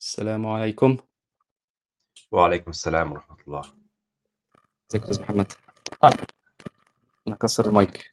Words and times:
السلام 0.00 0.46
عليكم. 0.46 0.96
وعليكم 2.32 2.70
السلام 2.70 3.12
ورحمة 3.12 3.36
الله. 3.48 3.60
ازيك 4.90 5.04
يا 5.04 5.10
أستاذ 5.10 5.22
محمد؟ 5.22 5.52
آه. 6.04 6.12
أنا 7.26 7.34
هاكسّر 7.34 7.66
المايك. 7.66 8.10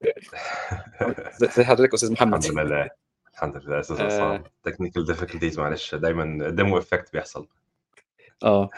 إزي 1.42 1.64
حضرتك 1.64 1.90
يا 1.90 1.94
أستاذ 1.94 2.12
محمد؟ 2.12 2.44
الحمد 2.44 2.58
لله، 2.58 2.90
الحمد 3.34 3.56
لله 3.56 3.80
أستاذ 3.80 4.00
آآ 4.00 4.04
عصام 4.04 4.44
technical 4.68 5.14
difficulties 5.14 5.58
معلش 5.58 5.94
دايمًا 5.94 6.54
demo 6.56 6.82
effect 6.84 7.12
بيحصل. 7.12 7.46
آه. 8.42 8.70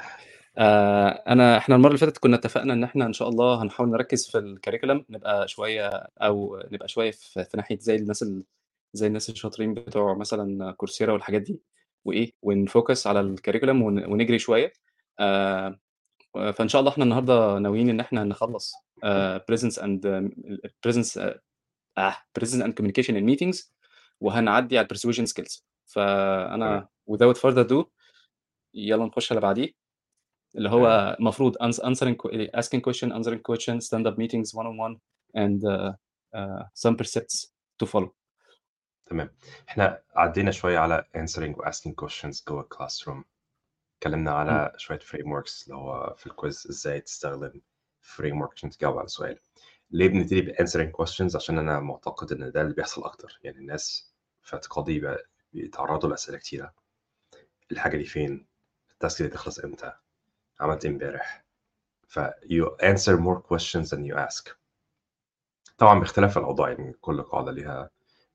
آآ 0.59 1.25
أنا 1.29 1.59
إحنا 1.59 1.75
المرّة 1.75 1.89
اللي 1.89 1.99
فاتت 1.99 2.19
كُنّا 2.19 2.37
اتفقنا 2.37 2.73
إن 2.73 2.85
إحنا 2.85 3.07
إن 3.07 3.13
شاء 3.13 3.29
الله 3.29 3.63
هنحاول 3.63 3.91
نركّز 3.91 4.27
في 4.31 4.39
الcurriculum 4.39 5.05
نبقى 5.11 5.49
شوية 5.49 5.89
أو 6.19 6.63
نبقى 6.73 6.89
شوية 6.89 7.11
في 7.11 7.45
في 7.45 7.57
ناحية 7.57 7.79
زي 7.79 7.97
الناس 7.97 8.23
ال 8.23 8.45
زي 8.93 9.07
الناس 9.07 9.31
الشاطرين 9.31 9.75
بتوع 9.75 10.15
مثلًا 10.15 10.77
coursera 10.83 11.09
والحاجات 11.09 11.43
دي، 11.43 11.61
وإيه، 12.05 12.33
ونfocus 12.47 13.07
على 13.07 13.37
الcurriculum 13.37 13.69
ون 13.69 14.05
ونجري 14.05 14.39
شوية. 14.39 14.73
آآ 15.21 15.79
فإن 16.35 16.69
شاء 16.69 16.81
الله 16.81 16.93
إحنا 16.93 17.05
النهارده 17.05 17.59
ناويين 17.59 17.89
إن 17.91 18.01
إحنا 18.01 18.25
نخلّص 18.25 18.73
آآ 19.05 19.45
presence 19.53 19.75
and 19.75 20.01
presence 20.87 21.19
آه، 21.99 22.17
presence 22.41 22.63
and 22.63 22.73
communication 22.73 23.15
in 23.15 23.25
meetings 23.31 23.71
وهنعدّي 24.21 24.79
على 24.79 24.87
الpersuasion 24.87 25.27
skills. 25.27 25.63
تمام. 25.63 25.87
فأنا 25.87 26.89
without 27.11 27.37
further 27.37 27.69
ado 27.69 27.85
يالّا 28.75 29.07
نخش 29.07 29.33
على 29.33 29.39
اللي 29.39 29.49
بعديه، 29.49 29.73
اللي 30.57 30.69
تمام. 30.69 30.83
هو 30.83 31.17
المفروض 31.21 31.57
ans 31.57 31.77
answering 31.77 32.15
q 32.15 32.31
asking 32.57 32.81
question, 32.81 33.13
answering 33.13 33.43
question, 33.51 33.81
stand 33.81 34.07
up 34.07 34.17
meetings 34.17 34.53
one 34.55 34.67
on 34.67 34.77
one 34.79 34.99
and 35.37 35.67
آآ 36.35 36.71
some 36.87 36.95
precepts 36.95 37.47
to 37.83 37.87
follow. 37.87 38.18
تمام. 39.09 39.31
إحنا 39.69 40.03
عدّينا 40.15 40.51
شوية 40.51 40.79
على 40.79 41.05
answering 41.17 41.55
وasking 41.63 41.93
questions 42.05 42.45
جوّه 42.49 42.69
الclassroom. 42.73 43.23
اتكلّمنا 43.97 44.31
إمم. 44.31 44.51
على 44.51 44.73
شوية 44.77 44.99
frameworks 44.99 45.63
اللي 45.65 45.75
هو 45.75 46.15
في 46.19 46.31
الquiz 46.31 46.47
إزاي 46.71 47.01
تستخدم 47.01 47.61
framework 48.17 48.53
عشان 48.53 48.71
تجاوب 48.71 48.99
على 48.99 49.09
سؤال. 49.09 49.39
ليه 49.91 50.09
بنبتدي 50.09 50.53
بanswering 50.53 50.91
questions؟ 51.03 51.35
عشان 51.37 51.59
أنا 51.59 51.81
معتقد 51.81 52.33
إن 52.33 52.53
ده 52.53 52.63
اللي 52.63 52.75
بيحصل 52.75 53.05
أكتر، 53.05 53.39
يعني 53.43 53.59
الناس 53.59 54.15
في 54.43 54.55
اعتقادي 54.55 55.01
ب 55.01 55.17
بيتعرّضوا 55.53 56.11
لأسئلة 56.11 56.39
كتيرة. 56.39 56.75
الحاجة 57.73 57.97
دي 57.97 58.05
فين؟ 58.05 58.47
الtask 58.93 59.19
دي 59.19 59.27
هتخلص 59.27 59.59
إمتى؟ 59.59 59.93
عملت 60.61 60.85
إيه 60.85 60.91
إمبارح؟ 60.93 61.45
ف 62.09 62.21
you 62.29 62.77
answer 62.83 63.17
more 63.19 63.41
questions 63.53 63.89
than 63.91 64.05
you 64.11 64.17
ask. 64.29 64.55
طبعًا 65.79 65.99
باختلاف 65.99 66.39
الأوضاع، 66.39 66.69
يعني 66.71 66.93
كل 66.93 67.23
قاعدة 67.23 67.53
ليها 67.53 67.91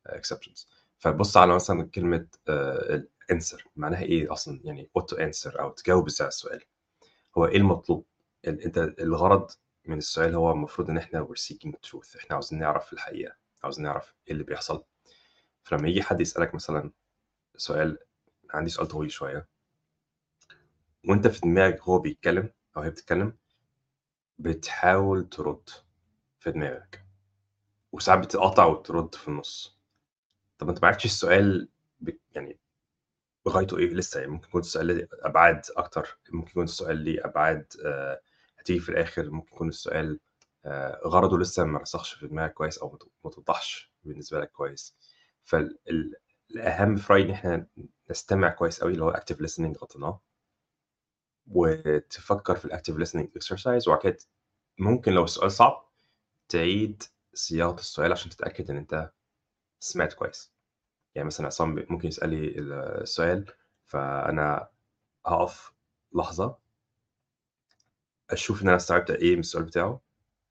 exceptions. 0.09 0.68
فبُص 1.00 1.38
على 1.38 1.56
مثلًا 1.56 1.84
كلمة 1.96 2.28
آآ 2.50 3.08
الanswer 3.34 3.62
معناها 3.76 4.02
إيه 4.04 4.34
أصلًا؟ 4.34 4.62
يعني 4.64 4.90
what 5.00 5.04
to 5.04 5.18
answer 5.20 5.59
أو 5.59 5.72
تجاوب 5.72 6.08
إزاي 6.08 6.26
على 6.26 6.30
السؤال. 6.34 6.62
هو 7.38 7.46
إيه 7.46 7.58
المطلوب؟ 7.58 8.06
ال 8.48 8.62
أنت 8.62 8.78
الغرض 9.00 9.52
من 9.86 9.98
السؤال 9.98 10.36
هو 10.36 10.52
المفروض 10.52 10.90
إن 10.90 10.98
إحنا 10.98 11.28
we're 11.28 11.42
seeking 11.42 11.72
truth 11.90 12.18
إحنا 12.18 12.34
عاوزين 12.36 12.59
نعرف 12.59 12.94
الحقيقة، 12.94 13.36
عاوزين 13.64 13.86
نعرف 13.86 14.16
إيه 14.28 14.34
اللي 14.34 14.44
بيحصل. 14.44 14.84
فلمّا 15.64 15.88
ييجي 15.90 16.04
حد 16.04 16.22
يسألك 16.22 16.56
مثلًا 16.56 16.92
سؤال 17.58 18.00
عندي 18.54 18.72
سؤال 18.72 18.88
طويل 18.88 19.12
شوية 19.12 19.48
وأنت 21.09 21.28
في 21.28 21.40
دماغك 21.42 21.88
وهو 21.88 22.00
بيتكلّم 22.00 22.50
أو 22.78 22.81
هي 22.81 22.90
بتتكلّم، 22.90 23.38
بتحاول 24.40 25.30
ترُد 25.30 25.70
في 26.40 26.52
دماغك، 26.52 27.06
وساعات 27.94 28.20
بتقاطع 28.20 28.66
وترُد 28.66 29.16
في 29.16 29.28
النُص. 29.28 29.73
طَب 30.59 30.70
أنت 30.70 30.82
ما 30.82 30.88
عرفتش 30.88 31.06
السؤال 31.06 31.70
ب 32.00 32.09
يعني 32.32 32.59
غايته 33.50 33.78
إيه 33.78 33.94
لسه، 33.94 34.20
يعني 34.20 34.32
ممكن 34.32 34.48
يكون 34.48 34.62
السؤال 34.62 34.86
ليه 34.88 35.08
أبعاد 35.14 35.62
أكتر، 35.78 36.20
ممكن 36.32 36.50
يكون 36.52 36.64
السؤال 36.64 36.98
ليه 36.98 37.26
أبعاد 37.26 37.66
آآ 37.86 38.22
هتيجي 38.59 38.80
في 38.80 38.90
الآخر، 38.90 39.30
ممكن 39.31 39.56
يكون 39.56 39.70
السؤال 39.70 40.20
آآ 40.66 41.02
غرضه 41.08 41.40
لسه 41.40 41.64
ما 41.66 41.80
رسخش 41.80 42.14
في 42.14 42.28
دماغك 42.28 42.53
كويس 42.53 42.78
أو 42.78 42.90
ما 42.91 42.97
ت 42.97 43.03
ما 43.25 43.31
اتوضّحش 43.31 43.91
بالنسبة 44.03 44.40
لك 44.40 44.52
كويس. 44.52 44.96
فال 45.44 45.80
في 46.97 47.14
رأيي 47.14 47.24
إن 47.25 47.30
إحنا 47.31 47.68
نستمع 48.12 48.50
كويس 48.50 48.81
أوي 48.81 48.91
اللي 48.94 49.03
هو 49.03 49.14
active 49.14 49.35
listening 49.47 49.78
غطيناه. 49.81 50.22
وتفكّر 51.47 52.56
في 52.56 52.68
الactive 52.68 52.97
listening 53.08 53.28
exercise 53.40 53.88
وبعد 53.88 54.00
كده 54.03 54.18
ممكن 54.80 55.12
لو 55.14 55.24
السؤال 55.24 55.52
صعب 55.52 55.85
تعيد 56.50 57.03
صياغة 57.34 57.80
السؤال 57.80 58.12
عشان 58.12 58.30
تتأكد 58.30 58.70
إن 58.72 58.78
أنت 58.78 59.12
سمعت 59.84 60.14
كويس. 60.14 60.54
يعني 61.16 61.28
مثلًا 61.28 61.48
عصام 61.48 61.86
ممكن 61.90 62.10
يسأل 62.10 62.30
لي 62.30 62.48
ال 62.60 62.74
السؤال، 62.74 63.46
فأنا 63.88 64.70
هاقف 65.28 65.74
لحظة 66.16 66.58
أشوف 68.32 68.62
إن 68.62 68.68
أنا 68.68 68.78
استوعبت 68.78 69.12
إيه 69.12 69.34
من 69.34 69.40
السؤال 69.40 69.64
بتاعه، 69.66 70.02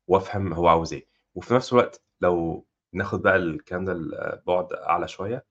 وأفهم 0.08 0.52
هو 0.52 0.68
عاوز 0.68 0.92
إيه. 0.92 1.08
وفي 1.34 1.54
نفس 1.54 1.72
الوقت 1.72 2.02
لو 2.20 2.66
ناخد 2.92 3.22
بقى 3.22 3.36
الكلام 3.36 3.84
ده 3.84 3.94
لبُعد 3.94 4.72
أعلى 4.72 5.08
شوية، 5.08 5.46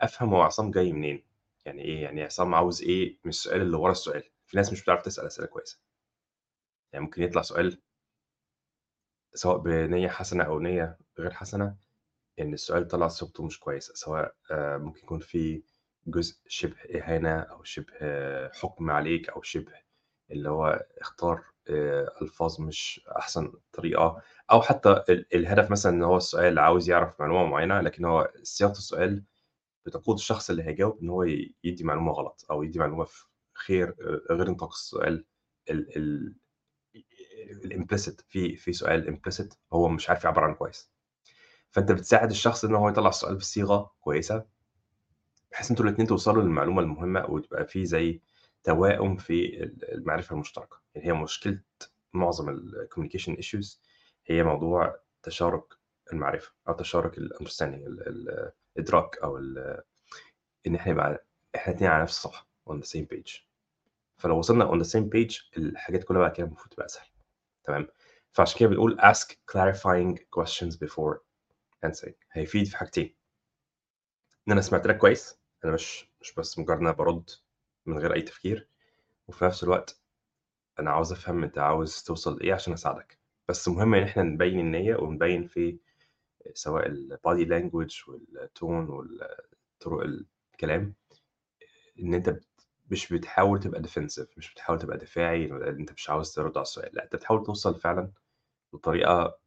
أفهم 0.00 0.34
هو 0.34 0.42
عصام 0.42 0.70
جاي 0.70 0.92
منين، 0.92 1.24
يعني 1.66 1.82
إيه، 1.82 2.02
يعني 2.04 2.24
عصام 2.24 2.54
عاوز 2.54 2.82
إيه 2.82 3.18
من 3.24 3.30
السؤال 3.30 3.62
اللي 3.62 3.76
ورا 3.78 3.92
السؤال. 3.92 4.22
في 4.46 4.56
ناس 4.56 4.72
مش 4.72 4.82
بتعرف 4.84 5.02
تسأل 5.02 5.26
أسئلة 5.26 5.46
كويسة. 5.48 5.80
يعني 6.92 7.04
ممكن 7.04 7.22
يطلع 7.22 7.42
سؤال 7.42 7.78
سواء 9.34 9.58
بنية 9.58 10.08
حسنة 10.08 10.44
أو 10.44 10.58
نية 10.60 10.98
غير 11.18 11.30
حسنة، 11.30 11.76
إن 12.40 12.54
السؤال 12.54 12.88
طلع 12.88 13.08
صياغته 13.08 13.44
مش 13.44 13.60
كويسة، 13.60 13.94
سواء 13.94 14.34
آآ 14.50 14.78
ممكن 14.78 15.00
يكون 15.04 15.18
في 15.20 15.62
جزء 16.06 16.36
شِبه 16.48 16.76
إهانة 16.96 17.40
أو 17.40 17.64
شِبه 17.64 17.92
حُكم 18.52 18.90
عليك 18.90 19.28
أو 19.30 19.42
شِبه 19.42 19.72
اللي 20.30 20.50
هو 20.50 20.86
اختار 21.00 21.44
آآ 21.70 22.10
ألفاظ 22.22 22.60
مش 22.60 23.00
أحسن 23.18 23.52
طريقة، 23.72 24.22
أو 24.52 24.62
حتى 24.62 25.04
ال 25.10 25.26
الهدف 25.36 25.70
مثلًا 25.70 25.92
إن 25.92 26.02
هو 26.02 26.16
السؤال 26.16 26.58
عاوز 26.58 26.90
يعرف 26.90 27.20
معلومة 27.20 27.46
معيّنة، 27.46 27.80
لكن 27.80 28.04
هو 28.04 28.32
صياغة 28.42 28.72
السؤال 28.72 29.24
بتقود 29.86 30.16
الشخص 30.16 30.50
اللي 30.50 30.64
هيجاوب 30.64 31.00
إن 31.02 31.10
هو 31.10 31.22
يدّي 31.64 31.84
معلومة 31.84 32.12
غلط 32.12 32.46
أو 32.52 32.62
يدّي 32.64 32.78
معلومة 32.80 33.04
في 33.04 33.24
خير 33.54 33.96
غير 34.32 34.50
نطاق 34.50 34.70
السؤال 34.72 35.24
ال 35.70 35.96
ال 35.98 36.34
الimplicit 37.66 38.22
في 38.28 38.56
في 38.56 38.72
سؤال 38.72 39.18
implicit 39.18 39.56
هو 39.72 39.88
مش 39.88 40.10
عارف 40.10 40.24
يعبّر 40.24 40.44
عنه 40.44 40.54
كويس. 40.54 40.86
فأنت 41.76 41.92
بتساعد 41.92 42.30
الشخص 42.30 42.64
إن 42.64 42.74
هو 42.74 42.88
يطلّع 42.88 43.08
السؤال 43.08 43.36
بصيغة 43.36 43.92
كويسة، 44.00 44.44
بحيث 45.52 45.70
أنتم 45.70 45.84
الاتنين 45.88 46.08
توصلوا 46.08 46.42
للمعلومة 46.42 46.82
المهمة 46.82 47.26
وتبقى 47.30 47.66
في 47.66 47.86
زي 47.86 48.20
توائم 48.64 49.16
في 49.16 49.62
ال 49.62 49.94
المعرفة 49.94 50.34
المشتركة. 50.34 50.80
يعني 50.94 51.06
هي 51.08 51.12
مشكلة 51.12 51.60
معظم 52.12 52.56
الcommunication 52.60 53.36
issues 53.38 53.78
هي 54.26 54.42
موضوع 54.42 54.96
تشارك 55.22 55.64
المعرفة 56.12 56.52
أو 56.68 56.74
تشارك 56.74 57.14
الunderstanding 57.16 57.62
ال 57.62 58.08
ال 58.08 58.52
الإدراك 58.76 59.18
أو 59.18 59.36
ال 59.38 59.82
إن 60.66 60.74
إحنا 60.74 60.92
يبقى 60.92 61.26
إحنا 61.54 61.72
الاتنين 61.72 61.90
على 61.90 62.02
نفس 62.02 62.16
الصفحة 62.16 62.48
on 62.70 62.74
the 62.74 62.86
same 62.86 63.06
page. 63.16 63.40
فلو 64.16 64.38
وصلنا 64.38 64.70
on 64.70 64.84
the 64.84 64.88
same 64.88 65.10
page 65.16 65.44
الحاجات 65.56 66.04
كلّها 66.04 66.20
بعد 66.20 66.32
كده 66.32 66.46
المفروض 66.46 66.72
تبقى 66.72 66.86
أسهل، 66.86 67.06
تمام؟ 67.64 67.88
فعشان 68.32 68.58
كده 68.60 68.68
بنقول 68.68 68.98
ask 69.00 69.26
clarifying 69.52 70.18
questions 70.40 70.72
before 70.84 71.25
answering 71.86 72.14
هيفيد 72.32 72.66
في 72.66 72.76
حاجتين. 72.76 73.14
إن 74.48 74.52
أنا 74.52 74.60
سمعت 74.60 74.86
لك 74.86 74.98
كويس، 74.98 75.38
أنا 75.64 75.72
مش 75.72 76.08
مش 76.20 76.34
بس 76.34 76.58
مجرد 76.58 76.78
إن 76.78 76.86
أنا 76.86 76.96
بارُد 76.96 77.30
من 77.86 77.98
غير 77.98 78.14
أي 78.14 78.22
تفكير، 78.22 78.68
وفي 79.28 79.44
نفس 79.44 79.64
الوقت 79.64 80.00
أنا 80.80 80.90
عاوز 80.90 81.12
أفهم 81.12 81.44
أنت 81.44 81.58
عاوز 81.58 82.02
توصل 82.04 82.36
لإيه 82.38 82.54
عشان 82.54 82.72
أساعدك. 82.72 83.18
بس 83.48 83.68
مهم 83.68 83.94
إن 83.94 84.02
إحنا 84.02 84.22
نبيّن 84.22 84.60
النية 84.60 84.96
ونبيّن 84.96 85.46
في 85.46 85.78
سواء 86.54 86.88
الbody 86.90 87.48
language 87.48 88.06
والtone 88.08 88.90
وال 88.90 89.36
طرق 89.80 90.02
الكلام، 90.54 90.94
أنت 91.98 92.28
بت 92.30 92.46
مش 92.90 93.12
بتحاول 93.12 93.60
تبقى 93.60 93.82
defensive 93.82 94.26
مش 94.36 94.52
بتحاول 94.52 94.78
تبقى 94.78 94.98
دفاعي 94.98 95.46
أنت 95.52 95.92
مش 95.92 96.10
عاوز 96.10 96.34
ترُد 96.34 96.56
على 96.56 96.62
السؤال، 96.62 96.90
لأ 96.94 97.04
أنت 97.04 97.16
بتحاول 97.16 97.44
توصل 97.44 97.80
فعلًا 97.80 98.12
بطريقة 98.74 99.38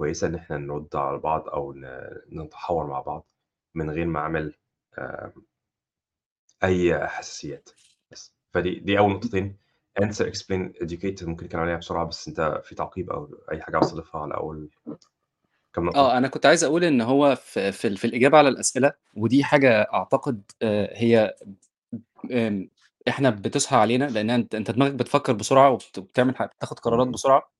كويسة 0.00 0.26
إن 0.26 0.34
إحنا 0.34 0.58
نرُد 0.58 0.96
على 0.96 1.18
بعض 1.18 1.48
أو 1.48 1.72
ن 1.72 1.84
نتحاور 2.32 2.86
مع 2.86 3.00
بعض 3.00 3.26
من 3.74 3.90
غير 3.90 4.06
ما 4.06 4.20
أعمل 4.20 4.54
أي 6.64 7.08
حساسيات 7.08 7.68
بس. 8.12 8.34
فدي 8.54 8.74
دي 8.74 8.98
أول 8.98 9.10
نقطتين 9.12 9.56
answer 10.02 10.24
explain 10.24 10.72
educate 10.84 11.22
ممكن 11.24 11.44
نتكلم 11.46 11.60
عليها 11.60 11.76
بسرعة 11.76 12.04
بس 12.06 12.28
أنت 12.28 12.60
في 12.64 12.74
تعقيب 12.74 13.10
أو 13.10 13.34
أي 13.52 13.62
حاجة 13.62 13.76
عاوز 13.76 13.90
تضيفها 13.90 14.20
على 14.20 14.34
أول 14.34 14.70
كام 15.74 15.84
نقطة؟ 15.84 15.98
آه، 15.98 16.18
أنا 16.18 16.28
كنت 16.28 16.46
عايز 16.46 16.64
أقول 16.64 16.84
إن 16.84 17.00
هو 17.00 17.34
في 17.36 17.72
في 17.72 17.88
ال 17.88 17.96
في 17.96 18.04
الإجابة 18.06 18.38
على 18.38 18.48
الأسئلة 18.48 18.92
ودي 19.16 19.44
حاجة 19.44 19.80
أعتقد 19.94 20.42
آآ 20.62 20.90
هي 20.92 21.34
آمم 22.32 22.70
إحنا 23.08 23.30
بتصحى 23.30 23.76
علينا 23.76 24.04
لإنها 24.04 24.36
أنت 24.36 24.54
أنت 24.54 24.70
دماغك 24.70 24.92
بتفكّر 24.92 25.32
بسرعة 25.32 25.70
وبت 25.70 25.98
وبتعمل 25.98 26.36
ح 26.36 26.44
بتاخد 26.44 26.78
قرارات 26.78 27.06
إمم. 27.06 27.14
بسرعة، 27.14 27.50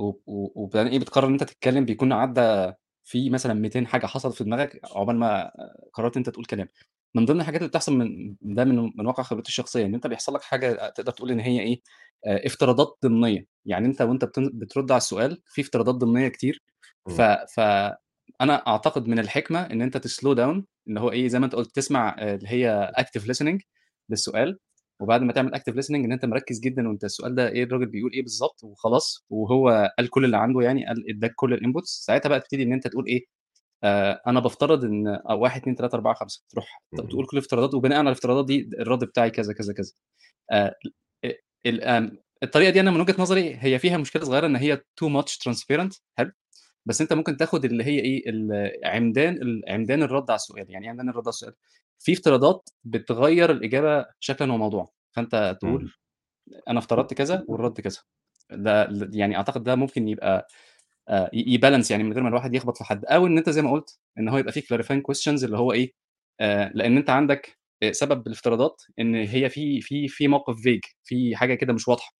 و 0.00 0.08
و 0.26 0.52
وبعدين 0.56 0.92
إيه 0.92 0.98
بتقرر 0.98 1.26
إن 1.28 1.32
أنت 1.32 1.44
تتكلم 1.44 1.84
بيكون 1.84 2.12
عدّى 2.12 2.72
في 3.04 3.30
مثلًا 3.30 3.54
200 3.54 3.86
حاجة 3.86 4.06
حصلت 4.06 4.34
في 4.34 4.44
دماغك 4.44 4.80
عقبال 4.84 5.16
ما 5.18 5.52
قررت 5.94 6.16
إن 6.16 6.20
أنت 6.20 6.30
تقول 6.30 6.44
كلام. 6.44 6.68
من 7.14 7.24
ضمن 7.24 7.40
الحاجات 7.40 7.60
اللي 7.60 7.68
بتحصل 7.68 7.92
من 7.96 8.36
ده 8.42 8.64
من 8.64 8.76
من 8.96 9.06
واقع 9.06 9.22
خبرتي 9.22 9.48
الشخصية، 9.48 9.86
إن 9.86 9.94
أنت 9.94 10.06
بيحصل 10.06 10.34
لك 10.34 10.42
حاجة 10.42 10.88
تقدر 10.90 11.12
تقول 11.12 11.30
إن 11.30 11.40
هي 11.40 11.60
إيه، 11.60 11.80
آآ 12.26 12.46
افتراضات 12.46 12.98
ضمنية، 13.04 13.46
يعني 13.66 13.86
أنت 13.86 14.02
وأنت 14.02 14.24
بتن 14.24 14.50
بترد 14.54 14.90
على 14.92 14.98
السؤال 14.98 15.42
في 15.46 15.60
افتراضات 15.62 15.94
ضمنية 15.94 16.28
كتير، 16.28 16.62
ف 17.08 17.20
إمم. 17.20 17.30
ف 17.56 17.60
أنا 18.40 18.54
أعتقد 18.66 19.06
من 19.08 19.18
الحكمة 19.18 19.60
إن 19.66 19.82
أنت 19.82 19.96
تslow 19.98 20.34
down 20.36 20.62
اللي 20.88 21.00
هو 21.00 21.10
إيه، 21.12 21.28
زي 21.28 21.38
ما 21.38 21.44
أنت 21.46 21.54
قُلت 21.54 21.74
تسمع 21.76 22.16
آآ 22.18 22.34
اللي 22.34 22.48
هي 22.48 22.92
active 23.00 23.22
listening 23.22 23.58
للسؤال، 24.10 24.58
وبعد 25.00 25.22
ما 25.22 25.32
تعمل 25.32 25.54
active 25.56 25.74
listening 25.74 25.90
إن 25.94 26.12
أنت 26.12 26.24
مركّز 26.24 26.60
جدًا 26.60 26.88
وأنت 26.88 27.04
السؤال 27.04 27.34
ده 27.34 27.48
إيه 27.48 27.64
الراجل 27.64 27.86
بيقول 27.86 28.12
إيه 28.12 28.22
بالضبط 28.22 28.64
وخلاص، 28.64 29.26
وهو 29.30 29.92
قال 29.98 30.10
كل 30.10 30.24
اللي 30.24 30.36
عنده 30.36 30.60
يعني 30.62 30.86
قال 30.86 31.10
ادّاك 31.10 31.32
كل 31.36 31.56
الinputs 31.58 31.84
ساعتها 31.84 32.28
بقى 32.28 32.40
تبتدي 32.40 32.62
إن 32.62 32.72
أنت 32.72 32.88
تقول 32.88 33.06
إيه، 33.06 33.24
آآ 33.84 34.22
أنا 34.26 34.40
بافترض 34.40 34.84
إن 34.84 35.08
آه 35.08 35.34
1، 35.34 35.60
2، 35.62 35.76
3، 35.76 35.94
4، 35.94 36.14
5 36.14 36.44
تروح. 36.50 36.82
تقول 36.96 37.26
كل 37.26 37.38
الافتراضات 37.38 37.74
وبناءً 37.74 37.98
على 37.98 38.06
الافتراضات 38.08 38.46
دي 38.46 38.70
الرد 38.80 39.04
بتاعي 39.04 39.30
كذا، 39.30 39.52
كذا، 39.54 39.72
كذا. 39.74 39.92
آآ 40.52 40.74
ال 41.26 41.34
ال 41.66 41.84
آمم 41.84 42.18
الطريقة 42.42 42.70
دي 42.70 42.80
أنا 42.80 42.90
من 42.90 43.00
وجهة 43.00 43.16
نظري 43.18 43.56
هي 43.60 43.78
فيها 43.78 43.98
مشكلة 43.98 44.24
صغيرة 44.24 44.46
إن 44.46 44.56
هي 44.56 44.76
too 44.78 45.08
much 45.08 45.32
transparent 45.48 46.00
حلو، 46.18 46.32
بس 46.86 47.00
أنت 47.02 47.14
ممكن 47.14 47.36
تاخد 47.38 47.64
اللي 47.66 47.84
هي 47.84 48.22
ال 48.28 48.72
عمدان 48.86 49.62
عمدان 49.68 50.02
الرد 50.02 50.30
على 50.30 50.36
السؤال، 50.36 50.66
يعني 50.70 50.84
إيه 50.86 50.90
عمدان 50.92 51.08
الرد 51.10 51.22
على 51.24 51.30
السؤال؟ 51.30 51.54
في 52.00 52.14
افتراضات 52.14 52.70
بتغيّر 52.84 53.52
الإجابة 53.52 54.06
شكلًا 54.20 54.54
وموضوعًا، 54.54 54.88
فأنت 55.12 55.58
تقول 55.62 55.82
إمم. 55.82 55.90
أنا 56.68 56.80
افترضت 56.80 57.14
كذا 57.14 57.44
والرد 57.48 57.80
كذا. 57.82 57.98
ده 58.52 58.88
يعني 59.14 59.36
أعتقد 59.38 59.64
ده 59.64 59.76
ممكن 59.76 60.08
يبقى 60.08 60.48
آآ 61.10 61.30
ي 61.34 61.58
يbalance 61.60 61.90
يعني 61.92 62.04
من 62.04 62.12
غير 62.14 62.22
ما 62.24 62.28
الواحد 62.30 62.54
يخبط 62.54 62.78
في 62.78 62.84
حد، 62.84 63.06
أو 63.06 63.26
إن 63.28 63.38
أنت 63.38 63.50
زي 63.50 63.62
ما 63.62 63.72
قُلت 63.72 63.98
إن 64.18 64.28
هو 64.30 64.38
يبقى 64.38 64.52
في 64.54 64.62
clarifying 64.62 65.02
questions 65.12 65.44
اللي 65.44 65.58
هو 65.58 65.72
إيه، 65.72 65.92
آآ 66.40 66.72
لإن 66.76 66.98
أنت 66.98 67.10
عندك 67.10 67.58
آآ 67.84 67.92
سبب 67.92 68.28
الافتراضات 68.28 68.82
إن 69.00 69.16
هي 69.16 69.50
في 69.50 69.82
في 69.82 70.08
في 70.08 70.28
موقف 70.28 70.56
vague 70.56 70.94
في 71.04 71.36
حاجة 71.36 71.54
كده 71.54 71.72
مش 71.74 71.88
واضحة، 71.88 72.12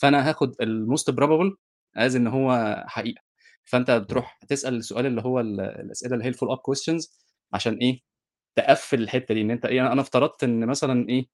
فأنا 0.00 0.30
هاخد 0.30 0.54
الmost 0.62 1.14
probable 1.16 1.56
as 1.98 2.16
إن 2.16 2.26
هو 2.28 2.76
حقيقة، 2.88 3.22
فأنت 3.64 3.90
إمم. 3.90 3.98
بتروح 4.04 4.38
تسأل 4.48 4.76
السؤال 4.76 5.06
اللي 5.06 5.22
هو 5.22 5.40
ال 5.40 5.60
الأسئلة 5.62 6.14
اللي 6.14 6.24
هي 6.26 6.32
الfollow 6.34 6.56
up 6.56 6.60
questions 6.72 7.08
عشان 7.54 7.74
إيه، 7.76 8.00
تقفّل 8.56 9.02
الحتّة 9.02 9.34
دي، 9.34 9.40
إن 9.42 9.50
أنت 9.50 9.64
إيه، 9.66 9.92
أنا 9.92 10.00
افترضت 10.00 10.44
إن 10.44 10.66
مثلًا 10.66 11.08
إيه، 11.08 11.26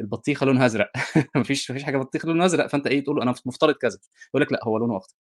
البطيخة 0.00 0.46
لونها 0.46 0.66
أزرق 0.66 0.90
ما 1.36 1.42
فيش 1.42 1.70
ما 1.70 1.76
فيش 1.76 1.84
حاجة 1.86 1.98
بطيخ 1.98 2.26
لونها 2.26 2.46
أزرق، 2.46 2.66
فأنت 2.66 2.86
إيه، 2.86 3.04
تقول 3.04 3.22
أنا 3.22 3.34
مفترض 3.46 3.74
كذا، 3.74 3.98
يقول 4.30 4.42
لك 4.42 4.52
لأ 4.52 4.60
هو 4.64 4.78
لونه 4.78 4.96
أخضر، 4.96 5.14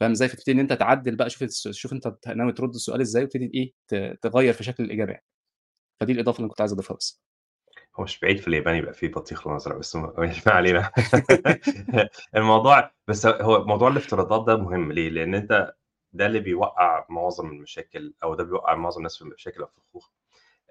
فاهم 0.00 0.10
إزاي؟ 0.10 0.28
فتبتدي 0.28 0.52
إن 0.52 0.60
أنت 0.60 0.72
تعدّل 0.72 1.16
بقى 1.16 1.30
شوف 1.30 1.44
شوف 1.72 1.94
بت 1.94 2.28
ناوي 2.28 2.52
ترد 2.52 2.74
السؤال 2.74 3.00
إزاي 3.00 3.24
وتبتدي 3.24 3.74
ت 3.88 3.94
تغيّر 4.22 4.52
في 4.54 4.64
شكل 4.64 4.84
الإجابة 4.84 5.12
يعني. 5.12 5.24
فدي 6.00 6.12
الإضافة 6.12 6.38
اللي 6.38 6.48
كنت 6.48 6.60
عايز 6.60 6.72
أضيفها 6.72 6.96
بس. 6.96 7.22
هو 7.96 8.04
مش 8.04 8.20
بعيد 8.20 8.38
في 8.38 8.48
اليابان 8.48 8.76
يبقى 8.76 8.92
في 8.94 9.08
بطيخ 9.08 9.46
لونه 9.46 9.56
أزرق 9.56 9.76
بس 9.78 9.96
ما 9.96 10.14
علينا. 10.46 10.90
الموضوع 12.36 12.90
بس 13.08 13.26
هو 13.26 13.64
موضوع 13.64 13.88
الافتراضات 13.88 14.46
ده 14.46 14.56
مهم 14.56 14.92
ليه؟ 14.92 15.08
لإن 15.08 15.34
أنت 15.34 15.74
ده 16.12 16.26
اللي 16.26 16.40
بيوقّع 16.40 17.06
معظم 17.10 17.46
المشاكل 17.50 18.14
أو 18.22 18.34
ده 18.34 18.44
بيوقّع 18.44 18.74
معظم 18.74 18.98
الناس 18.98 19.16
في 19.16 19.22
المشاكل 19.22 19.60
أو 19.62 19.66
في 19.66 19.78
الخوخ، 19.78 20.10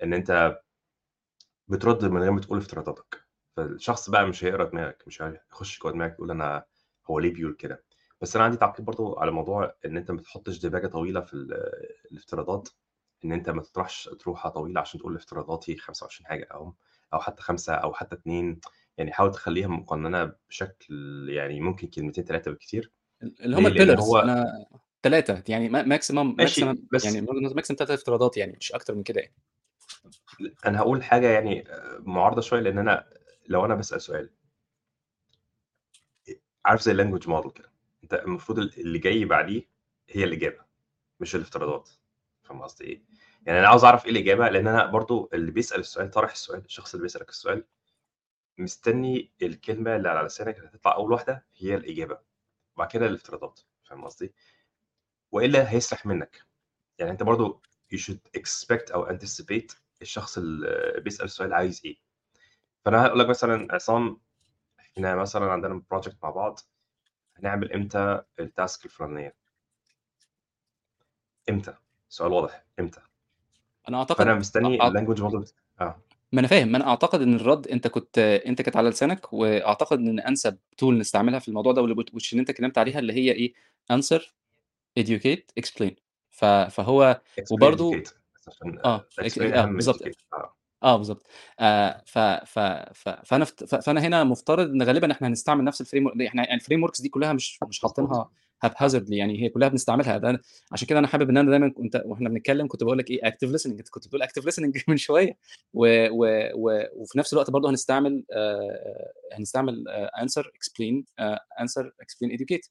إن 0.04 0.14
أنت 0.14 0.60
بترد 1.68 2.06
من 2.06 2.22
غير 2.22 2.32
ما 2.32 2.42
تقول 2.42 2.58
افتراضاتك، 2.58 3.26
فالشخص 3.58 4.10
بقى 4.10 4.28
مش 4.28 4.44
هيقرا 4.44 4.64
دماغك، 4.66 5.04
مش 5.08 5.22
هيخش 5.22 5.80
جوّه 5.80 5.92
دماغك 5.92 6.14
يقول 6.14 6.32
أنا 6.32 6.66
هو 7.10 7.20
ليه 7.20 7.34
بيقول 7.34 7.54
كده؟ 7.54 7.84
بس 8.22 8.36
أنا 8.36 8.46
عندي 8.46 8.58
تعقيب 8.58 8.86
برضه 8.86 9.20
على 9.22 9.32
موضوع 9.32 9.76
إن 9.86 9.98
أنت 9.98 10.12
ما 10.12 10.22
تحطش 10.22 10.60
دباجة 10.60 10.88
طويلة 10.88 11.22
في 11.22 11.34
ال 11.34 11.54
الافتراضات، 12.12 12.70
إن 13.26 13.32
أنت 13.32 13.50
ما 13.50 13.62
تطرحش 13.62 14.08
أطروحة 14.08 14.50
طويلة 14.50 14.82
عشان 14.82 15.00
تقول 15.00 15.16
افتراضاتي 15.16 15.78
25 15.78 16.28
حاجة 16.28 16.48
أو 16.54 16.76
أو 17.14 17.20
حتى 17.20 17.42
5 17.42 17.74
أو 17.76 17.94
حتى 17.94 18.16
2 18.16 18.60
يعني 18.98 19.14
حاول 19.14 19.32
تخلّيها 19.32 19.68
مقننة 19.68 20.34
بشكل 20.50 20.96
يعني 21.30 21.62
ممكن 21.62 21.88
كلمتين 21.88 22.24
3 22.26 22.52
بالكتير، 22.52 22.92
ال 23.24 23.36
اللي 23.42 23.58
هم 23.58 23.70
الpillars 23.70 24.00
هو 24.00 24.20
أنا 24.20 24.66
3 25.04 25.44
يعني 25.48 25.70
ما 25.70 25.84
maximum 25.84 26.36
maximum 26.36 26.38
ماشي 26.38 26.76
بس 26.94 27.06
يعني 27.06 27.28
maximum 27.28 27.76
3 27.76 27.94
افتراضات 27.94 28.38
يعني 28.38 28.58
مش 28.62 28.72
أكتر 28.72 28.96
من 28.96 29.04
كده 29.04 29.22
يعني. 29.22 29.36
أنا 30.66 30.80
هاقول 30.80 31.04
حاجة 31.04 31.30
يعني 31.30 31.70
آآ 31.72 32.00
معارضة 32.00 32.42
شوية 32.42 32.60
لإن 32.62 32.78
أنا 32.78 33.10
لو 33.48 33.66
أنا 33.66 33.76
باسأل 33.76 34.02
سؤال 34.02 34.30
عارف 36.66 36.82
زي 36.82 36.94
الlanguage 36.94 37.28
model 37.28 37.52
كده، 37.52 37.72
أنت 38.04 38.14
المفروض 38.14 38.60
ال 38.60 38.80
اللي 38.80 39.00
جاي 39.00 39.26
بعديه 39.26 39.70
هي 40.10 40.24
الإجابة 40.24 40.66
مش 41.20 41.36
الافتراضات، 41.36 41.90
فاهم 42.44 42.62
قصدي 42.62 42.86
إيه؟ 42.86 43.04
يعني 43.46 43.60
أنا 43.60 43.68
عاوز 43.68 43.84
أعرف 43.84 44.06
إيه 44.06 44.12
الإجابة 44.12 44.50
لإن 44.50 44.68
أنا 44.68 44.86
برضه 44.86 45.30
اللي 45.34 45.52
بيسأل 45.52 45.80
السؤال 45.80 46.12
طارح 46.12 46.32
السؤال 46.32 46.66
الشخص 46.66 46.94
اللي 46.94 47.04
بيسألك 47.04 47.30
السؤال 47.30 47.66
مستني 48.58 49.32
الكلمة 49.42 49.96
اللي 49.96 50.10
على 50.10 50.28
لسانك 50.28 50.58
اللي 50.58 50.68
هتطلع 50.70 50.96
أول 50.96 51.12
واحدة 51.12 51.46
هي 51.58 51.76
الإجابة، 51.76 52.20
وبعد 52.76 52.88
كده 52.92 53.06
الافتراضات، 53.06 53.60
فاهم 53.84 54.06
قصدي؟ 54.06 54.34
وإلا 55.32 55.72
هيسرح 55.72 56.06
منك، 56.06 56.42
يعني 57.00 57.12
أنت 57.12 57.24
برضه 57.24 57.62
you 57.96 57.98
should 57.98 58.40
expect 58.40 58.92
أو 58.94 59.08
anticipate 59.08 59.76
الشخص 60.02 60.38
اللي 60.38 61.02
بيسأل 61.02 61.26
السؤال 61.26 61.54
عايز 61.54 61.82
إيه، 61.86 61.98
فأنا 62.86 63.06
هاقول 63.06 63.20
لك 63.20 63.30
مثلًا 63.30 63.68
عصام 63.72 64.18
إحنا 64.80 65.16
مثلًا 65.16 65.52
عندنا 65.52 65.84
project 65.94 66.14
مع 66.24 66.30
بعض، 66.30 66.60
هنعمل 67.38 67.74
إمتى 67.74 68.22
الtask 68.42 68.86
الفلانية؟ 68.86 69.36
إمتى؟ 71.50 71.74
سؤال 72.10 72.32
واضح، 72.32 72.66
إمتى؟ 72.80 73.02
أنا 73.90 73.98
أعتقد 73.98 74.18
فأنا 74.18 74.36
مستني 74.36 74.80
الlanguage 74.80 75.20
model 75.20 75.52
آه. 75.82 76.02
ما 76.32 76.40
أنا 76.40 76.48
فاهم، 76.48 76.68
ما 76.68 76.78
أنا 76.78 76.88
أعتقد 76.88 77.22
إن 77.22 77.36
الرد 77.36 77.68
أنت 77.68 77.88
كنت 77.88 78.18
أنت 78.18 78.62
كانت 78.62 78.78
على 78.78 78.90
لسانك، 78.90 79.34
وأعتقد 79.34 80.00
إن 80.00 80.20
أنسب 80.20 80.58
tool 80.82 80.86
نستعملها 80.86 81.40
في 81.40 81.48
الموضوع 81.48 81.72
ده 81.74 81.82
واللي 81.82 81.96
أنت 82.34 82.50
اتكلمت 82.50 82.78
عليها 82.78 83.00
اللي 83.00 83.14
هي 83.14 83.32
إيه 83.32 83.54
answer 83.94 84.22
educate 85.00 85.64
explain 85.64 85.94
فهو 86.70 87.22
بس 87.38 87.54
عشان 88.48 88.80
آه 88.86 89.06
اك 89.20 89.40
آه 89.40 89.66
بالضبط 89.66 90.04
educate 90.04 90.34
آه. 90.34 90.56
آه 90.84 90.98
بالضبط 90.98 91.28
آآ 91.60 92.04
ف 92.06 92.20
ف 92.20 92.60
ف 92.94 93.10
فأنا 93.10 93.46
فت 93.46 93.64
ف 93.64 93.76
فأنا 93.76 94.02
هنا 94.02 94.24
مفترض 94.24 94.70
إن 94.70 94.82
غالبًا 94.84 95.12
إحنا 95.12 95.28
هنستعمل 95.28 95.64
نفس 95.64 95.84
الframe 95.84 96.22
إحنا 96.28 96.48
يعني 96.48 96.62
الframeworks 96.62 97.02
دي 97.02 97.10
كلها 97.10 97.34
مش 97.34 97.60
مش. 97.68 97.82
حاطينها 97.82 98.16
آه. 98.16 98.32
haphazardly 98.66 99.12
يعني 99.12 99.42
هي 99.44 99.50
كلها 99.50 99.68
بنستعملها 99.68 100.18
ده 100.18 100.42
عشان 100.72 100.88
كده 100.88 101.00
أنا 101.00 101.08
حابب 101.08 101.30
إن 101.30 101.38
أنا 101.38 101.50
دايمًا 101.50 101.70
كنت 101.70 102.04
وإحنا 102.06 102.30
بنتكلم 102.30 102.68
كنت 102.68 102.84
باقول 102.84 102.98
لك 102.98 103.10
إيه 103.12 103.22
active 103.22 103.50
listening 103.58 103.66
أنت 103.66 103.90
كنت 103.90 104.08
بتقول 104.08 104.24
active 104.24 104.44
listening 104.52 104.84
من 104.90 104.98
شوية 104.98 105.38
و 105.74 106.08
و 106.12 106.50
و 106.56 106.84
وفي 106.96 107.20
نفس 107.20 107.34
الوقت 107.34 107.50
برضه 107.50 107.70
هنستعمل 107.70 108.24
آآ 108.32 109.12
هنستعمل 109.34 109.84
explain 110.48 111.04
آآ 111.20 111.40
answer 111.62 111.84
explain 111.84 112.32
educate 112.38 112.70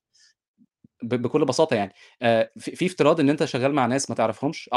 ب 1.08 1.14
بكل 1.22 1.44
بساطة 1.44 1.76
يعني 1.76 1.92
آآ 2.22 2.50
في 2.58 2.76
في 2.76 2.86
افتراض 2.86 3.20
إن 3.20 3.30
أنت 3.30 3.44
شغال 3.44 3.72
مع 3.74 3.86
ناس 3.86 4.10
ما 4.10 4.16
تعرفهمش، 4.16 4.70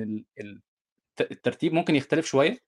ال 0.00 0.24
ال 0.40 0.60
الت 1.20 1.32
الترتيب 1.32 1.74
ممكن 1.74 1.96
يختلف 1.96 2.26
شوية، 2.26 2.58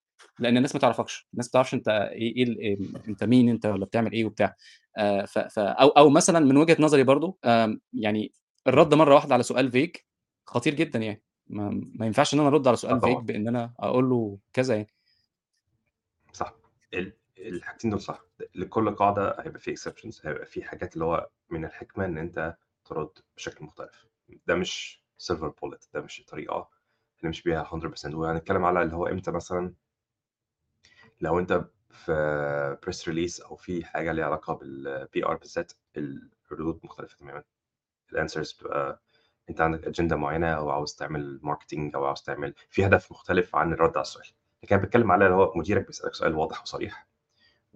لإن 0.41 0.57
الناس 0.57 0.75
ما 0.77 0.81
تعرفكش، 0.81 1.29
الناس 1.35 1.47
ما 1.49 1.53
تعرفش 1.53 1.75
أنت 1.75 1.89
إيه 1.89 2.37
إيه 2.37 2.45
آمم 2.45 2.79
أنت 3.09 3.25
مين 3.25 3.49
أنت 3.49 3.67
والّا 3.67 3.85
بتعمل 3.87 4.13
إيه 4.13 4.25
وبتاع، 4.25 4.57
ف 5.27 5.39
ف 5.39 5.59
أو 5.59 5.89
أو 5.89 6.11
مثلًا 6.11 6.41
من 6.41 6.57
وجهة 6.57 6.77
نظري 6.81 7.03
آمم 7.47 7.81
يعني. 7.95 8.33
الرد 8.69 8.95
مرّة 8.95 9.15
واحدة 9.15 9.35
على 9.35 9.43
سؤال 9.43 9.73
vague 9.73 10.01
خطير 10.47 10.75
جدًا 10.75 10.99
يعني، 10.99 11.23
ما 11.47 11.83
ما 11.95 12.07
ينفعش 12.07 12.35
إن 12.35 12.39
أنا 12.41 12.49
أرُد 12.49 12.69
على 12.69 12.75
آه 12.75 12.79
سؤال 12.79 12.97
vague 13.01 13.03
طبعًا. 13.03 13.21
بإن 13.23 13.49
أنا 13.49 13.75
أقول 13.81 14.11
له 14.11 14.39
كذا 14.53 14.75
يعني. 14.77 14.89
صح. 16.33 16.55
ال 16.95 17.13
الحاجتين 17.39 17.91
دول 17.91 18.01
صح. 18.01 18.21
لكل 18.55 18.91
قاعدة 18.95 19.37
هيبقى 19.41 19.61
في 19.61 19.77
exceptions 19.77 20.27
هيبقى 20.27 20.47
في 20.47 20.63
حاجات 20.65 20.95
اللي 20.95 21.05
هو 21.05 21.29
من 21.51 21.65
الحكمة 21.65 22.05
إن 22.05 22.19
أنت 22.19 22.57
ترد 22.87 23.19
بشكل 23.37 23.65
مختلف. 23.65 24.07
ده 24.47 24.55
مش 24.55 25.03
silver 25.23 25.51
bullet 25.51 25.87
ده 25.95 26.01
مش 26.01 26.21
الطريقة 26.21 26.69
نمشي 27.25 27.43
بيها 27.43 27.63
100% 27.63 28.15
وهنتكلم 28.17 28.65
على 28.65 28.83
اللي 28.83 28.95
هو 28.97 29.07
إمتى 29.07 29.31
مثلًا 29.31 29.75
لو 31.21 31.39
أنت 31.39 31.65
في 31.91 32.77
press 32.87 32.99
release 33.05 33.47
أو 33.47 33.57
في 33.57 33.85
حاجة 33.85 34.13
ليها 34.13 34.25
علاقة 34.25 34.55
بالPR 34.59 35.35
بالذات 35.35 35.73
الردود 35.97 36.81
مختلفة 36.85 37.17
تمامًا. 37.17 37.43
الanswers 38.13 38.57
بتبقى 38.57 39.03
أنت 39.51 39.61
عندك 39.61 39.87
أجندة 39.87 40.17
معينة 40.17 40.47
أو 40.49 40.71
عاوز 40.71 40.95
تعمل 40.95 41.41
marketing 41.45 41.95
أو 41.95 42.05
عاوز 42.07 42.23
تعمل 42.23 42.55
في 42.71 42.87
هدف 42.87 43.13
مختلف 43.13 43.57
عن 43.57 43.73
الرد 43.73 43.97
على 43.97 44.03
السؤال. 44.03 44.27
لكن 44.63 44.75
أنا 44.75 44.85
باتكلم 44.85 45.13
على 45.13 45.25
اللي 45.27 45.37
هو 45.37 45.53
مديرك 45.57 45.87
بيسألك 45.87 46.15
سؤال 46.15 46.35
واضح 46.35 46.63
وصريح 46.63 47.07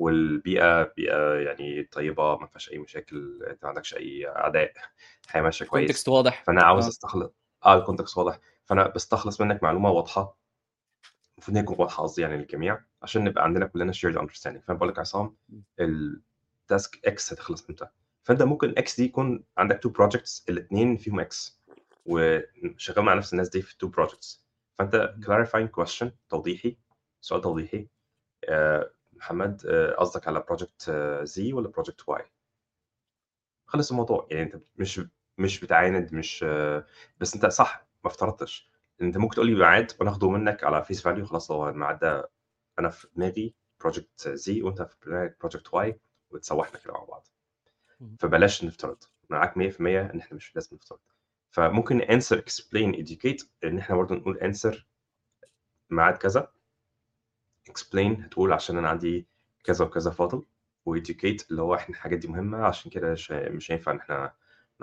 والبيئة 0.01 0.83
بيئة 0.83 1.35
يعني 1.35 1.83
طيبة 1.83 2.37
ما 2.39 2.47
فيهاش 2.47 2.73
أي 2.73 2.79
مشاكل، 2.79 3.45
أنت 3.51 3.63
ما 3.63 3.69
عندكش 3.69 3.95
أي 3.95 4.29
أعداء، 4.29 4.73
الحياة 5.25 5.43
ماشية 5.43 5.65
كويس، 5.65 6.05
الcontext 6.05 6.09
واضح، 6.09 6.45
فأنا 6.45 6.63
عاوز 6.63 6.85
آه. 6.85 6.89
أستخل 6.89 7.31
آه 7.65 7.87
الcontext 7.87 8.17
واضح، 8.19 8.39
فأنا 8.65 8.89
باستخلص 8.89 9.41
منك 9.41 9.63
معلومة 9.63 9.91
واضحة. 9.91 10.37
المفروض 11.35 11.57
إن 11.57 11.63
هي 11.63 11.63
تكون 11.63 11.77
واضحة 11.81 12.03
قصدي 12.03 12.23
يعني 12.23 12.37
للجميع 12.37 12.81
عشان 13.03 13.25
نبقى 13.25 13.45
عندنا 13.45 13.67
كلنا 13.67 13.93
shared 13.93 14.17
understanding. 14.19 14.61
فأنا 14.65 14.79
باقول 14.79 14.89
لك 14.89 14.99
عصام. 14.99 15.37
الtask 15.81 16.91
X 17.09 17.33
هتخلص 17.33 17.67
إمتى؟ 17.71 17.87
فأنت 18.23 18.43
ممكن 18.43 18.75
X 18.79 18.97
دي 18.97 19.05
يكون 19.05 19.45
عندك 19.59 19.87
2 19.87 19.95
projects 19.95 20.43
الاتنين 20.49 20.97
فيهم 20.97 21.25
X 21.25 21.53
وشغال 22.07 23.05
مع 23.05 23.15
نفس 23.15 23.33
الناس 23.33 23.49
دي 23.49 23.63
في 23.63 23.75
ال2 23.75 23.89
projects. 23.91 24.39
فأنت 24.79 25.15
clarifying 25.27 25.83
question 25.83 26.07
توضيحي 26.29 26.77
سؤال 27.21 27.41
توضيحي 27.41 27.89
آه، 28.49 28.91
محمد 29.21 29.67
آه، 29.67 29.93
قصدك 29.95 30.29
على 30.29 30.41
project 30.41 30.91
Z 31.23 31.53
ولا 31.53 31.69
project 31.69 32.09
Y 32.09 32.25
خلص 33.67 33.91
الموضوع 33.91 34.27
يعني 34.31 34.43
انت 34.55 34.63
مش 34.77 35.01
مش 35.39 35.61
بتعاند 35.61 36.13
مش 36.15 36.45
آه، 36.49 36.87
بس 37.19 37.35
انت 37.35 37.47
صح 37.47 37.87
ما 38.05 38.11
افترضتش. 38.11 38.71
انت 39.03 39.17
ممكن 39.17 39.35
تقول 39.35 39.47
لي 39.47 39.55
ميعاد 39.55 39.93
وناخده 40.01 40.31
منك 40.31 40.65
على 40.65 40.85
face 40.85 41.03
value 41.03 41.27
خلاص 41.27 41.51
هو 41.51 41.69
الميعاد 41.69 41.99
ده 41.99 42.31
أنا 42.79 42.91
في 42.91 43.09
دماغي 43.17 43.55
project 43.81 44.29
Z 44.29 44.63
وأنت 44.63 44.83
في 44.83 44.97
دماغك 45.07 45.37
project 45.41 45.75
Y 45.75 46.01
وتسوحنا 46.31 46.79
كده 46.81 46.93
مع 46.93 47.05
بعض. 47.05 47.27
فبلاش 48.21 48.65
نفترض. 48.65 48.99
معاك 49.31 49.57
100% 49.57 50.01
إن 50.15 50.19
إحنا 50.21 50.37
مش 50.37 50.55
لازم 50.57 50.77
نفترض. 50.77 51.01
فممكن 51.51 52.01
answer 52.01 52.39
explain 52.39 53.07
educate 53.07 53.47
إن 53.65 53.79
إحنا 53.79 53.97
برضه 53.97 54.15
نقول 54.15 54.39
answer 54.39 54.87
ميعاد 55.91 56.17
كذا. 56.17 56.53
Explain 57.69 58.25
هتقول 58.25 58.53
عشان 58.53 58.79
أنا 58.79 58.89
عندي 58.89 59.27
كذا 59.65 59.85
وكذا 59.85 60.11
فاضل 60.11 60.43
وeducate 60.91 61.45
اللي 61.51 61.63
هو 61.63 61.75
إحنا 61.75 61.95
الحاجات 61.97 62.19
دي 62.19 62.29
مهمة 62.29 62.59
عشان 62.67 62.91
كده 62.91 63.13
مش 63.33 63.71
هينفع 63.73 63.93
إن 63.93 63.97
إحنا 63.99 64.33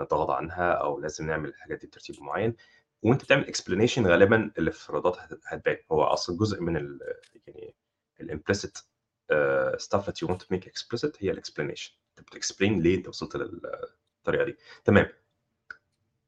نتغاضى 0.00 0.32
عنها 0.34 0.72
أو 0.72 1.00
لازم 1.00 1.26
نعمل 1.26 1.48
الحاجات 1.48 1.80
دي 1.80 1.86
بترتيب 1.86 2.22
معين. 2.22 2.54
وأنت 3.02 3.24
بتعمل 3.24 3.44
explanation 3.54 3.98
غالبا 3.98 4.50
الافتراضات 4.58 5.16
هت- 5.18 5.40
هتبان. 5.46 5.76
هو 5.92 6.04
أصلا 6.04 6.36
جزء 6.38 6.62
من 6.62 6.76
ال 6.76 7.00
يعني 7.46 7.74
ال 8.20 8.26
implicit 8.26 8.78
stuff 9.76 10.00
that 10.00 10.14
you 10.24 10.28
want 10.28 10.38
to 10.42 10.46
make 10.56 10.64
explicit 10.68 11.12
هي 11.18 11.30
ال 11.30 11.35
explanation 11.35 11.92
أنت 12.18 12.26
بت 12.28 12.40
explain 12.40 12.80
ليه 12.82 12.96
أنت 12.96 13.08
وصلت 13.08 13.36
للطريقة 13.36 14.44
دي. 14.44 14.56
تمام. 14.84 15.06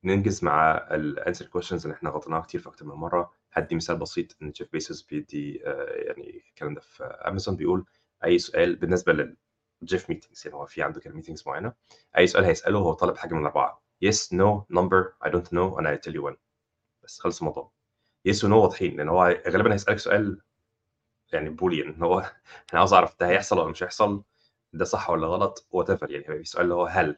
ننجز 0.04 0.45
مع 0.45 0.76
ال 0.91 0.99
answer 0.99 1.47
questions 1.47 1.85
اللي 1.87 1.95
إحنا 1.97 2.11
غطيناها 2.11 2.40
كتير 2.40 2.61
في 2.61 2.69
أكتر 2.69 2.85
من 2.85 2.95
مرة. 2.95 3.40
هدي 3.52 3.75
مثال 3.76 3.97
بسيط 3.97 4.37
إن 4.42 4.50
جيف 4.50 4.73
بيسوس 4.73 5.02
بيدي 5.02 5.62
آه، 5.66 5.85
يعني 5.90 6.42
الكلام 6.49 6.75
ده 6.75 6.80
في 6.80 7.04
امازون 7.04 7.57
بيقول 7.57 7.85
أي 8.25 8.38
سؤال 8.38 8.76
بالنسبة 8.76 9.12
لل 9.83 9.92
Jeff 9.92 10.11
meetings 10.11 10.43
يعني 10.47 10.57
هو 10.59 10.66
في 10.66 10.83
عنده 10.83 11.00
كده 11.00 11.14
meetings 11.15 11.45
معينة 11.47 11.73
أي 12.19 12.26
سؤال 12.26 12.45
هيسأله 12.45 12.78
هو 12.78 12.92
طالب 12.92 13.16
حاجة 13.16 13.35
من 13.35 13.50
yes 14.04 14.30
no 14.33 14.64
number 14.73 15.14
I 15.25 15.28
don't 15.30 15.50
know 15.52 15.76
and 15.78 15.87
I 15.87 15.97
tell 15.97 16.14
you 16.14 16.23
when. 16.23 16.37
بس 17.02 17.21
خلص 17.21 17.38
الموضوع. 17.38 17.73
yes 18.28 18.45
و 18.45 18.49
no 18.49 18.52
واضحين 18.52 18.97
لأن 18.97 19.09
هو 19.09 19.42
غالبا 19.49 19.75
هيسألك 19.75 19.99
سؤال 19.99 20.40
يعني 21.33 21.50
boolean 21.50 21.89
إن 21.88 22.02
هو 22.02 22.19
أنا 22.73 22.78
عاوز 22.80 22.92
أعرف 22.92 23.21
ده 23.21 23.28
هيحصل 23.28 23.59
ولا 23.59 23.71
مش 23.71 23.83
هيحصل 23.83 24.23
ده 24.73 24.85
صح 24.85 25.11
ولا 25.11 25.26
غلط 25.26 25.66
whatever 25.71 26.11
يعني 26.11 26.25
في 26.38 26.45
سؤال 26.45 26.64
اللي 26.64 26.75
هو 26.75 26.87
هل. 26.87 27.16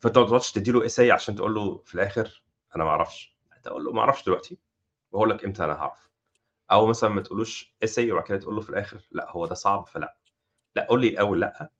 فأنت 0.00 0.18
ما 0.18 0.26
تقعدش 0.26 0.52
تديله 0.52 0.86
essay 0.86 1.10
عشان 1.10 1.34
تقول 1.34 1.54
له 1.54 1.82
في 1.84 1.94
الآخر 1.94 2.42
أنا 2.76 2.84
ما 2.84 2.90
أعرفش. 2.90 3.36
تقول 3.62 3.84
له 3.84 3.92
ما 3.92 4.00
أعرفش 4.00 4.24
دلوقتي. 4.26 4.58
واقول 5.16 5.30
لك 5.30 5.44
إمتى 5.44 5.64
أنا 5.64 5.72
هعرف؟ 5.72 6.10
أو 6.70 6.86
مثلا 6.86 7.10
ما 7.10 7.20
تقولوش 7.20 7.74
essay 7.84 8.12
وبعد 8.12 8.24
كده 8.24 8.38
تقول 8.38 8.54
له 8.54 8.60
في 8.60 8.70
الآخر 8.70 9.00
لا 9.10 9.30
هو 9.30 9.46
ده 9.46 9.54
صعب 9.54 9.86
فلا. 9.86 10.16
لا 10.76 10.86
قول 10.86 11.00
لي 11.00 11.08
الأول 11.08 11.40
لأ. 11.40 11.70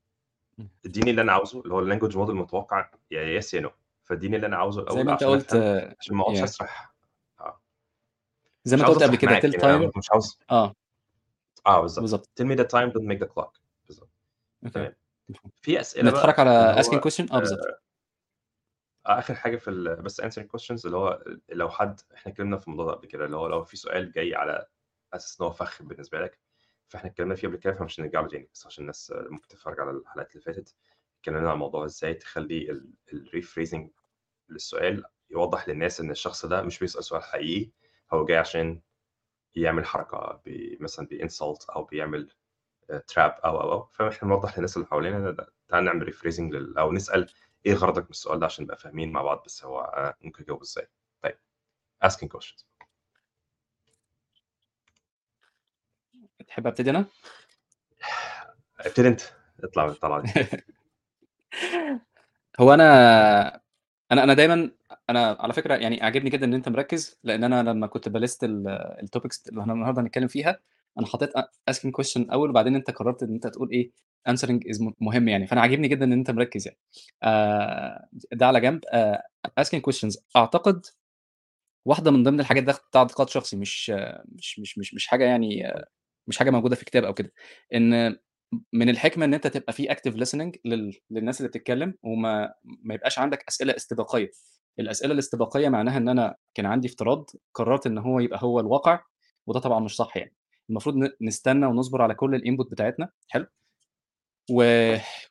اديني 0.86 1.10
اللي 1.10 1.22
أنا 1.22 1.32
عاوزه 1.32 1.60
اللي 1.60 1.74
هو 1.74 1.78
ال 1.78 1.82
language 1.82 2.16
model 2.16 2.34
المتوقع 2.34 2.90
يا 3.10 3.22
yes 3.22 3.54
يا 3.54 3.60
no 3.60 3.70
فاديني 4.02 4.36
اللي 4.36 4.46
أنا 4.46 4.56
عاوزه 4.56 4.82
الأول 4.82 4.98
زي 4.98 5.04
ما 5.04 5.12
أنت 5.12 5.22
عشان 5.22 5.34
قلت 5.34 5.54
آه، 5.54 5.96
عشان 6.00 6.16
ما 6.16 6.22
أقعدش 6.22 6.40
yeah. 6.40 6.42
أسرح. 6.42 6.94
زي 8.64 8.76
مش 8.76 8.82
ما 8.82 8.88
انت 8.88 8.96
قلت 8.96 9.04
قبل 9.08 9.16
كده 9.16 9.38
tell 9.38 9.50
يعني 9.54 9.62
time 9.62 9.90
مش 9.96 10.10
عاوز 10.12 10.38
آه. 10.50 10.74
آه 11.66 11.80
بالظبط. 11.80 12.00
بالظبط. 12.00 12.30
Tell 12.40 12.44
me 12.44 12.58
the 12.58 12.64
time 12.64 12.92
don't 12.92 13.06
make 13.12 13.26
the 13.26 13.28
clock. 13.34 13.60
بالظبط. 13.86 14.10
تمام. 14.72 14.94
في 15.60 15.80
أسئلة 15.80 16.10
نتحرك 16.10 16.38
على 16.38 16.50
هو 16.50 17.00
question 17.00 17.32
آه 17.32 17.38
بالظبط. 17.38 17.82
آخر 19.06 19.34
حاجة 19.34 19.56
في. 19.56 19.70
بس 20.00 20.20
answering 20.20 20.46
questions 20.56 20.84
اللي 20.86 20.96
هو 20.96 21.24
لو 21.48 21.70
حد 21.70 22.00
إحنا 22.14 22.32
اتكلمنا 22.32 22.56
في 22.58 22.68
الموضوع 22.68 22.86
ده 22.86 22.92
قبل 22.92 23.06
كده 23.08 23.24
اللي 23.24 23.36
هو 23.36 23.46
لو 23.48 23.64
في 23.64 23.76
سؤال 23.76 24.12
جاي 24.12 24.34
على 24.34 24.66
أساس 25.14 25.40
إن 25.40 25.46
هو 25.46 25.52
فخ 25.52 25.82
بالنسبة 25.82 26.20
لك 26.20 26.38
فإحنا 26.88 27.10
اتكلمنا 27.10 27.34
فيه 27.34 27.48
قبل 27.48 27.56
كده 27.56 27.74
فمش 27.74 28.00
هنرجع 28.00 28.20
له 28.20 28.28
تاني 28.28 28.48
بس 28.54 28.66
عشان 28.66 28.82
الناس 28.82 29.12
ممكن 29.16 29.48
تتفرج 29.48 29.80
على 29.80 29.90
الحلقات 29.90 30.30
اللي 30.32 30.42
فاتت 30.42 30.74
اتكلمنا 31.20 31.50
عن 31.50 31.56
موضوع 31.58 31.84
إزاي 31.84 32.14
تخلي 32.14 32.82
ال 33.12 33.19
rephrasing 33.19 33.90
للسؤال 34.48 35.04
يوضح 35.30 35.68
للناس 35.68 36.00
إن 36.00 36.10
الشخص 36.10 36.46
ده 36.46 36.62
مش 36.62 36.78
بيسأل 36.78 37.04
سؤال 37.04 37.22
حقيقي 37.22 37.70
هو 38.12 38.24
جاي 38.24 38.36
عشان 38.36 38.80
يعمل 39.54 39.86
حركة 39.86 40.40
بي 40.44 40.78
مثلا 40.80 41.06
بي 41.06 41.21
insult 41.21 41.64
أو 41.70 41.84
بيعمل 41.84 42.30
trap 43.08 43.30
أو 43.44 43.60
أو 43.60 43.72
أو 43.72 43.84
فإحنا 43.86 44.28
نوضح 44.28 44.56
للناس 44.58 44.76
اللي 44.76 44.88
حوالينا 44.88 45.36
تعال 45.68 45.84
نعمل 45.84 46.02
rephrasing 46.02 46.54
لل... 46.54 46.78
أو 46.78 46.92
نسأل 46.92 47.30
إيه 47.66 47.74
غرضك 47.74 48.02
من 48.02 48.10
السؤال 48.10 48.38
ده 48.38 48.46
عشان 48.46 48.64
نبقى 48.64 48.78
فاهمين 48.78 49.12
مع 49.12 49.22
بعض 49.22 49.42
بس 49.46 49.64
هو 49.64 49.80
آه، 49.80 50.14
ممكن 50.20 50.42
يجاوب 50.42 50.62
إزاي؟ 50.62 50.88
طيب 51.22 51.38
asking 52.04 52.28
questions. 52.36 52.64
تحب 56.48 56.66
أبتدي 56.66 56.90
أنا؟ 56.90 57.06
ابتدي 58.80 59.08
أنت. 59.08 59.20
اطلع 59.64 60.20
دي 60.20 60.30
هو 62.60 62.74
أنا 62.74 62.86
أنا 64.12 64.24
أنا 64.24 64.34
دايما 64.34 64.70
أنا 65.10 65.36
على 65.40 65.52
فكرة 65.52 65.74
يعني 65.74 66.02
عاجبني 66.02 66.30
جدا 66.30 66.46
إن 66.46 66.54
أنت 66.54 66.68
مركز 66.68 67.18
لأن 67.24 67.44
أنا 67.44 67.70
لما 67.70 67.86
كنت 67.86 68.08
ب 68.08 68.15
list 68.15 68.44
ال 69.02 69.09
topics 69.09 69.48
اللي 69.48 69.60
إحنا 69.60 69.72
النهارده 69.72 70.02
هنتكلم 70.02 70.28
فيها 70.28 70.60
أنا 70.98 71.06
حطيت 71.06 71.30
asking 71.68 71.94
question 71.94 72.30
أول 72.30 72.50
وبعدين 72.50 72.74
أنت 72.74 72.90
قررت 72.90 73.22
إن 73.22 73.34
أنت 73.34 73.46
تقول 73.46 73.70
إيه 73.70 73.90
answering 74.28 74.68
is 74.68 74.80
مهم 75.00 75.28
يعني. 75.28 75.46
فأنا 75.46 75.60
عاجبني 75.60 75.88
جدا 75.88 76.04
إن 76.04 76.12
أنت 76.12 76.30
مركز 76.30 76.66
يعني. 76.68 76.78
آه 77.22 78.08
ده 78.32 78.46
على 78.46 78.60
جنب. 78.60 78.80
asking 79.58 79.82
questions 79.82 80.18
أعتقد 80.36 80.86
واحدة 81.86 82.10
من 82.10 82.22
ضمن 82.22 82.40
الحاجات 82.40 82.62
ده 82.64 82.74
اعتقاد 82.96 83.28
شخصي 83.28 83.56
مش 83.56 83.90
آه، 83.94 84.24
مش 84.28 84.58
مش 84.58 84.78
مش 84.78 84.94
مش 84.94 85.06
حاجة 85.06 85.24
يعني 85.24 85.68
آه، 85.68 85.86
مش 86.28 86.38
حاجة 86.38 86.50
موجودة 86.50 86.76
في 86.76 86.84
كتاب 86.84 87.04
أو 87.04 87.14
كده. 87.14 87.32
إن 87.74 88.16
من 88.72 88.88
الحكمة 88.88 89.24
إن 89.24 89.34
أنت 89.34 89.46
تبقى 89.46 89.72
في 89.72 89.90
active 89.92 90.14
لل... 90.64 91.00
للناس 91.10 91.40
اللي 91.40 91.48
بتتكلم 91.48 91.94
وما 92.02 92.54
ما 92.64 92.94
يبقاش 92.94 93.18
عندك 93.18 93.44
أسئلة 93.48 93.76
استباقية. 93.76 94.30
الأسئلة 94.80 95.12
الاستباقية 95.12 95.68
معناها 95.68 95.96
إن 95.98 96.08
أنا 96.08 96.36
كان 96.54 96.66
عندي 96.66 96.88
افتراض 96.88 97.30
قررت 97.54 97.86
إن 97.86 97.98
هو 97.98 98.20
يبقى 98.20 98.38
هو 98.42 98.60
الواقع 98.60 99.00
وده 99.46 99.60
طبعا 99.60 99.80
مش 99.80 99.96
صح 99.96 100.16
يعني. 100.16 100.34
المفروض 100.70 101.10
نستنى 101.20 101.66
ونصبر 101.66 102.02
على 102.02 102.14
كل 102.14 102.34
ال 102.34 102.40
input 102.40 102.70
بتاعتنا. 102.70 103.10
حلو. 103.28 103.46
و... 104.50 104.64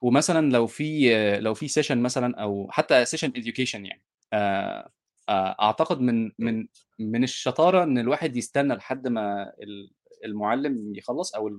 ومثلا 0.01 0.51
لو 0.51 0.68
في 0.68 1.10
لو 1.39 1.54
في 1.54 1.68
session 1.68 2.01
مثلا 2.01 2.42
أو 2.42 2.68
حتى 2.72 3.06
session 3.06 3.32
education 3.32 3.75
يعني 3.75 4.04
آه، 4.34 4.92
آه، 5.30 5.56
أعتقد 5.62 6.01
من 6.01 6.32
من 6.39 6.68
من 7.00 7.24
الشطارة 7.24 7.84
إن 7.84 7.98
الواحد 7.98 8.36
يستنى 8.36 8.74
لحد 8.74 9.08
ما 9.08 9.54
ال- 9.63 9.92
المعلم 10.25 10.96
يخلص 10.96 11.36
أو 11.36 11.51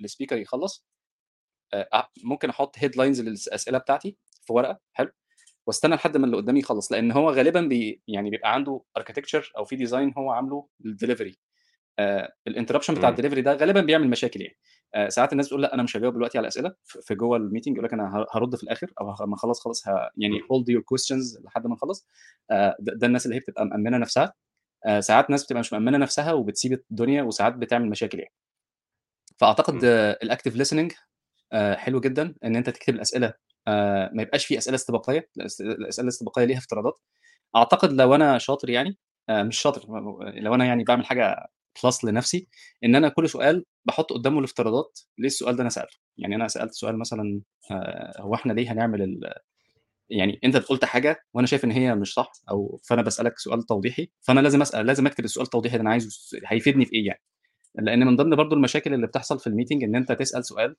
ال 0.00 0.05
speaker 0.05 0.36
يخلص. 0.38 0.84
آه، 1.74 2.08
ممكن 2.24 2.50
أحط 2.50 2.78
headlines 2.78 3.20
للأسئلة 3.20 3.78
بتاعتي 3.78 4.16
في 4.46 4.52
ورقة. 4.52 4.80
حلو. 4.92 5.10
وأستنى 5.66 5.94
لحد 5.94 6.16
ما 6.16 6.26
اللي 6.26 6.36
قدامي 6.36 6.60
يخلص 6.60 6.92
لأن 6.92 7.12
هو 7.12 7.30
غالبا 7.30 7.60
بي 7.60 8.02
يعني 8.08 8.30
بيبقى 8.30 8.54
عنده 8.54 8.82
architecture 8.96 9.52
أو 9.58 9.64
في 9.64 9.76
design 9.76 10.12
هو 10.18 10.30
عامله 10.30 10.68
لل 10.80 10.92
delivery 10.92 11.38
ال 12.46 12.50
interruption 12.50 12.94
بتاع. 12.94 13.08
الدليفري 13.08 13.42
ده 13.42 13.54
غالبا 13.54 13.80
بيعمل 13.80 14.10
مشاكل 14.10 14.40
يعني. 14.40 14.56
آه، 14.94 15.08
ساعات 15.08 15.32
الناس 15.32 15.46
بتقول 15.46 15.62
لا 15.62 15.74
أنا 15.74 15.82
مش 15.82 15.96
هجاوب 15.96 16.14
دلوقتي 16.14 16.38
على 16.38 16.48
أسئلة 16.48 16.74
في 16.84 17.14
جوه 17.14 17.36
ال 17.36 17.41
meeting 17.41 17.74
يقول 17.76 17.86
لك 17.86 17.92
أنا 17.92 18.26
هرد 18.34 18.56
في 18.56 18.62
الآخر 18.62 18.92
أو 19.00 19.14
لما 19.20 19.34
اخلص 19.34 19.60
خلاص 19.60 19.86
يعني. 20.16 20.40
hold 20.52 20.68
your 20.68 20.82
questions 20.82 21.38
لحد 21.44 21.66
ما 21.66 21.74
نخلص. 21.74 22.06
آه، 22.50 22.76
ده 22.80 23.06
الناس 23.06 23.26
اللي 23.26 23.36
هي 23.36 23.40
بتبقى 23.40 23.64
مأمنة 23.64 23.98
نفسها. 23.98 24.32
آه، 24.86 25.00
ساعات 25.00 25.30
ناس 25.30 25.44
بتبقى 25.44 25.60
مش 25.60 25.72
مأمنة 25.72 25.98
نفسها 25.98 26.32
وبتسيب 26.32 26.72
الدنيا 26.90 27.22
وساعات 27.22 27.54
بتعمل 27.54 27.90
مشاكل 27.90 28.18
يعني. 28.18 28.32
فأعتقد. 29.38 29.84
ال 30.22 30.27
active 30.27 30.56
آه، 31.52 31.74
حلو 31.74 32.00
جدا 32.00 32.34
إن 32.44 32.56
أنت 32.56 32.70
تكتب 32.70 32.94
الأسئلة. 32.94 33.34
آه، 33.68 34.10
ما 34.14 34.22
يبقاش 34.22 34.46
في 34.46 34.58
أسئلة 34.58 34.74
استباقية. 34.74 35.28
الأسئلة 35.36 35.74
الاستباقية 36.00 36.44
ليها 36.44 36.58
افتراضات. 36.58 37.00
أعتقد 37.56 37.92
لو 37.92 38.14
أنا 38.14 38.38
شاطر 38.38 38.70
يعني 38.70 38.98
آه، 39.28 39.42
مش 39.42 39.58
شاطر 39.58 39.82
لو 40.40 40.54
أنا 40.54 40.64
يعني 40.64 40.84
بعمل 40.84 41.06
حاجة 41.06 41.50
plus 41.84 42.04
لنفسي 42.04 42.48
إن 42.84 42.96
أنا 42.96 43.08
كل 43.08 43.28
سؤال 43.28 43.64
بحط 43.84 44.12
قدامه 44.12 44.38
الافتراضات 44.38 45.00
ليه 45.18 45.26
السؤال 45.26 45.56
ده 45.56 45.62
أنا 45.62 45.70
سالته 45.70 45.96
يعني 46.18 46.34
أنا 46.36 46.48
سألت 46.48 46.72
سؤال 46.72 46.98
مثلا 46.98 47.40
آه، 47.70 48.20
هو 48.22 48.34
إحنا 48.34 48.52
ليه 48.52 48.72
هنعمل. 48.72 49.20
يعني 50.10 50.40
أنت 50.44 50.56
قلت 50.56 50.84
حاجة 50.84 51.24
وأنا 51.34 51.46
شايف 51.46 51.64
إن 51.64 51.70
هي 51.70 51.94
مش 51.94 52.14
صح 52.14 52.32
أو 52.50 52.80
فأنا 52.84 53.02
بسألك 53.02 53.38
سؤال 53.38 53.62
توضيحي 53.62 54.10
فأنا 54.20 54.40
لازم 54.40 54.62
أسأل 54.62 54.86
لازم 54.86 55.06
أكتب 55.06 55.24
السؤال 55.24 55.44
التوضيحي 55.46 55.76
اللي 55.76 55.82
أنا 55.82 55.90
عايزه 55.90 56.10
هيفيدني 56.46 56.84
في 56.86 56.92
إيه 56.96 57.06
يعني 57.06 57.20
لأن 57.74 58.06
من 58.06 58.16
ضمن 58.16 58.36
برضو 58.36 58.54
المشاكل 58.56 58.94
اللي 58.94 59.06
بتحصل 59.06 59.38
في 59.40 59.46
ال 59.46 59.51
meeting 59.51 59.84
إن 59.84 59.96
أنت 59.96 60.12
تسأل 60.12 60.44
سؤال 60.44 60.76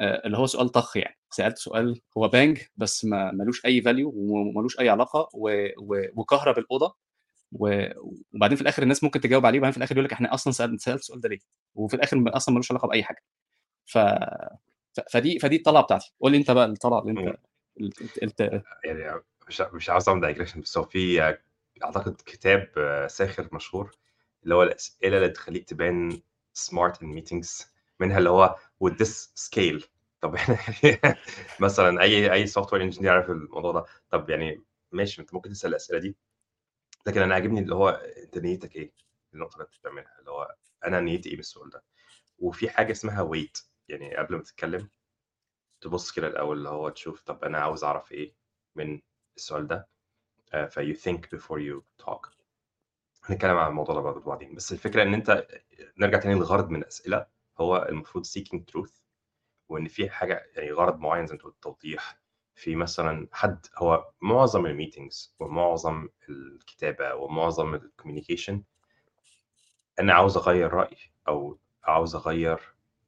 آه، 0.00 0.22
اللي 0.26 0.38
هو 0.38 0.46
سؤال 0.46 0.68
طخ 0.68 0.96
يعني 0.96 1.18
سألت 1.30 1.58
سؤال 1.58 2.00
هو 2.18 2.28
bang 2.28 2.58
بس 2.76 3.04
ما 3.04 3.32
ملوش 3.32 3.66
أي 3.66 3.82
value 3.82 4.12
وملوش 4.16 4.80
أي 4.80 4.88
علاقة. 4.88 5.28
وكهرب 6.16 6.58
الأوضة. 6.58 6.94
وبعدين 7.52 8.56
في 8.56 8.62
الآخر 8.62 8.82
الناس 8.82 9.04
ممكن 9.04 9.20
تجاوب 9.20 9.46
عليه 9.46 9.58
وبعدين 9.58 9.72
في 9.72 9.78
الآخر 9.78 9.94
يقول 9.94 10.04
لك 10.04 10.12
إحنا 10.12 10.34
أصلا. 10.34 10.52
سالت 10.52 10.88
السؤال 10.88 11.20
ده 11.20 11.28
ليه؟ 11.28 11.38
وفي 11.74 11.94
الآخر 11.94 12.24
أصلا 12.26 12.54
ملوش 12.54 12.72
علاقة 12.72 12.88
بأي 12.88 13.02
حاجة. 13.02 13.22
ف... 13.86 13.98
ف... 14.92 15.00
فدي 15.12 15.38
فدي 15.38 15.56
الطلعة 15.56 15.82
بتاعتي. 15.82 16.14
قول 16.20 16.32
لي 16.32 16.38
أنت 16.38 16.50
بقى 16.50 16.66
الطلعة 16.66 17.00
اللي. 17.00 17.38
أنت 17.80 18.02
انت, 18.02 18.18
انت... 18.18 18.62
يعني 18.84 19.22
مش 19.48 19.60
مش 19.60 19.90
عاوز 19.90 20.08
أعمل 20.08 20.20
digression 20.20 20.60
بس 20.60 20.78
هو 20.78 20.84
في 20.84 21.22
آه، 21.22 21.38
أعتقد 21.84 22.16
كتاب 22.26 22.70
آه، 22.78 23.06
ساخر 23.06 23.48
مشهور 23.52 23.90
اللي 24.44 24.54
هو 24.54 24.62
الأسئلة 24.62 25.16
اللي 25.16 25.28
تخليك 25.28 25.68
تبان 25.68 26.20
smart 26.58 26.94
in 26.94 27.18
meetings 27.18 27.66
منها 28.00 28.18
اللي 28.18 28.30
هو 28.30 28.56
would 28.84 28.92
this 28.92 29.28
scale. 29.48 29.84
طب 30.20 30.34
إحنا 30.34 30.56
مثلا 31.60 32.02
أي 32.02 32.32
أي 32.32 32.46
software 32.46 32.82
engineer 32.82 33.12
عارف 33.12 33.30
الموضوع 33.30 33.72
ده. 33.72 33.84
طب 34.10 34.30
يعني 34.30 34.62
ماشي 34.92 35.22
أنت 35.22 35.34
ممكن 35.34 35.50
تسأل 35.50 35.70
الأسئلة 35.70 35.98
دي. 35.98 36.16
لكن 37.06 37.22
أنا 37.22 37.34
عاجبني 37.34 37.60
اللي 37.60 37.74
هو 37.74 37.88
أنت 37.88 38.38
نيتك 38.38 38.76
إيه؟ 38.76 38.92
النقطة 39.34 39.54
اللي 39.54 39.64
أنت 39.64 39.76
بتعملها 39.78 40.18
اللي 40.18 40.30
هو 40.30 40.56
أنا 40.84 41.00
نيتي 41.00 41.28
إيه 41.30 41.36
بالسؤال 41.36 41.70
ده؟ 41.70 41.84
وفي 42.38 42.70
حاجة 42.70 42.92
اسمها 42.92 43.22
ويت 43.22 43.58
يعني 43.88 44.16
قبل 44.16 44.36
ما 44.36 44.42
تتكلم 44.42 44.88
تبص 45.80 46.12
كده 46.12 46.26
الأول 46.26 46.58
اللي 46.58 46.68
هو 46.68 46.88
تشوف 46.88 47.22
طب 47.22 47.44
أنا 47.44 47.58
عاوز 47.58 47.84
أعرف 47.84 48.12
إيه 48.12 48.34
من 48.74 49.00
السؤال 49.36 49.66
ده؟ 49.66 49.88
ف 50.52 50.78
you 50.80 50.94
think 50.96 51.38
before 51.38 51.58
you 51.60 52.04
talk. 52.06 52.30
هنتكلم 53.24 53.56
عن 53.56 53.70
الموضوع 53.70 53.94
ده 53.94 54.00
برضه 54.00 54.20
بعدين. 54.20 54.54
بس 54.54 54.72
الفكرة 54.72 55.02
إن 55.02 55.14
أنت 55.14 55.46
نرجع 55.98 56.18
تاني 56.18 56.34
للغرض 56.34 56.70
من 56.70 56.80
الأسئلة 56.82 57.26
هو 57.60 57.86
المفروض 57.88 58.26
seeking 58.26 58.60
truth 58.72 58.92
وإن 59.68 59.88
في 59.88 60.10
حاجة 60.10 60.50
يعني 60.54 60.72
غرض 60.72 60.98
معين 60.98 61.26
زي 61.26 61.32
ما 61.34 61.38
تقول 61.40 61.52
التوضيح 61.52 62.19
في 62.60 62.76
مثلا 62.76 63.28
حد 63.32 63.66
هو 63.76 64.10
معظم 64.20 64.66
ال 64.66 64.74
meetings 64.74 65.34
ومعظم 65.38 66.08
الكتابة 66.28 67.14
ومعظم 67.14 67.74
ال 67.74 67.80
communication 67.80 68.62
أنا 70.00 70.12
عاوز 70.14 70.36
أغير 70.36 70.72
رأيي 70.72 71.12
أو 71.28 71.58
عاوز 71.84 72.14
أغير 72.14 72.60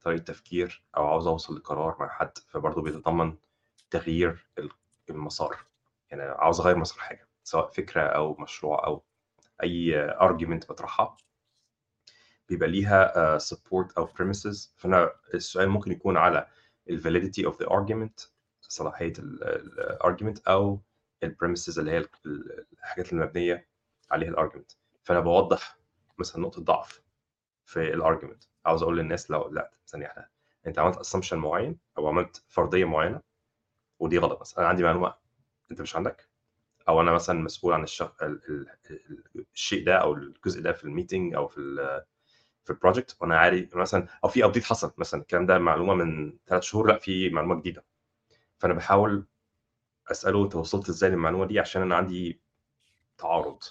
طريقة 0.03 0.23
تفكير 0.23 0.83
أو 0.97 1.07
عاوز 1.07 1.27
أوصل 1.27 1.57
لقرار 1.57 1.97
مع 2.01 2.09
حد 2.09 2.39
فبرضه 2.49 2.83
بيتضمن 2.83 3.37
تغيير 3.91 4.47
المسار. 5.11 5.57
يعني 6.11 6.23
عاوز 6.23 6.61
أغير 6.61 6.77
مسار 6.77 6.99
حاجة 6.99 7.29
سواء 7.45 7.71
فكرة 7.71 8.03
أو 8.03 8.37
مشروع 8.39 8.87
أو 8.87 9.03
أي 9.63 9.95
argument 10.01 10.69
بطرحها. 10.69 11.17
بيبقى 12.49 12.69
ليها 12.69 13.39
support 13.39 13.93
أو 13.93 14.07
premises. 14.07 14.69
فأنا 14.77 15.11
السؤال 15.35 15.69
ممكن 15.69 15.93
يكون 15.93 16.17
على 16.17 16.47
ال 16.91 17.03
validity 17.03 17.53
of 17.53 17.55
the 17.57 17.69
argument 17.69 18.33
صلاحية 18.73 19.13
ال 19.19 19.33
argument 19.33 20.49
أو 20.49 20.81
ال 21.23 21.29
premises 21.29 21.79
اللي 21.79 21.91
هي 21.91 22.07
الحاجات 22.73 23.13
المبنية 23.13 23.69
عليها 24.11 24.29
ال 24.29 24.34
argument 24.34 24.73
فأنا 25.03 25.21
بوضح 25.21 25.79
مثلا 26.19 26.43
نقطة 26.43 26.63
ضعف 26.63 27.03
في 27.65 27.95
ال 27.95 28.00
argument 28.00 28.45
عاوز 28.67 28.83
أقول 28.83 28.99
للناس 28.99 29.31
لو 29.31 29.49
لا 29.49 29.71
ثانية 29.87 30.07
واحدة. 30.07 30.31
أنت 30.67 30.79
عملت 30.79 30.97
assumption 30.97 31.39
معين 31.39 31.79
أو 31.99 32.09
عملت 32.09 32.45
فرضية 32.49 32.85
معينة 32.85 33.21
ودي 33.99 34.19
غلط 34.19 34.41
مثلا. 34.41 34.59
أنا 34.59 34.69
عندي 34.69 34.83
معلومة. 34.83 35.15
أنت 35.71 35.81
مش 35.81 35.97
عندك؟ 35.97 36.29
أو 36.89 37.01
أنا 37.01 37.13
مثلا 37.13 37.41
مسؤول 37.41 37.73
عن 37.73 37.83
الشخ... 37.83 38.17
الشيء 39.55 39.85
ده 39.87 39.97
أو 39.97 40.15
الجزء 40.15 40.63
ده 40.63 40.73
في 40.73 40.85
ال 40.85 40.91
meeting 40.91 41.35
أو 41.35 41.49
في 41.49 41.61
في 42.65 42.71
ال 42.71 42.76
project 42.76 43.17
وأنا 43.21 43.39
عارف 43.39 43.77
مثلا 43.77 44.07
أو 44.25 44.29
في 44.29 44.45
update 44.45 44.65
حصل 44.65 44.93
مثلا. 44.99 45.21
الكلام 45.21 45.47
ده 45.47 45.59
معلومة 45.59 45.95
من 45.95 46.39
ثلاث 46.47 46.63
شهور. 46.63 46.87
لا 46.89 46.99
في 46.99 47.31
معلومة 47.31 47.61
جديدة. 47.61 47.85
فأنا 48.63 48.75
بحاول 48.75 49.27
أسأله 50.11 50.45
أنت 50.45 50.55
وصلت 50.55 50.89
إزاي 50.89 51.11
للمعلومة 51.11 51.47
دي 51.47 51.61
عشان 51.61 51.83
أنا 51.83 51.97
عندي 51.97 52.43
تعارض 53.19 53.63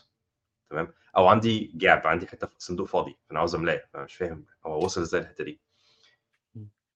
تمام؟ 0.69 0.93
أو 1.17 1.27
عندي 1.27 1.71
gap 1.75 2.07
عندي 2.07 2.27
حتة 2.27 2.47
في 2.47 2.55
صندوق 2.57 2.87
فاضي 2.87 3.17
فانا 3.27 3.39
عاوز 3.39 3.55
املاه 3.55 3.85
فانا 3.93 4.03
مش 4.03 4.15
فاهم 4.15 4.45
هو 4.65 4.85
وصل 4.85 5.01
إزاي 5.01 5.21
الحته 5.21 5.43
دي. 5.43 5.61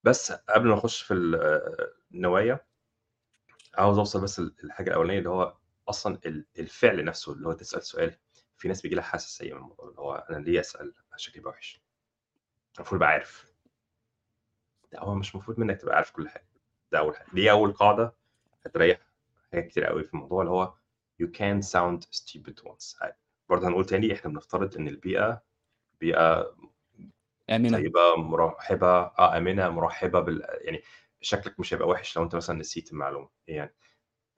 بس 0.03 0.31
قبل 0.31 0.67
ما 0.67 0.73
أخش 0.73 1.01
في 1.01 1.13
النوايا 2.11 2.65
عاوز 3.77 3.97
أوصل 3.97 4.21
بس 4.21 4.39
الحاجة 4.39 4.89
الأولانية 4.89 5.17
اللي 5.19 5.29
هو 5.29 5.57
أصلا 5.89 6.19
الفعل 6.59 7.05
نفسه 7.05 7.31
اللي 7.33 7.47
هو 7.47 7.53
تسأل 7.53 7.83
سؤال 7.83 8.15
في 8.57 8.67
ناس 8.67 8.81
بيجي 8.81 8.95
لها 8.95 9.03
حساسيه 9.03 9.53
من 9.53 9.59
الموضوع 9.59 9.89
اللي 9.89 9.99
هو 10.01 10.15
أنا 10.29 10.37
ليه 10.37 10.59
أسأل؟ 10.59 10.93
شكلي 11.17 11.37
يبقى 11.39 11.51
وحش. 11.51 11.81
المفروض 12.77 13.01
ابقى 13.01 13.09
عارف. 13.13 13.47
لا 14.91 15.03
هو 15.03 15.15
مش 15.15 15.35
المفروض 15.35 15.59
منك 15.59 15.81
تبقى 15.81 15.95
عارف 15.95 16.11
كل 16.11 16.29
حاجة. 16.29 16.54
ده 16.95 16.99
أول 16.99 17.15
حاجة. 17.15 17.27
دي 17.33 17.51
أول 17.51 17.73
قاعدة 17.73 18.13
هتريح 18.65 18.99
حاجات 19.51 19.67
كتير 19.67 19.85
قوي 19.85 20.03
في 20.03 20.13
الموضوع 20.13 20.41
اللي 20.41 20.51
هو 20.51 20.73
you 21.23 21.25
can 21.25 21.65
sound 21.67 22.19
stupid 22.19 22.69
once. 22.69 23.05
برضه 23.49 23.67
هنقول 23.67 23.85
تاني 23.85 24.13
إحنا 24.13 24.31
بنفترض 24.31 24.77
إن 24.77 24.87
البيئة 24.87 25.41
بيئة 25.99 26.55
آمنة. 27.49 27.77
طيبة 27.77 28.15
مرحبه 28.15 28.87
آه 28.87 29.37
آمنة 29.37 29.69
مرحبه 29.69 30.19
بال 30.19 30.45
يعني 30.49 30.81
شكلك 31.21 31.59
مش 31.59 31.73
هيبقى 31.73 31.87
وحش 31.87 32.17
لو 32.17 32.23
أنت 32.23 32.35
مثلا 32.35 32.59
نسيت 32.59 32.91
المعلومة. 32.91 33.29
يعني 33.47 33.75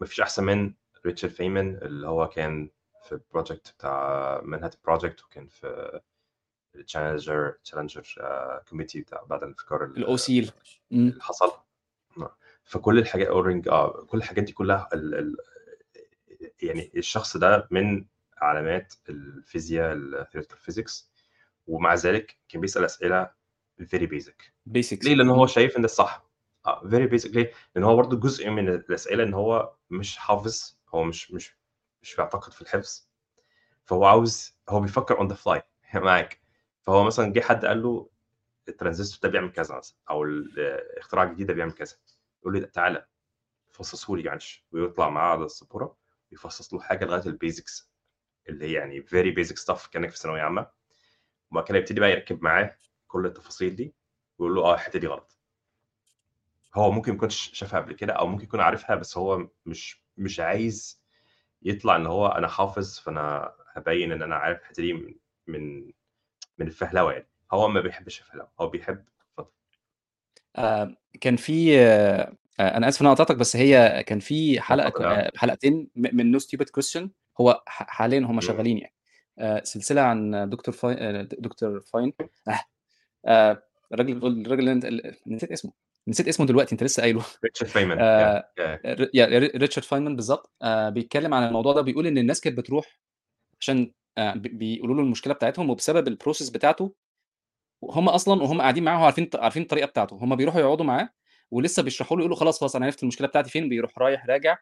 مفيش 0.01 0.21
أحسن 0.21 0.43
من 0.43 0.73
ريتشارد 1.05 1.33
فاينمان 1.33 1.75
اللي 1.75 2.07
هو 2.07 2.29
كان 2.29 2.69
في 3.03 3.11
ال 3.11 3.19
project 3.19 3.73
بتاع 3.77 4.41
منهاتن 4.43 4.77
project 4.85 5.23
وكان 5.23 5.47
في 5.47 6.01
التشالنجر 6.75 7.51
تشالنجر 7.63 8.03
committee 8.69 9.01
بتاع 9.01 9.23
بعد 9.23 9.43
الانفجار 9.43 9.83
الأوسيل. 9.83 10.51
اللي 10.91 11.21
حصل. 11.21 11.51
فكل 12.67 12.99
الحاجات 12.99 13.27
O-ring 13.27 13.67
آه 13.67 14.05
كل 14.09 14.17
الحاجات 14.17 14.43
دي 14.43 14.51
كلها 14.51 14.89
ال 14.93 15.15
ال 15.15 15.35
يعني 16.61 16.91
الشخص 16.95 17.37
ده 17.37 17.67
من 17.71 18.05
علامات 18.37 18.93
الفيزياء 19.09 19.93
ال 19.93 19.99
theoretical 19.99 20.57
physics 20.57 21.11
ومع 21.67 21.93
ذلك 21.93 22.37
كان 22.49 22.61
بيسأل 22.61 22.85
أسئلة 22.85 23.29
very 23.85 24.05
basic 24.05 24.53
basic 24.65 25.05
ليه؟ 25.05 25.15
لأن 25.15 25.29
هو 25.29 25.47
شايف 25.47 25.77
إن 25.77 25.81
ده 25.81 25.85
الصح. 25.85 26.25
آه 26.65 26.87
very 26.89 27.07
basic 27.07 27.35
ليه؟ 27.35 27.51
لأن 27.75 27.83
هو 27.83 27.95
برضه 27.95 28.19
جزء 28.19 28.49
من 28.49 28.69
الأسئلة 28.69 29.23
إن 29.23 29.33
هو 29.33 29.73
مش 29.89 30.17
حافظ 30.17 30.77
هو 30.89 31.03
مش 31.03 31.31
مش 31.31 31.55
مش 32.01 32.15
بيعتقد 32.15 32.53
في 32.53 32.61
الحفظ. 32.61 33.07
فهو 33.85 34.05
عاوز 34.05 34.55
هو 34.69 34.79
بيفكر 34.79 35.17
on 35.19 35.27
the 35.27 35.35
fly 35.35 35.61
معاك. 35.95 36.41
فهو 36.83 37.03
مثلا 37.03 37.33
جه 37.33 37.39
حد 37.39 37.65
قال 37.65 37.83
له 37.83 38.09
الترانزستور 38.69 39.19
ده 39.23 39.29
بيعمل 39.29 39.51
كذا 39.51 39.77
مثلا 39.77 39.97
أو 40.09 40.23
الاختراع 40.23 41.23
الجديد 41.23 41.47
ده 41.47 41.53
بيعمل 41.53 41.71
كذا. 41.71 41.95
يقول 42.47 42.61
لي 42.61 42.67
تعالى 42.67 43.05
فصصه 43.71 44.15
لي 44.15 44.23
معلش 44.23 44.65
ويطلع 44.71 45.09
معاه 45.09 45.31
على 45.31 45.45
السبوره 45.45 45.97
يفصص 46.31 46.73
له 46.73 46.79
حاجة 46.79 47.05
لغايه 47.05 47.25
ال 47.25 47.35
basics 47.35 47.91
اللي 48.49 48.65
هي 48.65 48.73
يعني 48.73 49.01
very 49.01 49.31
basic 49.31 49.57
stuff 49.57 49.87
كأنك 49.87 50.09
في 50.09 50.17
ثانوية 50.17 50.41
عامة. 50.41 50.67
وبعد 51.51 51.63
كده 51.63 51.77
يبتدي 51.77 51.99
بقى 51.99 52.11
يركب 52.11 52.43
معاه 52.43 52.77
كل 53.07 53.25
التفاصيل 53.25 53.75
دي 53.75 53.95
ويقول 54.37 54.55
له 54.55 54.61
آه 54.65 54.73
الحتة 54.73 54.99
دي 54.99 55.07
غلط. 55.07 55.37
هو 56.75 56.91
ممكن 56.91 57.11
ما 57.11 57.15
يكونش 57.17 57.51
شافها 57.53 57.79
قبل 57.79 57.93
كده 57.93 58.13
أو 58.13 58.27
ممكن 58.27 58.43
يكون 58.43 58.59
عارفها 58.59 58.95
بس 58.95 59.17
هو 59.17 59.47
مش 59.65 60.01
مش 60.17 60.39
عايز 60.39 61.01
يطلع 61.61 61.95
إن 61.95 62.05
هو 62.05 62.27
أنا 62.27 62.47
حافظ 62.47 62.99
فأنا 62.99 63.53
هبين 63.73 64.11
إن 64.11 64.21
أنا 64.21 64.35
عارف 64.35 64.59
الحتة 64.61 64.83
دي 64.83 64.93
من 65.47 65.91
من 66.57 66.67
الفهلوة 66.67 67.13
يعني. 67.13 67.27
هو 67.51 67.67
ما 67.67 67.81
بيحبش 67.81 68.19
الفهلوة 68.21 68.51
هو 68.59 68.67
بيحب 68.69 69.05
آه 70.57 70.95
كان 71.21 71.35
في 71.35 71.79
آه 71.79 72.33
أنا 72.59 72.87
آسف 72.87 73.01
إن 73.01 73.05
أنا 73.07 73.15
قطعتك 73.15 73.35
بس 73.35 73.55
هي 73.55 74.03
كان 74.07 74.19
في 74.19 74.61
حلقة 74.61 75.05
آه. 75.05 75.13
آه 75.13 75.31
حلقتين 75.35 75.87
من 75.95 76.31
no 76.31 76.39
stupid 76.39 76.69
question 76.71 77.11
هو 77.41 77.61
حاليا 77.67 78.19
هم. 78.19 78.41
شغالين 78.41 78.77
يعني. 78.77 78.93
آه 79.39 79.63
سلسلة 79.63 80.01
عن 80.01 80.49
دكتور 80.49 80.73
فاين 80.75 80.97
آه 80.99 81.21
دكتور 81.21 81.81
فاين. 81.93 82.13
آه 82.47 82.59
آه 83.27 83.63
الراجل 83.93 84.17
الراجل 84.41 84.69
اللي 84.69 85.13
نسيت 85.27 85.51
اسمه. 85.51 85.71
نسيت 86.07 86.27
اسمه 86.27 86.45
دلوقتي 86.45 86.71
أنت 86.71 86.83
لسه 86.83 87.01
قايله. 87.01 87.23
ريتشارد 87.43 87.69
فاينمان 87.71 87.97
آه، 87.99 88.49
ريتشارد 89.55 89.85
فاينمان 89.85 90.15
بالظبط. 90.15 90.51
آه 90.61 90.89
بيتكلم 90.89 91.33
عن 91.33 91.47
الموضوع 91.47 91.73
ده 91.73 91.81
بيقول 91.81 92.07
إن 92.07 92.17
الناس 92.17 92.41
كانت 92.41 92.57
بتروح 92.57 92.99
عشان 93.61 93.91
آه 94.17 94.33
بي- 94.33 94.49
بيقولوا 94.49 94.95
له 94.95 95.01
المشكلة 95.01 95.33
بتاعتهم 95.33 95.69
وبسبب 95.69 96.07
ال 96.07 96.12
process 96.12 96.49
بتاعته 96.49 96.93
هم 97.83 98.09
أصلا 98.09 98.43
وهم 98.43 98.61
قاعدين 98.61 98.83
معاه 98.83 99.05
عارفين 99.05 99.29
عارفين 99.35 99.63
الطريقة 99.63 99.87
بتاعته. 99.87 100.15
هم 100.15 100.35
بيروحوا 100.35 100.61
يقعدوا 100.61 100.85
معاه 100.85 101.09
ولسه 101.51 101.83
بيشرحوا 101.83 102.17
له 102.17 102.21
يقولوا 102.21 102.37
خلاص 102.37 102.59
خلاص 102.59 102.75
أنا 102.75 102.85
عرفت 102.85 103.03
المشكلة 103.03 103.27
بتاعتي 103.27 103.49
فين 103.49 103.69
بيروح 103.69 103.97
رايح 103.99 104.25
راجع 104.25 104.57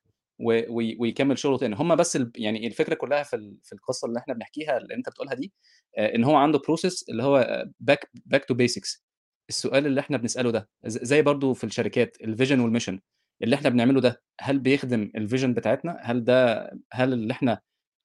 ويكمل 0.99 1.37
شغله 1.37 1.57
تاني. 1.57 1.75
هم 1.75 1.95
بس 1.95 2.19
يعني 2.35 2.67
الفكرة 2.67 2.95
كلها 2.95 3.23
في 3.23 3.55
في 3.63 3.73
القصة 3.73 4.07
اللي 4.07 4.19
إحنا 4.19 4.33
بنحكيها 4.33 4.77
اللي 4.77 4.95
انت 4.95 5.09
بتقولها 5.09 5.33
دي 5.35 5.53
آه، 5.97 6.15
إن 6.15 6.23
هو 6.23 6.35
عنده 6.35 6.59
process 6.59 7.05
اللي 7.09 7.23
هو 7.23 7.65
back 7.79 8.09
back 8.25 8.45
to 8.45 8.53
basics 8.53 9.05
السؤال 9.49 9.85
اللي 9.85 10.01
إحنا 10.01 10.17
بنسأله 10.17 10.51
ده 10.51 10.69
زي 10.85 11.21
برضو 11.21 11.53
في 11.53 11.63
الشركات 11.63 12.17
ال 12.21 12.27
vision 12.27 12.59
وال 12.59 12.68
mission 12.68 12.99
اللي 13.43 13.55
إحنا 13.55 13.69
بنعمله 13.69 14.01
ده 14.01 14.21
هل 14.41 14.59
بيخدم 14.59 15.11
ال 15.15 15.21
vision 15.21 15.53
بتاعتنا؟ 15.53 15.97
هل 16.01 16.23
ده 16.23 16.69
هل 16.93 17.13
اللي 17.13 17.33
إحنا 17.33 17.61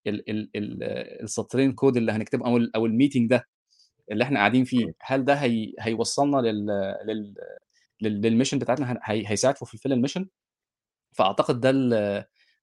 ال 0.07 0.31
ال 0.31 0.51
ال 0.57 0.83
السطرين 1.23 1.73
كود 1.73 1.97
اللي 1.97 2.13
هنكتبه 2.13 2.47
أو 2.77 2.87
ال 2.87 2.92
meeting 2.92 3.31
ده 3.31 3.49
اللي 4.11 4.25
إحنا 4.25 4.39
قاعدين 4.41 4.65
فيه 4.65 4.87
مم. 4.87 4.93
هل 5.01 5.25
ده 5.25 5.35
هي 5.35 5.75
هيوصلنا 5.81 6.37
لل 6.37 6.67
لل 7.07 7.35
لل- 8.03 8.21
لل 8.23 8.31
mission 8.31 8.59
بتاعتنا؟ 8.59 9.01
هي 9.05 9.25
هيساعد 9.31 9.57
في 9.59 9.67
fulfill 9.67 9.93
ال 9.93 9.97
mission 9.97 10.29
فأعتقد 11.13 11.61
ده 11.61 11.71
ال 11.71 11.91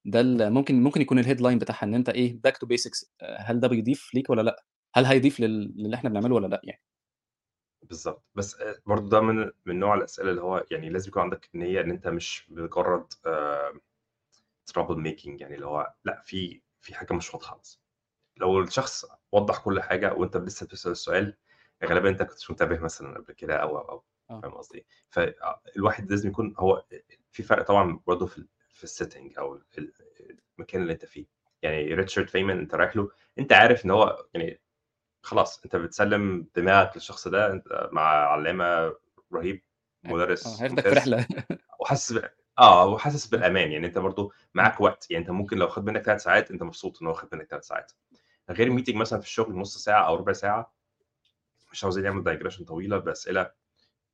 ده 0.05 0.21
ال 0.21 0.53
ممكن 0.53 0.83
ممكن 0.83 1.01
يكون 1.01 1.19
ال 1.19 1.41
headline 1.41 1.59
بتاعها 1.59 1.83
إن 1.83 1.95
أنت 1.95 2.09
إيه 2.09 2.41
back 2.41 2.57
to 2.57 2.65
basics 2.67 3.11
هل 3.39 3.59
ده 3.59 3.67
بيضيف 3.67 4.13
ليك 4.15 4.29
ولا 4.29 4.41
لأ؟ 4.41 4.63
هل 4.95 5.05
هيضيف 5.05 5.39
لل- 5.39 5.73
للي 5.77 5.95
إحنا 5.95 6.09
بنعمله 6.09 6.35
ولا 6.35 6.47
لأ 6.47 6.61
يعني؟ 6.63 6.81
بالظبط 7.83 8.23
بس 8.35 8.55
آه، 8.61 8.75
برضه 8.85 9.09
ده 9.09 9.21
من 9.21 9.51
من 9.65 9.79
نوع 9.79 9.93
الأسئلة 9.95 10.29
اللي 10.29 10.41
هو 10.41 10.65
يعني 10.71 10.89
لازم 10.89 11.09
يكون 11.09 11.21
عندك 11.21 11.49
نية 11.55 11.81
إن 11.81 11.91
أنت 11.91 12.07
مش 12.07 12.45
مجرد 12.51 13.13
trouble 14.65 14.97
making 14.99 15.41
يعني 15.41 15.55
اللي 15.55 15.65
هو 15.65 15.93
لأ 16.05 16.21
في 16.25 16.61
في 16.81 16.95
حاجة 16.95 17.13
مش 17.13 17.33
واضحة 17.33 17.57
بس. 17.57 17.79
لو 18.37 18.59
الشخص 18.61 19.05
وضّح 19.31 19.57
كل 19.63 19.81
حاجة 19.81 20.13
وأنت 20.13 20.37
لسه 20.37 20.65
بتسأل 20.65 20.91
السؤال، 20.91 21.37
غالبًا 21.85 22.11
ما 22.11 22.17
كنتش 22.25 22.49
منتبه 22.51 22.79
مثلًا 22.79 23.17
قبل 23.17 23.33
كده 23.33 23.55
أو، 23.57 23.77
أو، 23.77 23.89
أو، 23.89 24.03
آه. 24.31 24.41
فاهم 24.41 24.51
قصدي؟ 24.53 24.85
فالواحد 25.09 26.09
لازم 26.11 26.29
يكون 26.29 26.53
هو 26.59 26.85
في 27.31 27.43
فرق 27.43 27.63
طبعًا 27.67 27.99
برضه 28.07 28.25
في 28.25 28.45
في 28.73 28.87
الsetting 28.87 29.37
أو 29.39 29.55
ال 29.77 29.93
المكان 30.59 30.81
اللي 30.81 30.93
أنت 30.93 31.05
فيه، 31.05 31.25
يعني 31.61 31.93
ريتشارد 31.93 32.29
فيمان 32.29 32.59
أنت 32.59 32.75
رايح 32.75 32.95
له، 32.97 33.09
أنت 33.39 33.53
عارف 33.53 33.85
إن 33.85 33.91
هو 33.91 34.25
يعني 34.33 34.61
خلاص 35.23 35.63
أنت 35.65 35.75
بتسلّم 35.75 36.47
دماغك 36.55 36.91
للشخص 36.97 37.27
ده، 37.27 37.51
أنت 37.53 37.89
مع 37.93 38.03
علامة 38.03 38.95
رهيب، 39.33 39.63
ه 40.05 40.09
آه، 40.09 40.13
مدرس 40.13 40.45
هياخدك 40.61 40.87
في 40.87 40.95
رحلة. 40.95 41.27
وحاسس 41.81 42.13
ب 42.13 42.23
آه، 42.59 42.87
وحاسس 42.87 43.27
آه. 43.27 43.31
بالأمان، 43.31 43.71
يعني 43.71 43.87
أنت 43.87 43.97
برضه 43.97 44.23
إمم. 44.23 44.31
معاك 44.53 44.81
وقت، 44.81 45.11
يعني 45.11 45.21
أنت 45.23 45.31
ممكن 45.31 45.57
لو 45.57 45.67
خَد 45.69 45.85
منك 45.85 46.05
3 46.05 46.19
ساعات 46.21 46.51
أنت 46.51 46.63
مبسوط 46.63 47.01
إن 47.01 47.07
هو 47.07 47.13
خَد 47.13 47.29
منك 47.35 47.47
3 47.49 47.63
ساعات، 47.63 47.91
غير 48.51 48.77
meeting 48.79 48.95
مثلًا 48.95 49.19
في 49.19 49.25
الشغل 49.25 49.55
نُص 49.59 49.77
ساعة 49.77 50.07
أو 50.07 50.15
ربع 50.15 50.33
ساعة، 50.33 50.73
مش 51.71 51.83
عاوزين 51.83 52.03
نعمل 52.03 52.39
digression 52.39 52.63
طويلة 52.65 52.97
بأسئلة 52.99 53.51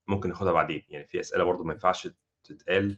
ممكن 0.08 0.30
ناخدها 0.30 0.54
بعدين، 0.54 0.84
يعني 0.90 1.08
في 1.08 1.20
أسئلة 1.20 1.44
برضه 1.44 1.64
ما 1.66 1.74
ينفعش 1.74 2.10
تتقال 2.46 2.98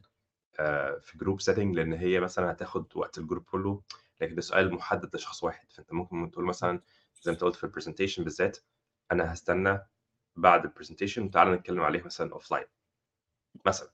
آآ 0.60 1.00
في 1.00 1.20
group 1.20 1.54
setting 1.54 1.76
لإن 1.78 1.94
هي 1.94 2.22
مثلًا 2.22 2.52
هتاخد 2.52 2.88
وقت 2.98 3.18
الجروب 3.20 3.44
كله، 3.46 3.84
لكن 4.22 4.36
ده 4.36 4.42
سؤال 4.42 4.74
محدد 4.76 5.16
لشخص 5.18 5.44
واحد، 5.46 5.74
فأنت 5.74 5.94
ممكن 5.94 6.32
تقول. 6.32 6.46
مثلًا 6.46 6.82
زي 7.24 7.32
ما 7.32 7.36
أنت 7.36 7.44
قُلت 7.46 7.56
في 7.56 7.68
ال 7.68 7.72
presentation 7.72 8.22
بالذات، 8.24 8.58
أنا 9.14 9.32
هاستنى 9.34 9.80
بعد 10.38 10.68
ال 10.68 10.72
presentation 10.72 11.20
وتعالَ 11.20 11.54
نتكلم 11.54 11.82
عليه 11.82 12.04
مثلًا 12.04 12.40
offline. 12.40 12.68
مثلًا، 13.66 13.90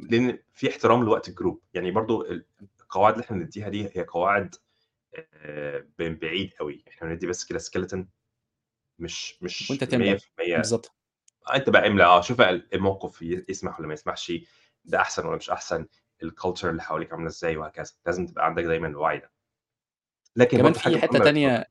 لإن 0.00 0.38
في 0.52 0.70
احترام 0.70 1.04
لوقت 1.04 1.28
الجروب، 1.28 1.62
يعني 1.74 1.90
برضه 1.92 2.22
ال 2.30 2.46
القواعد 2.82 3.14
اللي 3.14 3.24
إحنا 3.26 3.36
بندّيها 3.38 3.68
دي 3.68 3.86
هي 3.98 4.04
قواعد 4.04 4.56
من 5.98 6.14
بعيد 6.16 6.52
أوي، 6.60 6.84
إحنا 6.88 7.08
بندّي 7.08 7.26
بس 7.26 7.44
كده 7.44 7.58
skeleton. 7.58 8.04
مش 8.98 9.42
مش 9.42 9.68
تملى، 9.68 10.10
100% 10.10 10.56
بالضبط. 10.56 10.92
أنت 11.54 11.70
بقى 11.70 11.86
املى 11.86 12.04
آه، 12.04 12.20
شوف 12.20 12.40
الموقف 12.40 13.22
يسمح 13.22 13.74
والّا 13.76 13.88
ما 13.88 13.94
يسمحش، 13.94 14.32
ده 14.84 15.00
أحسن 15.00 15.24
والّا 15.24 15.36
مش 15.36 15.50
أحسن، 15.50 15.86
الculture 16.24 16.64
اللي 16.64 16.82
حواليك 16.82 17.12
عاملة 17.12 17.26
إزاي 17.28 17.56
وهكذا، 17.56 17.92
لازم 18.06 18.26
تبقى 18.26 18.46
عندك 18.46 18.64
دايمًا 18.64 18.88
الوعي 18.88 19.18
ده. 19.18 19.30
لكن 20.36 20.58
كمان 20.58 20.72
في 20.72 20.98
اتفضل. 20.98 21.24
تانية 21.24 21.66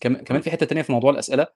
كمان. 0.00 0.40
في 0.40 0.50
حتّة 0.50 0.66
تانية 0.66 0.82
في 0.82 0.92
موضوع 0.92 1.10
الأسئلة، 1.10 1.46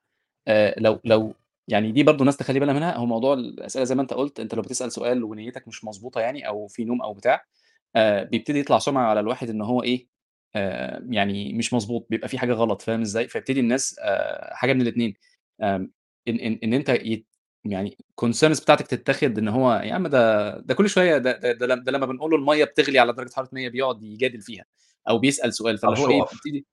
آآ 0.49 0.75
لو 0.79 1.01
لو 1.05 1.35
يعني 1.69 1.93
دي 1.93 2.03
برضه 2.03 2.21
الناس 2.21 2.37
تخلّي 2.37 2.61
بالها 2.61 2.75
منها، 2.75 2.97
هو 2.97 3.07
موضوع 3.07 3.35
الأسئلة 3.35 3.85
زي 3.85 3.95
ما 3.95 4.03
أنت 4.03 4.15
قُلت، 4.15 4.41
أنت 4.41 4.55
لو 4.55 4.63
بتسأل 4.63 4.93
سؤال 4.93 5.25
ونيّتك 5.25 5.69
مش 5.69 5.85
مضبوطة 5.85 6.21
يعني 6.21 6.49
أو 6.49 6.67
في 6.67 6.85
نوم 6.85 7.03
أو 7.03 7.13
بتاع، 7.15 7.45
آآ 7.97 8.25
بيبتدي 8.25 8.61
يطلع 8.61 8.79
سُمعة 8.79 9.07
على 9.11 9.21
الواحد 9.21 9.51
إن 9.51 9.63
هو 9.63 9.83
إيه، 9.83 10.09
آآ 10.57 11.07
يعني 11.11 11.53
مش 11.53 11.75
مضبوط، 11.75 12.07
بيبقى 12.11 12.29
في 12.29 12.39
حاجة 12.39 12.53
غلط، 12.53 12.83
فاهم 12.83 13.01
إزاي؟ 13.01 13.29
فيبتدي 13.29 13.61
الناس 13.61 13.97
آآ 14.01 14.55
حاجة 14.55 14.73
من 14.73 14.81
الاتنين، 14.83 15.15
آمم 15.63 15.91
إن 16.29 16.37
إن 16.41 16.59
إن 16.65 16.75
أنت 16.75 16.89
يت 16.89 17.27
يعني 17.65 17.97
concerns 18.25 18.63
بتاعتك 18.63 18.87
تتاخد 18.87 19.39
إن 19.39 19.49
هو 19.49 19.75
يا 19.85 19.95
عم 19.95 20.07
ده 20.09 20.51
ده 20.61 20.75
كل 20.75 20.91
شوية 20.91 21.19
ده 21.19 21.33
ده 21.33 21.53
ده 21.53 21.75
ده 21.75 21.93
لمّا 21.93 22.07
بنقول 22.07 22.31
له 22.31 22.37
المَيّة 22.37 22.65
بتغلي 22.65 22.99
على 22.99 23.13
درجة 23.13 23.31
حرارة 23.35 23.49
100 23.53 23.69
بيقعد 23.69 24.03
يجادل 24.03 24.41
فيها، 24.41 24.65
أو 25.09 25.19
بيسأل 25.19 25.55
سؤال، 25.55 25.79
فاللي 25.79 25.99
هو 25.99 26.11
إيه، 26.11 26.23
off. 26.23 26.35
بتبتدي 26.35 26.67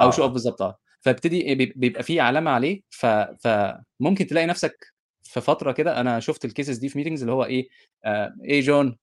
أو 0.00 0.12
show 0.12 0.16
off 0.16 0.20
آه. 0.20 0.26
بالضبط 0.26 0.62
آه، 0.62 0.78
فيبتدي 1.00 1.54
بيب 1.54 1.72
بيبقى 1.76 2.02
في 2.02 2.20
علامة 2.20 2.50
عليه، 2.50 2.82
ف 2.90 3.06
فممكن 3.06 4.26
تلاقي 4.26 4.46
نفْسك 4.46 4.91
في 5.32 5.40
فترة 5.40 5.72
كده 5.72 6.00
أنا 6.00 6.20
شُفت 6.20 6.46
الcases 6.46 6.80
دي 6.80 6.88
في 6.88 7.04
meetings 7.04 7.20
اللي 7.20 7.32
هو 7.32 7.44
إيه، 7.44 7.68
آآ 8.04 8.36
إيه 8.44 8.60
جون 8.60 8.98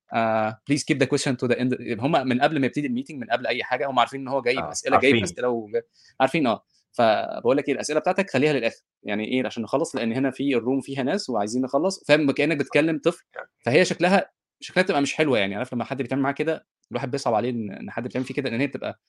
please 0.72 0.80
keep 0.92 0.98
the 0.98 1.08
question 1.08 1.34
to 1.44 1.48
the 1.52 1.56
end 1.60 2.00
هم 2.00 2.28
من 2.28 2.42
قبل 2.42 2.60
ما 2.60 2.66
يبتدي 2.66 2.88
الmeeting 2.88 3.16
من 3.16 3.28
قبل 3.32 3.48
أي 3.48 3.64
حاجة 3.64 3.90
هم 3.90 4.00
عارفين 4.00 4.22
إن 4.22 4.28
هو 4.28 4.42
جاي 4.42 4.58
آه، 4.58 4.62
بأسئلة 4.62 5.00
جاي 5.00 5.12
عارفين. 5.12 5.22
بأسئلة 5.22 5.50
وج 5.50 5.72
عارفين 6.20 6.48
آه، 6.48 6.64
فباقول 6.92 7.58
لك 7.58 7.68
إيه، 7.68 7.74
الأسئلة 7.74 8.00
بتاعتك 8.00 8.30
خلّيها 8.30 8.54
للآخر، 8.54 8.82
يعني 9.04 9.26
إيه، 9.26 9.46
عشان 9.46 9.64
نخلّص 9.64 9.96
لإن 9.96 10.14
هنا 10.14 10.32
في 10.32 10.60
الroom 10.60 10.86
فيها 10.86 11.04
ناس 11.04 11.30
وعايزين 11.30 11.62
نخلّص، 11.62 12.04
فاهم، 12.08 12.32
كإنّك 12.32 12.58
بتكلم 12.58 13.00
طفل، 13.04 13.26
فهي 13.66 13.86
شكلها 13.86 14.32
شكلها 14.60 14.84
بتبقى 14.84 15.02
مش 15.02 15.14
حلوة 15.14 15.38
يعني، 15.40 15.56
عارف 15.56 15.74
لمّا 15.74 15.84
حد 15.84 15.98
بيتعامل 16.02 16.24
معاك 16.24 16.36
كده، 16.36 16.68
الواحد 16.92 17.12
بيصعب 17.12 17.34
عليه 17.34 17.50
إن 17.50 17.92
حد 17.92 18.04
بيتعامل 18.04 18.26
فيه 18.26 18.34
كده، 18.34 18.50
لإن 18.50 18.60
هي 18.60 18.68
بتبقى 18.68 19.00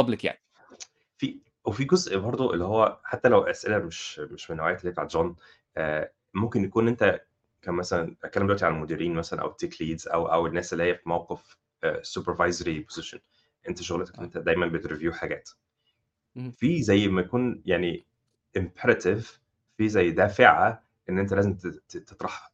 public 0.00 0.24
يعني. 0.24 0.42
في 1.18 1.40
وفي 1.64 1.84
جزء 1.84 2.18
برضه 2.18 2.52
اللي 2.54 2.64
هو 2.64 3.00
حتى 3.04 3.28
لو 3.28 3.40
أسئلة 3.40 3.78
مش 3.78 4.18
مش 4.18 4.50
من 4.50 4.56
نوعية 4.56 4.76
اللي 4.76 4.88
هي 4.88 4.92
بتاعة 4.92 5.06
جون، 5.06 5.36
آآ 5.76 6.12
ممكن 6.34 6.64
يكون 6.64 6.88
أنت 6.88 7.20
كمثلًا 7.62 8.16
باتكلم 8.22 8.46
دلوقتي 8.46 8.66
عن 8.66 8.74
المديرين 8.74 9.14
مثلًا 9.14 9.42
أو 9.42 9.52
الtech 9.52 9.74
leads 9.82 10.12
أو 10.14 10.26
أو 10.26 10.46
الناس 10.46 10.72
اللي 10.72 10.84
هي 10.84 10.94
في 10.94 11.08
موقف 11.08 11.56
آآ 11.84 12.02
supervisory 12.02 12.84
position، 12.94 13.18
أنت 13.68 13.82
شغلتك 13.82 14.18
آه. 14.18 14.22
أنت 14.24 14.38
دايمًا 14.38 14.78
بتreview 14.78 15.10
حاجات. 15.12 15.50
في 16.52 16.82
زي 16.82 17.08
ما 17.08 17.20
يكون 17.20 17.62
يعني 17.66 18.06
imperative 18.58 19.24
في 19.78 19.88
زي 19.88 20.10
دافعة 20.10 20.84
إن 21.10 21.18
أنت 21.18 21.34
لازم 21.34 21.54
تطرحها، 21.88 22.50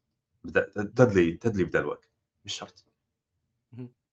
تدلي 0.97 1.33
تدلي 1.33 1.65
بدلوك، 1.65 2.01
مش 2.45 2.55
شرط. 2.55 2.85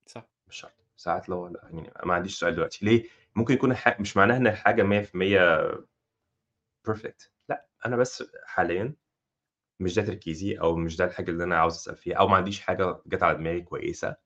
صح. 0.05 0.29
مش 0.47 0.55
شرط، 0.57 0.73
ساعات 0.97 1.29
لأ، 1.29 1.59
يعني 1.63 1.91
ما 2.05 2.13
عنديش 2.13 2.39
سؤال 2.39 2.55
دلوقتي، 2.55 2.85
ليه؟ 2.85 3.03
ممكن 3.35 3.53
يكون 3.53 3.75
مش 3.99 4.17
معناها 4.17 4.37
إن 4.37 4.47
الحاجة 4.47 4.83
100% 4.83 5.39
perfect 6.89 7.29
أنا 7.87 7.97
بس 7.97 8.23
حاليًا 8.45 8.95
مش 9.81 9.95
ده 9.95 10.03
تركيزي 10.05 10.55
أو 10.59 10.75
مش 10.77 10.97
ده 10.97 11.05
الحاجة 11.05 11.31
اللي 11.31 11.45
أنا 11.45 11.57
عاوز 11.59 11.75
أسأل 11.75 11.97
فيها 11.97 12.17
أو 12.17 12.27
ما 12.27 12.35
عنديش 12.37 12.61
حاجة 12.61 13.01
جات 13.07 13.23
على 13.23 13.37
دماغي 13.37 13.61
كويسة، 13.61 14.07
إمم. 14.09 14.17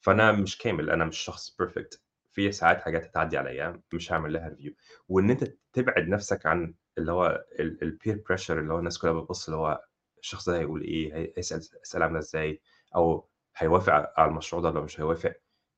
فأنا 0.00 0.32
مش 0.32 0.58
كامل، 0.58 0.90
أنا 0.90 1.04
مش 1.04 1.18
شخص 1.18 1.56
perfect 1.62 1.98
في 2.32 2.52
ساعات 2.52 2.82
حاجات 2.82 3.04
هتعدّي 3.04 3.38
عليّا 3.38 3.82
مش 3.94 4.12
هاعمل 4.12 4.32
لها 4.32 4.50
review 4.50 4.72
وإن 5.08 5.30
أنت 5.30 5.54
تبعد 5.72 6.08
نَفْسك 6.08 6.46
عن 6.46 6.74
اللي 6.98 7.12
هو 7.12 7.44
ال 7.60 7.98
الpeer 8.00 8.16
pressure 8.18 8.50
اللي 8.50 8.74
هو 8.74 8.78
الناس 8.78 8.98
كلّها 8.98 9.12
بتبُص 9.14 9.46
اللي 9.48 9.58
هو 9.60 9.84
الشخص 10.20 10.48
ده 10.50 10.58
هيقول 10.60 10.82
إيه، 10.82 11.16
هي 11.16 11.34
هيسأل 11.38 11.58
أسئلة 11.84 12.04
عاملة 12.04 12.20
إزاي 12.20 12.62
أو 12.96 13.28
هيوافق 13.56 13.92
على 14.20 14.30
المشروع 14.30 14.62
ده 14.62 14.68
والّا 14.68 14.80
مش 14.82 15.00
هيوافق، 15.00 15.34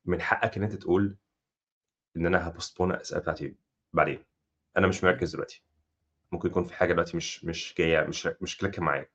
من 0.07 0.23
حقك 0.23 0.57
إن 0.57 0.63
أنت 0.65 0.75
تقول 0.75 1.17
إن 2.17 2.27
أنا 2.27 2.51
هapostpone 2.53 2.81
الأسئلة 2.81 3.21
بتاعتي 3.21 3.57
بعدين، 3.93 4.25
أنا 4.77 4.87
مش. 4.87 5.05
مركّز 5.05 5.33
دلوقتي، 5.33 5.63
ممكن 6.33 6.49
يكون 6.49 6.65
في 6.65 6.75
حاجة 6.75 6.93
دلوقتي 6.93 7.17
مش 7.17 7.45
مش 7.45 7.75
جاية 7.79 8.03
مش 8.09 8.29
مش 8.41 8.59
كليكة 8.59 8.83
معايا، 8.83 9.09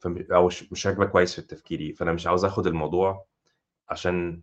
فم 0.00 0.24
أو 0.32 0.46
مش 0.46 0.72
مش 0.72 0.86
راكبة 0.86 1.06
كويس 1.06 1.36
في 1.36 1.42
تفكيري، 1.42 1.94
فأنا 1.94 2.12
مش 2.12 2.26
عاوز 2.26 2.44
آخُد 2.46 2.66
الموضوع 2.66 3.26
عشان. 3.90 4.42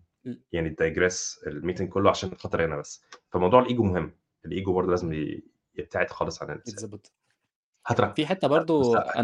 يعني 0.54 0.76
digress 0.82 1.39
الmeeting 1.50 1.84
كلّه 1.84 2.10
عشان 2.10 2.36
خاطري 2.38 2.65
أنا 2.65 2.78
بس، 2.78 3.06
فموضوع 3.34 3.65
الego 3.65 3.82
مهم، 3.82 4.18
الego 4.48 4.70
برضه 4.72 4.91
لازم. 4.91 5.13
ي 5.13 5.44
يبتعد 5.76 6.10
خالص 6.12 6.44
عن 6.44 6.52
الأسئلة. 6.52 6.86
يتضبط. 6.86 7.13
هاترك 7.88 8.15
في 8.15 8.26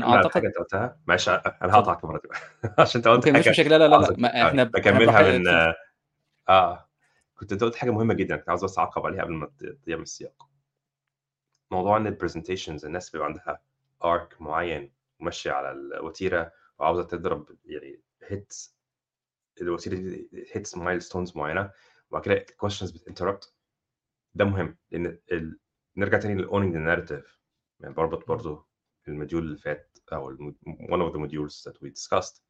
على 0.03 0.25
الحاجة 0.25 0.43
أعتقد 0.43 0.43
اللي 0.47 0.49
أنت 0.49 0.57
قُلتها، 0.73 1.01
معلش 1.07 1.29
اتفضل. 1.29 1.51
هاقاطعك 1.73 2.03
المرّة 2.03 2.19
دي 2.23 2.29
عشان 2.79 2.99
أنت 3.01 3.07
قُلت 3.07 3.27
حاجة 3.27 3.49
مشاكل، 3.49 3.69
لا، 3.69 3.77
لا، 3.77 3.87
لا، 3.87 4.11
أك 4.11 4.17
ما 4.17 4.43
إحنا 4.43 4.63
ب 4.63 4.75
إحنا 4.77 4.99
باكمّلها 4.99 5.21
براح 5.21 5.33
من 5.33 5.47
آه، 6.49 6.89
كنت 7.35 7.51
أنت 7.51 7.63
قُلت 7.63 7.75
حاجة 7.75 7.91
مهمة 7.91 8.13
جدًا، 8.13 8.35
كنت 8.37 8.49
عاوز 8.49 8.63
بس 8.65 8.79
أعقّب 8.79 9.05
عليها 9.05 9.23
قبل 9.23 9.33
ما 9.33 9.47
تضيع 9.59 9.97
من 9.97 10.03
السياق. 10.03 10.49
موضوع 11.71 11.97
إن 11.97 12.07
ال 12.07 12.13
presentations 12.13 12.85
الناس 12.85 13.09
بيبقى 13.09 13.27
عندها 13.27 13.61
arc 14.03 14.41
معين 14.41 14.93
ماشية 15.19 15.51
على 15.51 15.71
الوتيرة 15.71 16.51
وعاوزة 16.79 17.03
تضرب 17.03 17.57
يعني 17.65 18.01
hits 18.23 18.75
الوتيرة 19.61 19.95
دي 19.95 20.29
hits 20.53 20.77
milestones 20.77 21.37
معينة 21.37 21.71
وبعد 22.09 22.23
كده 22.23 22.33
ال 22.33 22.39
questions 22.39 22.91
بت 22.91 23.03
interrupt 23.03 23.53
ده 24.35 24.45
مهم 24.45 24.77
لأن 24.91 25.19
ال... 25.31 25.59
نرجع 25.97 26.19
تاني 26.19 26.35
لل 26.41 26.50
owning 26.50 26.75
narrative. 26.75 27.29
يعني 27.79 27.93
بربط 27.93 28.27
برضه 28.27 28.65
ال 29.07 29.12
module 29.12 29.43
اللي 29.43 29.57
فات 29.57 29.97
أو 30.13 30.35
one 30.67 31.09
of 31.09 31.13
the 31.13 31.19
modules 31.19 31.63
that 31.71 31.75
we 31.81 31.89
discussed. 31.89 32.41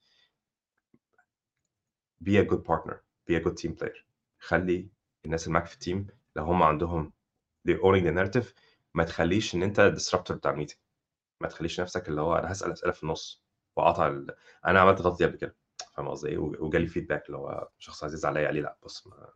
Be 2.24 2.38
a 2.38 2.46
good 2.52 2.64
partner 2.66 2.96
be 3.30 3.36
a 3.36 3.40
good 3.40 3.58
team 3.58 3.76
player. 3.76 4.04
خلي 4.40 4.90
الناس 5.26 5.44
اللي 5.48 5.54
معاك 5.54 5.66
في 5.68 5.74
التيم 5.74 6.08
لو 6.36 6.44
هم 6.44 6.64
عندهم 6.64 7.14
they 7.70 7.74
owning 7.74 8.04
the 8.04 8.14
narrative 8.18 8.54
ما 8.96 9.04
تخلّيش 9.04 9.56
إن 9.56 9.64
أنت 9.64 9.94
disruptor 10.00 10.32
بتاع 10.34 10.56
الmeeting 10.56 10.76
ما 11.42 11.48
تخلّيش 11.50 11.82
نَفْسك 11.82 12.10
اللي 12.10 12.22
هو 12.22 12.36
أنا 12.38 12.52
هاسأل 12.52 12.74
أسئلة 12.74 12.94
في 12.94 13.04
النُص 13.04 13.46
وأقاطع 13.78 14.08
ال 14.08 14.36
أنا 14.68 14.82
عملت 14.82 15.02
الغلطة 15.02 15.18
دي 15.18 15.26
قبل 15.26 15.38
كده، 15.38 15.58
فاهم 15.98 16.10
قصدي؟ 16.10 16.38
و 16.38 16.56
وجالي 16.60 16.90
feedback 16.90 17.24
اللي 17.28 17.38
هو 17.38 17.70
شخص 17.80 18.04
عزيز 18.04 18.26
عليّا 18.26 18.46
قال 18.48 18.56
لي: 18.56 18.62
"لأ 18.62 18.78
بُص 18.84 19.08
ما 19.08 19.34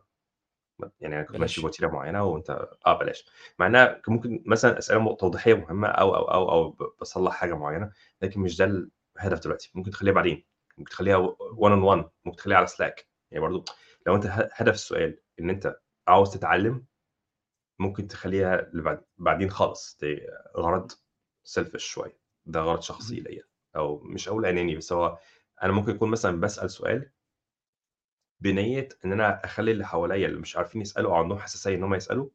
ما" 0.80 0.92
يعني 1.02 1.16
أنا 1.16 1.24
كنت 1.24 1.40
ماشي 1.40 1.62
بلاش. 1.62 1.62
بوتيرة 1.62 1.88
معيّنة 1.90 2.24
وأنت 2.24 2.70
آه 2.88 3.00
بلاش، 3.00 3.26
مع 3.60 3.70
كان 3.86 4.02
ممكن 4.16 4.44
مثلًا 4.46 4.78
أسئلة 4.80 5.00
م 5.00 5.14
توضيحية 5.16 5.54
مهمة 5.54 5.88
أو، 5.88 6.16
أو، 6.16 6.24
أو، 6.32 6.52
أو 6.52 6.70
ب 6.72 6.78
باصلّح 7.00 7.34
حاجة 7.34 7.54
معيّنة، 7.54 7.92
لكن 8.22 8.42
مش 8.42 8.58
ده 8.58 8.66
الهدف 9.18 9.40
دلوقتي، 9.44 9.72
ممكن 9.76 9.92
تخلّيها 9.92 10.14
بعدين، 10.14 10.46
ممكن 10.78 10.90
تخلّيها 10.92 11.18
و 11.18 11.38
إمم. 11.60 11.60
one 11.60 11.82
on 11.84 12.04
one 12.06 12.10
ممكن 12.26 12.38
تخلّيها 12.38 12.58
على 12.58 12.68
Slack 12.68 13.04
يعني 13.32 13.42
برضه 13.46 13.66
لو 14.08 14.16
أنت 14.16 14.26
ه 14.26 14.50
هدف 14.54 14.74
السؤال 14.74 15.20
إن 15.40 15.50
أنت 15.50 15.76
عاوز 16.08 16.32
تتعلّم، 16.34 16.86
ممكن 17.80 18.08
تخلّيها 18.08 18.70
لبعد 18.74 19.06
بعدين 19.18 19.50
خالص، 19.50 20.00
غرض 20.58 20.92
selfish 21.50 21.78
شوية، 21.78 22.18
ده 22.46 22.60
غرض 22.62 22.82
شخصي. 22.82 23.16
ليّا 23.20 23.44
أو 23.76 24.00
مش 24.00 24.30
هاقول 24.30 24.46
أناني، 24.46 24.76
بس 24.76 24.94
هو 24.94 25.18
أنا 25.64 25.74
ممكن 25.74 25.96
أكون 25.96 26.12
مثلًا 26.12 26.40
باسأل 26.42 26.72
سؤال 26.72 27.12
بنيّة 28.42 28.90
إن 29.06 29.12
أنا 29.12 29.46
أخلّي 29.46 29.72
اللي 29.72 29.86
حواليّا 29.88 30.28
اللي 30.28 30.40
مش 30.40 30.58
عارفين 30.58 30.82
يسألوا 30.82 31.12
أو 31.12 31.16
عندهم 31.16 31.40
حساسية 31.40 31.76
إن 31.76 31.84
هم 31.84 31.94
يسألوا، 31.96 32.30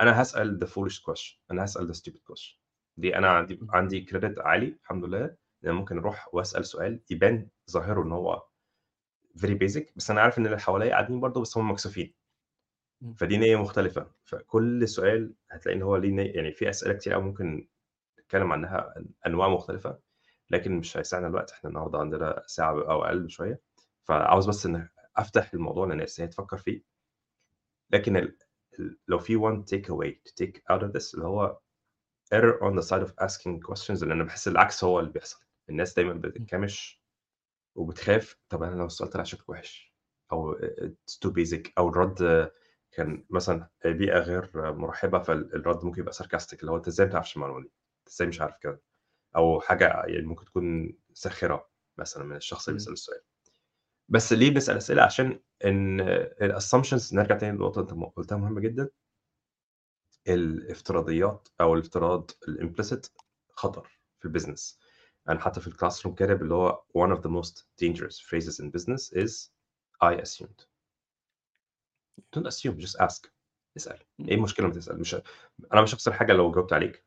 أنا 0.00 0.20
هاسأل 0.20 0.60
the 0.64 0.68
foolish 0.68 0.98
question 1.00 1.38
أنا 1.50 1.62
هاسأل 1.62 1.94
the 1.94 1.98
stupid 1.98 2.20
question 2.32 2.58
دي 2.96 3.16
أنا 3.18 3.28
عندي. 3.30 3.60
عندي 3.70 4.06
credit 4.12 4.38
عالي 4.40 4.78
الحمد 4.82 5.04
لله، 5.04 5.36
أنا 5.64 5.72
ممكن 5.72 5.98
أروح 5.98 6.34
وأسأل 6.34 6.66
سؤال 6.66 7.00
يبان 7.10 7.48
ظاهره 7.70 8.02
إن 8.02 8.12
هو 8.12 8.42
very 9.38 9.58
basic 9.64 9.84
بس 9.96 10.10
أنا 10.10 10.20
عارف 10.20 10.38
إن 10.38 10.46
اللي 10.46 10.60
حواليّا 10.60 10.90
قاعدين 10.90 11.20
برضه 11.20 11.40
بس 11.40 11.58
هم 11.58 11.70
مكسوفين. 11.70 12.14
فدي 13.12 13.36
نيّة 13.38 13.56
مختلفة، 13.56 14.10
فكل 14.24 14.88
سؤال 14.88 15.34
هتلاقي 15.50 15.76
إن 15.76 15.82
هو 15.82 15.96
ليه 15.96 16.10
ني 16.10 16.24
يعني 16.26 16.52
في 16.52 16.70
أسئلة 16.70 16.94
كتير 16.94 17.14
أوي 17.14 17.22
ممكن 17.24 17.68
نتكلم 18.20 18.52
عنها 18.52 18.94
أن 18.96 19.06
أنواع 19.26 19.48
مختلفة، 19.48 19.98
لكن 20.50 20.72
مش 20.78 20.96
هيسعنا 20.96 21.26
الوقت، 21.28 21.50
إحنا 21.52 21.70
النهارده 21.70 21.98
عندنا 21.98 22.42
ساعة 22.46 22.72
أو 22.72 23.04
أقل 23.04 23.20
بشوية، 23.20 23.60
فعاوز 24.04 24.48
بس 24.48 24.66
إن 24.66 24.88
أفتح 25.16 25.54
الموضوع 25.54 25.86
للناس 25.86 26.20
هي 26.20 26.26
تفكر 26.28 26.56
فيه. 26.58 26.82
لكن 27.90 28.16
ال 28.16 28.36
لو 29.08 29.18
في 29.18 29.36
one 29.38 29.62
take 29.74 29.88
away 29.90 30.10
to 30.28 30.32
take 30.44 30.58
out 30.72 30.82
of 30.82 30.92
this 30.92 31.14
اللي 31.14 31.26
هو 31.26 31.58
error 32.34 32.60
on 32.62 32.74
the 32.80 32.86
side 32.88 33.06
of 33.08 33.10
asking 33.26 33.58
questions 33.70 34.02
لأن 34.02 34.12
أنا 34.12 34.24
باحس 34.24 34.48
العكس 34.48 34.84
هو 34.84 35.00
اللي 35.00 35.10
بيحصل، 35.12 35.40
الناس 35.70 35.94
دايمًا. 35.94 36.12
بتنكمش 36.14 37.02
وبتخاف 37.76 38.36
طب 38.48 38.62
أنا 38.62 38.74
لو 38.76 38.86
السؤال 38.86 39.10
طلع 39.10 39.22
شكله 39.24 39.44
وِحِش 39.48 39.94
it's 40.80 41.14
too 41.26 41.30
basic 41.32 41.70
أو 41.78 41.88
الرد 41.88 42.50
كان 42.94 43.24
مثلًا 43.30 43.68
بيئة 43.84 44.18
غير 44.18 44.50
مرحبة، 44.72 45.18
فالرد 45.18 45.84
ممكن 45.84 46.00
يبقى 46.02 46.12
sarcastic 46.14 46.58
اللي 46.60 46.70
هو 46.72 46.76
أنت 46.76 46.88
إزاي 46.88 47.06
ما 47.06 47.12
تعرفش 47.12 47.36
المعلومة 47.36 47.60
دي؟ 47.62 47.72
إزاي 48.08 48.28
مش 48.28 48.40
عارف 48.40 48.56
كده؟ 48.60 48.82
أو 49.36 49.60
حاجة 49.60 49.84
يعني 50.06 50.26
ممكن 50.26 50.44
تكون 50.44 50.96
ساخرة 51.14 51.68
مثلًا 51.98 52.24
من 52.24 52.36
الشخص 52.36 52.68
اللي 52.68 52.72
إمم. 52.72 52.78
بيسأل 52.78 52.92
السؤال. 52.92 53.20
بس 54.08 54.32
ليه 54.32 54.50
بنسأل 54.50 54.76
أسئلة؟ 54.76 55.02
عشان 55.02 55.40
إن 55.64 56.00
الassumptions 56.42 57.14
نرجع 57.14 57.36
تاني 57.38 57.56
لنقطة 57.58 57.80
أنت 57.80 57.92
م 57.92 58.04
قُلتها 58.04 58.38
مهمة 58.38 58.60
جدًا. 58.60 58.88
الافتراضيات 60.28 61.48
أو 61.60 61.74
الافتراض 61.74 62.30
الimplicit 62.30 63.08
خطر 63.52 64.00
في 64.20 64.28
الbusiness. 64.28 64.78
أنا 65.28 65.40
حتى 65.40 65.60
في 65.60 65.70
الclassroom 65.70 66.14
كاتب 66.14 66.42
اللي 66.42 66.54
هو 66.54 66.84
one 66.98 67.16
of 67.16 67.20
the 67.20 67.30
most 67.30 67.64
dangerous 67.82 68.20
phrases 68.20 68.60
in 68.60 68.70
business 68.70 69.12
is 69.16 69.50
I 70.04 70.14
assumed. 70.22 70.73
Don't 72.20 72.46
assume 72.46 72.78
just 72.80 72.96
ask 73.02 73.30
اسأل، 73.76 73.98
إمم. 74.20 74.28
إيه 74.28 74.34
المشكلة 74.34 74.66
أمّا 74.66 74.74
تسأل؟ 74.74 75.00
مش 75.00 75.16
أنا 75.72 75.82
مش 75.82 75.94
هاخسر 75.94 76.12
حاجة 76.12 76.32
لو 76.32 76.52
جاوبت 76.52 76.72
عليك. 76.72 77.04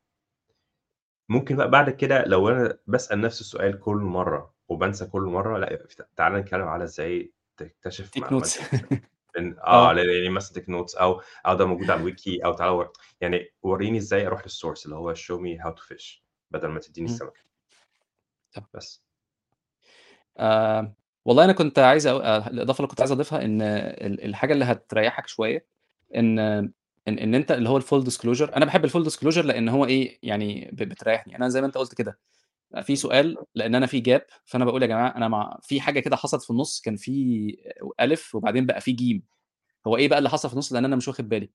ممكن 1.30 1.56
بقى 1.56 1.70
بعد 1.72 1.89
كده 1.89 2.24
لو 2.26 2.50
أنا 2.50 2.78
باسأل 2.88 3.22
نفس 3.22 3.41
السؤال 3.41 3.80
كل 3.80 3.96
مرة 3.98 4.54
وبانسى 4.70 5.06
كل 5.06 5.22
مرة، 5.22 5.58
لأ 5.58 5.74
يبقى 5.74 5.88
ف 5.88 6.02
تعالَ 6.15 6.34
نتكلم 6.34 6.67
على 6.67 6.84
إزاي 6.84 7.34
تكتشف 7.58 8.12
notes 8.32 8.60
جديدة. 8.74 9.02
إن 9.38 9.58
آه، 9.60 9.91
آه. 9.91 9.93
يعني 9.96 10.30
مثلًا 10.30 10.63
take 10.63 10.65
notes 10.67 11.02
أو 11.02 11.22
أو 11.46 11.54
ده 11.56 11.65
موجود 11.65 11.91
على 11.91 12.00
الويكي 12.00 12.46
أو 12.46 12.54
تعالَ 12.54 12.70
ور 12.70 12.91
يعني 13.22 13.54
ورّيني 13.63 13.98
إزاي 13.98 14.28
أروح 14.28 14.41
للsource 14.43 14.86
اللي 14.86 14.96
هو 14.96 15.15
show 15.15 15.38
me 15.41 15.63
how 15.65 15.70
to 15.76 15.82
fish 15.96 16.22
بدل 16.52 16.67
ما 16.67 16.80
تدّيني. 16.80 17.08
صح. 17.08 18.70
بس. 18.74 19.00
آآ، 20.38 20.93
والله 21.28 21.46
أنا 21.46 21.54
كنت 21.54 21.80
عايز 21.80 22.08
أ 22.08 22.12
آآ، 22.12 22.48
الإضافة 22.50 22.78
اللي 22.80 22.88
كنت 22.90 23.02
عايز 23.02 23.12
أضيفها 23.12 23.46
إن 23.46 23.62
ال 23.62 24.26
الحاجة 24.26 24.54
اللي 24.54 24.66
هتريحك 24.66 25.28
شوية 25.28 25.68
إن 26.16 26.40
إن 26.40 27.20
إن 27.20 27.36
أنت 27.36 27.52
اللي 27.52 27.70
هو 27.70 27.82
الfull 27.82 28.04
disclosure 28.06 28.56
أنا 28.58 28.66
باحب 28.66 28.88
الfull 28.90 29.06
disclosure 29.12 29.38
لأن 29.46 29.70
هو 29.70 29.86
إيه، 29.86 30.20
يعني 30.24 30.70
بتريحني. 30.74 31.38
أنا 31.38 31.50
زي 31.50 31.62
ما 31.62 31.68
أنت 31.68 31.78
قُلت 31.78 31.96
كده، 31.96 32.20
في 32.84 32.98
سؤال 32.98 33.38
لأن 33.56 33.76
أنا 33.76 33.88
في 33.88 34.04
gap 34.04 34.34
فأنا 34.46 34.66
باقول 34.66 34.84
يا 34.84 34.88
جماعة 34.88 35.18
أنا 35.18 35.30
مع 35.30 35.60
في 35.63 35.82
حاجة 35.82 36.02
كده 36.02 36.18
حصلت 36.18 36.44
في 36.44 36.52
النُص 36.52 36.82
كان 36.82 36.98
في 36.98 37.58
ألِف 38.02 38.36
وبعدين 38.36 38.68
بقى 38.68 38.82
في 38.82 38.94
جيم، 38.94 39.24
هو 39.88 39.98
إيه 39.98 40.10
بقى 40.10 40.20
اللي 40.20 40.30
حصل 40.32 40.50
في 40.50 40.54
النُص؟ 40.56 40.74
لأن 40.74 40.86
أنا 40.86 40.98
مش 40.98 41.10
واخد 41.10 41.30
بالي. 41.30 41.52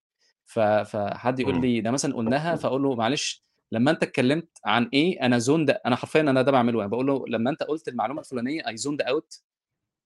ف 0.47 0.61
فحد 0.61 1.41
يقول. 1.41 1.61
لي 1.63 1.83
ده 1.83 1.93
مثلًا 1.93 2.17
قُلناها 2.17 2.57
فأقول 2.57 2.83
له 2.85 2.97
معلش 2.97 3.45
لمّا 3.73 3.93
أنت 3.93 4.05
اتكلمت 4.05 4.49
عن 4.67 4.91
إيه 4.95 5.23
أنا 5.27 5.41
zoned 5.41 5.75
أنا 5.87 5.97
حرفيًا 5.97 6.23
أنا 6.23 6.43
ده 6.43 6.53
باعمله، 6.53 6.81
أنا 6.81 6.89
باقول 6.89 7.07
له 7.09 7.25
لمّا 7.29 7.51
أنت 7.51 7.63
قُلت 7.63 7.89
المعلومة 7.89 8.21
الفلانية 8.21 8.63
I 8.63 8.67
zoned 8.75 9.07
out 9.13 9.41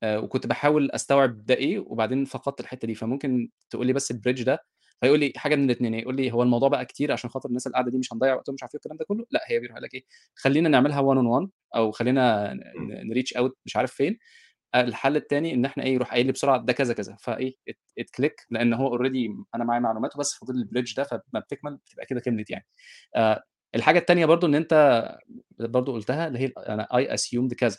آآ، 0.02 0.18
وكنت 0.18 0.46
باحاول 0.46 0.90
أستوعب 0.90 1.44
ده 1.46 1.54
إيه 1.54 1.78
وبعدين 1.78 2.24
فقدت 2.24 2.61
الحتة 2.61 2.87
دي، 2.87 2.94
فممكن 2.94 3.50
تقول 3.70 3.87
لي 3.87 3.92
بس 3.92 4.12
الbridge 4.12 4.44
ده؟ 4.44 4.59
فيقول 5.00 5.20
لي 5.20 5.32
حاجة 5.37 5.56
من 5.56 5.64
الاتنين، 5.64 5.94
يا 5.94 6.00
يقول 6.00 6.16
لي 6.16 6.32
هو 6.32 6.42
الموضوع 6.42 6.68
بقى 6.68 6.85
كتير 6.87 7.12
عشان 7.12 7.30
خاطر 7.30 7.48
الناس 7.48 7.66
اللي 7.66 7.74
قاعدة 7.74 7.90
دي 7.90 7.98
مش 7.98 8.12
هنضيّع 8.12 8.35
وقتهم 8.35 8.54
مش 8.54 8.62
عارف 8.62 8.74
إيه 8.74 8.78
والكلام 8.85 8.96
ده 8.98 9.04
كله، 9.09 9.26
لأ 9.30 9.40
هي 9.48 9.59
بيروح 9.61 9.72
قايل 9.76 9.85
لك 9.85 9.94
إيه، 9.94 10.04
خلّينا 10.37 10.68
نعملها 10.68 11.02
one 11.02 11.16
on 11.18 11.44
one 11.44 11.50
أو 11.76 11.90
خلّينا 11.92 12.52
إمم. 12.52 12.61
ن 12.92 13.14
نreach 13.14 13.40
out 13.42 13.50
مش 13.66 13.76
عارف 13.76 13.92
فين. 13.94 14.18
الحل 14.74 15.16
التاني 15.16 15.54
إن 15.54 15.64
إحنا 15.64 15.85
إيه، 15.85 15.94
يروح 15.94 16.11
قايل 16.12 16.26
لي 16.26 16.32
بسرعة 16.32 16.59
ده 16.59 16.72
كذا، 16.72 16.94
كذا، 16.94 17.16
فإيه 17.20 17.54
ات 17.68 17.78
اتclick 18.00 18.46
لأن 18.50 18.74
هو 18.74 18.98
already 18.98 19.30
أنا 19.54 19.64
معايا 19.64 19.80
معلوماته 19.80 20.18
بس 20.18 20.35
فاضل 20.35 20.54
الbridge 20.68 20.94
ده 20.96 21.04
فأمّا 21.04 21.40
بتكمل 21.40 21.76
بتبقى 21.76 22.06
كده 22.06 22.20
كملت 22.20 22.50
يعني. 22.50 22.66
آآ، 23.16 23.44
الحاجة 23.74 23.98
التانية 23.98 24.26
برضه 24.26 24.46
إن 24.48 24.54
أنت 24.54 25.04
برضه 25.61 25.92
قُلتها 25.92 26.28
اللي 26.28 26.38
هي 26.38 26.52
أنا 26.68 26.88
I 26.94 27.18
assumed 27.18 27.54
كذا، 27.54 27.78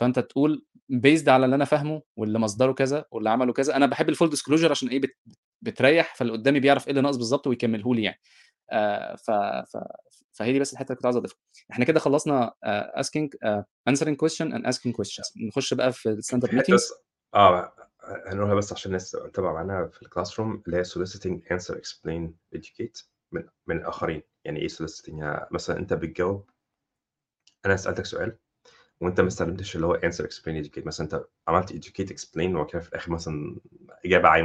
فأنت 0.00 0.18
تقول 0.18 0.66
based 0.92 1.28
على 1.28 1.44
اللي 1.44 1.56
أنا 1.56 1.64
فاهمه 1.64 2.02
واللي 2.16 2.38
مصدره 2.38 2.72
كذا 2.72 3.04
واللي 3.10 3.30
عمله 3.30 3.52
كذا، 3.52 3.76
أنا 3.76 3.86
باحب 3.86 4.14
الfull 4.14 4.28
disclosure 4.30 4.70
عشان 4.70 5.00
بت 5.00 5.16
بتريّح 5.62 6.14
فاللي 6.14 6.32
قدامي 6.32 6.60
بيعرف 6.60 6.84
إيه 6.86 6.90
اللي 6.90 7.02
ناقص 7.02 7.16
بالضبط 7.16 7.46
ويكمله 7.46 7.94
لي 7.94 8.02
يعني. 8.02 8.20
آآ، 8.70 9.16
ف 9.16 9.30
ف 9.72 9.76
فهي 10.32 10.52
دي 10.52 10.58
بس 10.60 10.72
الحتة 10.72 10.86
اللي 10.86 10.96
كنت 10.96 11.06
عاوز 11.06 11.16
أضيفها. 11.16 11.36
إحنا 11.70 11.84
كده 11.84 12.00
خلصنا 12.00 12.52
آآ، 12.64 13.02
answering 13.90 14.14
question 14.24 14.52
and 14.52 14.66
asking 14.66 14.92
questions 14.92 15.46
نخش 15.48 15.74
بقى 15.74 15.92
في 15.92 16.20
حتة 16.30 16.48
بس 16.48 16.54
meetings. 16.54 16.94
آه، 17.34 17.72
هنقولها 18.26 18.54
بس 18.54 18.72
عشان 18.72 18.88
الناس 18.88 19.10
تتابع 19.10 19.52
معانا 19.52 19.86
في 19.86 20.04
الclassroom 20.04 20.62
اللي 20.66 20.76
هي 20.76 20.84
soliciting 20.84 21.56
answer 21.56 21.74
explain 21.74 22.30
educate 22.56 23.04
من 23.32 23.44
من 23.66 23.76
الآخرين. 23.76 24.22
يعني 24.44 24.60
إيه 24.60 24.68
soliciting؟ 24.68 25.08
يعني 25.18 25.48
مثلًا 25.50 25.78
أنت 25.78 25.92
بتجاوب 25.92 26.50
أنا 27.66 27.76
سألتك 27.76 28.06
سؤال 28.06 28.38
وأنت 29.00 29.20
ما. 29.20 29.28
استخدمتش 29.28 29.76
اللي 29.76 29.86
هو 29.86 29.94
answer 29.98 30.24
explain 30.26 30.64
educate 30.66 30.86
مثلًا 30.86 31.04
أنت 31.06 31.24
عملت 31.48 31.72
educate 31.72 32.06
explain 32.14 32.54
وبعد 32.54 32.66
كده 32.66 32.80
في 32.80 32.88
الآخر 32.88 33.12
مثلًا 33.12 33.60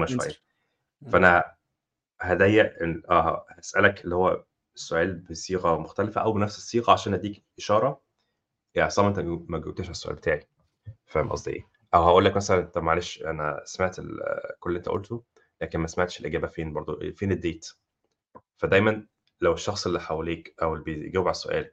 answer 0.10 0.34
آه. 1.08 1.12
فأنا 1.12 1.56
هاضيّق 2.22 2.84
ال 2.84 3.08
آه، 3.12 3.48
هاسألك 3.58 4.06
اللي 4.06 4.16
هو 4.16 4.46
السؤال 4.76 5.16
بصيغة 5.22 5.78
مختلفة 5.80 6.22
أو 6.22 6.34
بنفس 6.34 6.58
الصيغة 6.58 6.92
عشان 6.94 7.14
أدّيك 7.16 7.46
إشارة 7.60 8.02
يا 8.76 8.84
عصام 8.84 9.14
جو 9.14 9.46
ما 9.50 9.60
جاوبتش 9.60 9.84
على 9.86 9.92
السؤال 9.92 10.16
بتاعي. 10.16 10.48
فاهم. 11.08 11.30
قصدي 11.30 11.52
إيه؟ 11.52 11.68
أو 11.96 12.04
هاقول 12.04 12.26
لك 12.26 12.38
مثلًا 12.38 12.62
طب 12.62 12.84
معلش 12.84 13.24
أنا 13.24 13.62
سمعت 13.66 13.98
كل 14.62 14.70
اللي 14.72 14.78
أنت 14.80 14.90
قُلته، 14.90 15.24
لكن 15.62 15.80
ما 15.80 15.88
سمعتش 15.88 16.22
الإجابة 16.22 16.48
فين 16.48 16.74
برضه، 16.74 17.12
فين؟ 17.12 17.32
إمم. 17.32 17.42
فدايمًا 18.58 19.08
لو 19.42 19.54
الشخص 19.54 19.88
اللي 19.88 20.02
حواليك 20.02 20.56
أو 20.64 20.74
اللي 20.76 20.86
بيجاوب 20.86 21.28
على 21.28 21.32
السؤال 21.36 21.72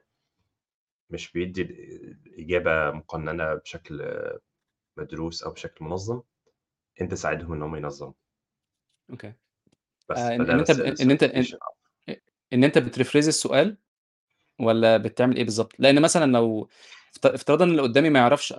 مش 1.13 1.31
بيدّي 1.31 1.61
ال 1.61 1.71
الإجابة 2.27 2.91
مقننة 2.91 3.53
بشكل 3.55 4.21
مدروس 4.97 5.43
أو 5.43 5.51
بشكل 5.53 5.85
منظم، 5.85 6.21
أنت 7.01 7.15
ساعدهم 7.15 7.53
إن 7.53 7.63
هم 7.63 7.75
ينظموا. 7.77 8.13
okay. 9.11 9.33
بس، 10.09 10.31
آآ، 10.31 10.35
إن 10.35 10.49
بس 10.61 10.71
ب 10.71 10.81
إن 11.01 11.11
أنت 11.11 11.23
إن 11.23 11.45
ال 11.45 11.46
solicitation 11.46 11.55
آه. 11.63 11.75
أ 12.13 12.15
إن 12.53 12.63
أنت 12.63 12.77
بت 12.79 12.86
rephrase 12.86 13.15
السؤال 13.17 13.77
والّا 14.61 14.97
بتعمل 14.97 15.37
إيه 15.37 15.43
بالضبط؟ 15.43 15.73
لأن 15.79 16.01
مثلًا 16.03 16.31
لو 16.33 16.69
افت 17.15 17.25
افتراضًا 17.27 17.65
اللي 17.65 17.81
قدامي 17.81 18.11
ما 18.11 18.19
يعرفش 18.19 18.53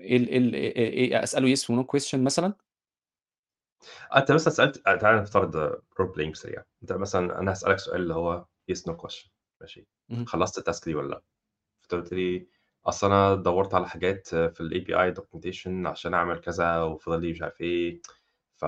إيه 0.00 0.16
ال 0.18 0.28
إيه 0.30 0.38
ال 0.38 0.54
إيه 0.56 0.76
إيه 0.90 1.24
أسأله 1.24 1.54
yes 1.56 1.60
وno 1.60 1.84
question 1.98 2.14
مثلًا؟ 2.16 2.54
آه، 4.12 4.18
أنت 4.18 4.32
مثلًا 4.32 4.52
سألت 4.52 4.76
تعالَ 4.78 5.16
نفترض 5.22 5.72
role 5.72 6.14
playing 6.16 6.32
سريع، 6.34 6.62
أنت 6.82 6.92
مثلًا 6.92 7.38
أنا 7.40 7.50
هاسألك 7.50 7.78
سؤال 7.78 8.02
اللي 8.02 8.14
هو 8.14 8.44
yes 8.72 8.76
no 8.90 8.92
question 8.94 9.30
ماشي، 9.60 9.86
اهم. 10.10 10.24
خلصت 10.24 10.58
ال 10.70 10.73
task 10.73 10.84
دي 10.84 10.94
والّا 10.94 11.08
لأ؟ 11.10 11.22
فأنت 11.82 11.92
قُلت 11.94 12.12
لي 12.14 12.48
أصل 12.86 13.06
أنا 13.06 13.34
دوّرت 13.34 13.74
على 13.74 13.88
حاجات 13.88 14.28
في 14.28 14.60
ال 14.70 14.81
API 14.81 15.14
documentation 15.22 15.86
عشان 15.88 16.14
أعمل 16.14 16.40
كذا 16.40 16.82
وفاضل 16.82 17.22
لي 17.22 17.32
مش 17.32 17.42
عارف 17.42 17.60
إيه، 17.60 18.02
ف 18.56 18.64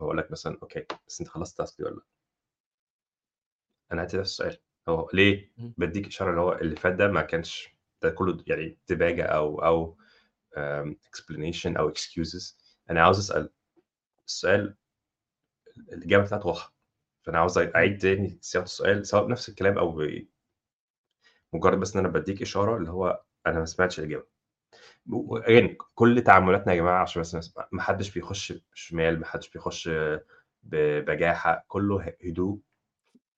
فاقول 0.00 0.18
لك 0.18 0.30
مثلًا 0.32 0.58
okay، 0.62 0.86
بس 1.08 1.20
أنت 1.20 1.28
خلصت 1.30 1.62
ال 1.62 1.65
task 1.65 1.76
دي 1.78 1.84
والّا 1.84 1.96
لأ؟ 1.96 2.04
أنا 3.92 4.02
هاتي 4.02 4.16
نفس 4.16 4.30
السؤال، 4.30 4.58
هو 4.88 5.08
ليه؟ 5.14 5.52
إمم. 5.58 5.74
بادّيك 5.78 6.06
إشارة 6.06 6.30
اللي 6.30 6.40
هو 6.40 6.52
اللي 6.52 6.76
فات 6.76 6.92
ده 6.94 7.08
ما 7.08 7.22
كانش 7.22 7.68
ده 8.02 8.10
كله 8.10 8.44
يعني 8.46 8.78
أو 9.24 9.58
أو 9.64 9.96
آمم 10.58 10.96
explanation 11.06 11.78
أو 11.78 11.92
excuses 11.94 12.54
أنا 12.90 13.02
عاوز 13.04 13.18
أسأل 13.18 13.50
السؤال 14.28 14.76
ال 15.78 15.94
الإجابة 15.94 16.24
بتاعته 16.24 16.46
واضحة، 16.48 16.73
فأنا 17.24 17.38
عاوز 17.38 17.58
أ 17.58 17.84
إمم. 17.84 17.98
تاني 17.98 18.38
صياغة 18.40 18.64
السؤال 18.64 19.06
سواء 19.06 19.26
بنفس 19.26 19.48
الكلام 19.48 19.78
ب 19.78 20.26
مجرد 21.52 21.80
بس 21.80 21.96
إن 21.96 22.00
أنا 22.04 22.08
بادّيك 22.08 22.42
إشارة 22.42 22.76
اللي 22.76 22.90
هو 22.90 23.22
أنا 23.46 23.58
ما 23.58 23.64
سمعتش 23.64 24.00
إمم. 24.00 24.22
again 25.42 25.76
كل 25.94 26.22
تعاملاتنا 26.22 26.72
يا 26.72 26.78
جماعة 26.78 27.02
عشان 27.02 27.22
بس 27.22 27.54
ما 27.72 27.82
حدش 27.82 28.10
بيخش 28.10 28.52
شمال، 28.74 29.20
ما 29.20 29.26
حدش 29.26 29.48
بيخش 29.50 29.88
ب 30.62 30.76
بجاحة، 31.04 31.64
كله 31.68 32.14
هدوء. 32.24 32.58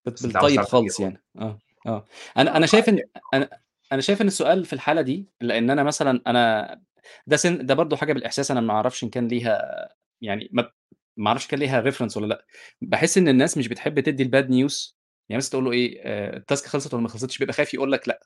بال 0.05 0.15
بس 0.15 0.25
أنت 0.25 0.37
عاوز 0.37 0.47
بالطيب 0.49 0.57
تعرف 0.57 0.71
خالص 0.73 1.01
الإجابة. 1.01 1.21
يعني، 1.37 1.59
آه. 1.87 2.05
أنا 2.37 2.55
آه، 2.55 2.57
أنا 2.57 2.67
شايف 2.67 2.89
إن 2.89 2.97
فيعني 2.97 3.11
أنا 3.35 3.49
أنا 3.93 4.01
شايف 4.01 4.23
إن 4.23 4.27
السؤال 4.27 4.65
في 4.65 4.73
الحالة 4.73 5.03
دي 5.03 5.29
لإن 5.41 5.71
أنا 5.71 5.83
مثلًا 5.83 6.23
أنا 6.27 6.81
ده 7.27 7.37
سِن 7.37 7.67
ده 7.67 7.75
برضه 7.75 7.97
حاجة 7.97 8.13
بالإحساس 8.13 8.51
أنا 8.51 8.61
ما 8.61 8.73
أعرفش 8.73 9.05
إن 9.05 9.11
كان 9.11 9.29
ليها 9.29 9.89
يعني 10.21 10.49
ما 10.53 10.71
ما 11.17 11.29
أعرفش 11.29 11.47
كان 11.47 11.61
ليها 11.61 11.81
ريفرنس 11.81 12.17
والّا 12.17 12.29
لأ، 12.29 12.47
باحس 12.81 13.19
إن 13.19 13.29
الناس 13.29 13.59
مش 13.59 13.69
بتحب 13.69 14.01
تدّي 14.01 14.25
الbad 14.25 14.45
news. 14.47 14.95
يعني 15.29 15.39
مثلًا 15.39 15.51
تقول 15.51 15.65
له 15.65 15.73
إيه 15.73 16.01
آآ 16.05 16.39
الtask 16.41 16.67
خلصت 16.67 16.95
والّا 16.95 17.03
ما 17.03 17.09
خلصتش، 17.09 17.39
بيبقى 17.39 17.55
خايف 17.55 17.75
يقول 17.75 17.93
لك 17.93 18.09
لأ، 18.09 18.21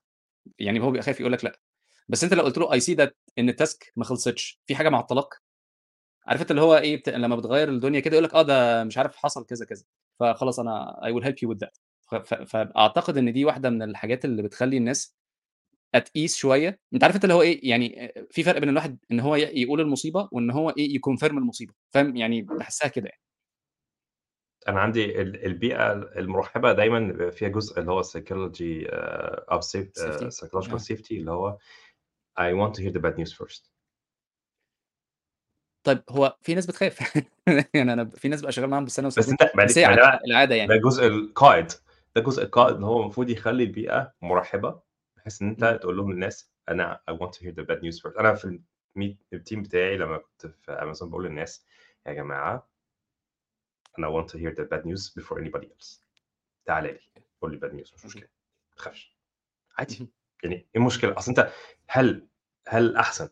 يعني 0.58 0.80
هو 0.80 0.86
بيبقى 0.90 1.02
خايف 1.04 1.20
يقول 1.20 1.32
لك 1.32 1.44
لأ، 1.44 1.60
بس 2.08 2.24
أنت 2.24 2.34
لو 2.34 2.42
قُلت 2.44 2.58
له 2.58 2.70
I 2.70 2.82
see 2.84 2.96
that 3.06 3.10
إن 3.38 3.52
الtask 3.52 3.78
ما 3.96 4.04
خلصتش، 4.04 4.60
في 4.66 4.74
حاجة 4.76 4.88
معطّلاك؟ 4.90 5.34
عارف 6.26 6.40
أنت 6.42 6.50
اللي 6.50 6.62
هو 6.62 6.76
إيه 6.78 6.96
بت 6.96 7.08
لمّا 7.08 7.36
بتغيّر 7.36 7.68
الدنيا 7.68 8.00
كده 8.00 8.12
يقول 8.14 8.24
لك 8.24 8.34
آه 8.34 8.42
ده 8.42 8.84
مش 8.84 8.98
عارف 8.98 9.16
حصل 9.16 9.46
كذا، 9.46 9.64
كذا، 9.66 9.84
فخلاص 10.20 10.60
أنا 10.60 11.00
I 11.04 11.08
will 11.20 11.24
help 11.26 11.34
you 11.44 11.54
with 11.54 11.58
that. 11.66 11.70
ف 12.10 12.14
ف 12.14 12.34
فأعتقد 12.34 13.16
إن 13.18 13.32
دي 13.32 13.44
واحدة 13.44 13.70
من 13.70 13.82
الحاجات 13.82 14.24
اللي 14.24 14.42
بتخلّي 14.42 14.76
الناس 14.76 15.16
ease 15.96 16.34
شوية، 16.36 16.80
أنت 16.94 17.04
عارف 17.04 17.14
أنت 17.14 17.24
اللي 17.24 17.34
هو 17.34 17.42
إيه 17.42 17.70
يعني 17.70 18.12
في 18.30 18.42
فرق 18.42 18.58
بين 18.58 18.68
الواحد 18.68 18.98
إن 19.12 19.20
هو 19.20 19.36
يقول 19.36 19.80
المصيبة 19.80 20.28
وإن 20.32 20.50
هو 20.50 20.70
إيه 20.70 20.98
يconfirm 20.98 21.24
المصيبة، 21.24 21.72
فاهم؟ 21.94 22.16
يعني 22.16 22.42
باحسّها 22.42 22.88
كده 22.88 23.08
يعني. 23.08 23.20
أنا 24.68 24.80
عندي 24.80 25.20
ال 25.22 25.46
البيئة 25.46 25.92
المرحبة 25.92 26.72
دايمًا 26.72 27.30
فيها 27.30 27.48
جزء 27.48 27.80
اللي 27.80 27.92
هو 27.92 28.02
safety 28.02 28.86
psychological 30.30 30.72
آه. 30.72 30.78
safety 30.78 31.12
اللي 31.12 31.30
هو 31.30 31.58
I 32.40 32.52
want 32.54 32.74
to 32.74 32.82
hear 32.82 32.92
the 32.92 33.00
bad 33.00 33.16
news 33.18 33.32
first. 33.32 33.70
طيب 35.86 36.02
هو 36.10 36.36
في 36.42 36.54
ناس 36.54 36.66
بتخاف 36.66 37.00
يعني 37.74 37.92
أنا 37.92 38.04
في 38.04 38.28
ناس 38.28 38.40
بابقى 38.40 38.52
شغال 38.52 38.70
معاهم 38.70 38.84
بالسنة 38.84 39.06
بس 39.08 39.28
ما 39.28 39.64
بس 39.64 39.78
هي 39.78 39.86
ما 39.88 39.96
ده 39.96 40.02
عاد 40.02 40.10
بقى 40.10 40.20
العادة 40.26 40.50
ده 40.50 40.56
يعني. 40.56 40.78
جزء 40.78 41.06
القائد، 41.06 41.66
ده 42.16 42.22
جزء 42.22 42.42
القائد. 42.42 42.76
إن 42.76 42.84
هو 42.84 43.02
المفروض 43.02 43.30
يخلّي 43.30 43.64
البيئة 43.64 44.12
مرحبة، 44.22 44.80
بحيث 45.20 45.42
إن 45.42 45.48
إمم. 45.48 45.64
أنت 45.64 45.82
تقول 45.82 45.96
لهم 45.96 46.12
للناس 46.12 46.50
أنا 46.68 47.00
I 47.10 47.14
want 47.14 47.30
to 47.30 47.40
hear 47.42 47.52
the 47.54 47.66
bad 47.66 47.80
news 47.82 48.00
first. 48.02 48.18
أنا 48.18 48.34
في 48.34 48.60
الteam 49.34 49.58
بتاعي 49.58 49.96
لمّا 49.96 50.18
كنت 50.18 50.46
في 50.46 50.76
Amazon 50.76 51.04
باقول 51.04 51.24
للناس 51.24 51.66
يا 52.06 52.12
جماعة 52.12 52.70
أنا 53.98 54.22
want 54.22 54.26
to 54.26 54.34
hear 54.34 54.54
the 54.54 54.64
bad 54.64 54.84
news 54.86 55.10
before 55.22 55.38
anybody 55.38 55.66
else. 55.66 56.00
تعالَ 56.64 56.84
لي 56.84 56.98
قُل 57.40 57.50
لي 57.52 57.60
bad 57.60 57.72
news 57.72 57.94
مش 57.94 58.04
اهم. 58.04 58.06
مشكلة، 58.06 58.28
ما 58.70 58.76
تخافش، 58.76 59.16
عادي، 59.78 59.96
اهم. 59.96 60.08
يعني 60.44 60.54
إيه 60.54 60.66
المشكلة؟ 60.76 61.18
أصل 61.18 61.30
أنت 61.30 61.52
هل 61.88 62.28
هل 62.68 62.84
الأحسن 62.86 63.28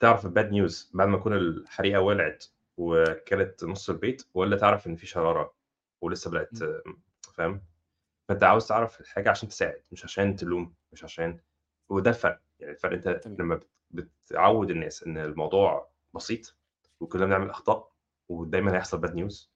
تعرف 0.00 0.26
الbad 0.26 0.50
news 0.52 0.96
بعد 0.96 1.08
ما 1.08 1.18
تكون 1.18 1.32
الحريقة 1.36 2.00
ولعت 2.00 2.44
وكلت 2.76 3.64
نُص 3.64 3.90
البيت، 3.90 4.22
والّا 4.34 4.56
تعرف 4.56 4.86
إن 4.86 4.96
في 4.96 5.06
شرارة 5.06 5.54
ولسه 6.00 6.30
إمم. 6.86 7.02
فاهم؟ 7.34 7.62
فأنت 8.28 8.44
عاوز 8.44 8.66
تعرف 8.68 9.00
الحاجة 9.00 9.30
عشان 9.30 9.48
تساعد، 9.48 9.82
مش 9.92 10.04
عشان 10.04 10.36
تلوم، 10.36 10.74
مش 10.92 11.04
عشان 11.04 11.40
وده 11.88 12.10
الفرق، 12.10 12.40
يعني 12.60 12.72
الفرق 12.72 13.00
تمام. 13.00 13.36
لمّا 13.38 13.54
بت 13.56 13.68
بتعوّد 14.26 14.70
الناس 14.70 15.02
إن 15.02 15.18
الموضوع 15.18 15.90
بسيط 16.14 16.56
وكلنا 17.00 17.26
بنعمل 17.26 17.50
أخطاء 17.50 17.92
ودايمًا 18.28 18.74
هيحصل 18.76 19.02
bad 19.08 19.10
news 19.12 19.48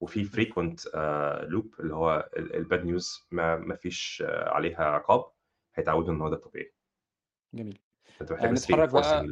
وفي 0.00 0.24
frequent 0.26 0.90
آآ 0.94 1.48
loop 1.50 1.80
اللي 1.80 1.94
هو 1.94 2.30
ال 2.36 2.66
الbad 2.66 2.84
news 2.84 3.22
ما 3.30 3.56
ما 3.56 3.76
فيش 3.76 4.24
عليها 4.28 4.84
عقاب، 4.84 5.32
هيتعودوا 5.74 6.14
إن 6.14 6.20
هو 6.20 6.28
ده 6.28 6.36
الطبيعي. 6.36 6.74
جميل. 7.54 7.78
فأنت 8.18 8.32
محتاج 8.32 8.52
نتحرّك 8.52 8.88
بقى. 8.88 9.26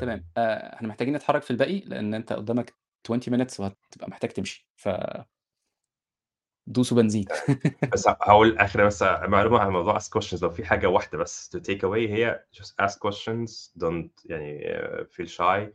تمام. 0.00 0.24
إحنا 0.38 0.88
محتاجين 0.88 1.16
نتحرّك 1.16 1.42
في 1.42 1.50
الباقي، 1.50 1.80
لإن 1.80 2.14
أنت 2.14 2.32
قدّامك 2.32 2.74
20 3.06 3.20
minutes 3.46 3.60
وهتبقى 3.60 4.08
محتاج 4.10 4.30
تمشي، 4.30 4.68
ف 4.76 4.88
دوسوا 6.68 6.96
بنزين. 6.96 7.24
بس 7.92 8.08
هاقول 8.08 8.58
آخر 8.58 8.86
بس 8.86 9.02
معلومة 9.02 9.58
عن 9.58 9.70
موضوع 9.70 9.98
ask 9.98 10.02
questions 10.02 10.42
لو 10.42 10.50
في 10.50 10.64
حاجة 10.64 10.86
واحدة 10.86 11.18
بس 11.18 11.56
to 11.56 11.60
take 11.60 11.80
away 11.80 11.94
هي 11.94 12.44
just 12.56 12.86
ask 12.86 12.94
questions 12.94 13.70
don't 13.84 14.10
يعني 14.24 14.64
feel 15.04 15.28
shy 15.28 15.72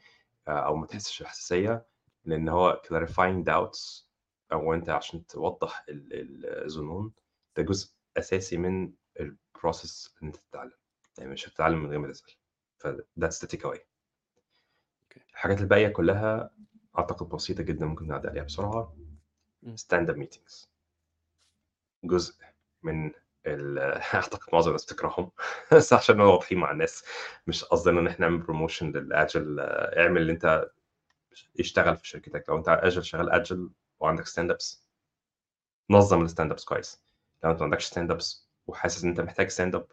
أو 0.47 0.75
ما 0.75 0.79
إمم. 0.79 0.85
تحسّش 0.85 1.23
بحساسية، 1.23 1.85
لإن 2.25 2.49
هو 2.49 2.81
clarifying 2.87 3.45
doubts 3.49 4.03
أو 4.51 4.73
أنت 4.73 4.89
عشان 4.89 5.27
توضّح 5.27 5.85
ال 5.89 6.63
الظنون، 6.65 7.13
ده 7.57 7.63
جزء 7.63 7.93
أساسي 8.17 8.57
من 8.57 8.93
الprocess 9.19 10.09
إن 10.23 10.27
أنت 10.27 10.35
تتعلم، 10.35 10.71
يعني 11.17 11.31
مش 11.31 11.49
هتتعلم 11.49 11.83
من 11.83 11.89
غير 11.89 11.99
ما 11.99 12.13
فthat's 12.83 13.37
the 13.45 13.47
take 13.47 13.61
away. 13.61 13.79
أوكي. 15.03 15.19
الحاجات 15.33 15.61
الباقية 15.61 15.87
كلّها 15.87 16.51
أعتقد 16.97 17.29
بسيطة 17.29 17.63
جدًا 17.63 17.85
ممكن 17.85 18.07
نعدّي 18.07 18.27
عليها. 18.27 18.47
إمم. 19.63 19.75
stand 19.75 20.07
up 20.09 20.17
meetings. 20.17 20.72
جزء 22.03 22.35
من 22.83 23.11
ال 23.47 23.79
أعتقد 24.15 24.49
معظم 24.53 24.67
الناس 24.67 24.85
بتكرههم. 24.85 25.31
بس 25.73 25.93
عشان 25.93 26.15
نبقى 26.15 26.27
واضحين 26.29 26.57
مع 26.57 26.71
الناس، 26.71 27.05
مش 27.47 27.63
قصدنا 27.63 27.99
إن 27.99 28.07
إحنا 28.07 28.27
نعمل 28.29 28.43
promotion 28.43 28.83
للagile. 28.83 29.59
اعمل 29.97 30.21
اللي 30.21 30.31
أنت 30.33 30.69
اشتغل 31.59 31.97
في 31.97 32.07
شركتك، 32.07 32.45
لو 32.49 32.57
أنت 32.57 32.69
agile 32.85 32.99
شغال 33.01 33.45
agile 33.45 33.71
وعندك 33.99 34.25
stand 34.27 34.51
ups 34.55 34.77
نظّم 35.89 36.27
الstand 36.27 36.51
ups 36.53 36.65
كويس، 36.65 37.03
لو 37.43 37.51
أنت 37.51 37.59
ما 37.59 37.65
عندكش 37.65 37.89
stand 37.93 38.11
ups 38.11 38.37
وحاسس 38.67 39.03
إن 39.03 39.09
أنت 39.09 39.21
محتاج 39.21 39.51
stand 39.51 39.75
up 39.79 39.83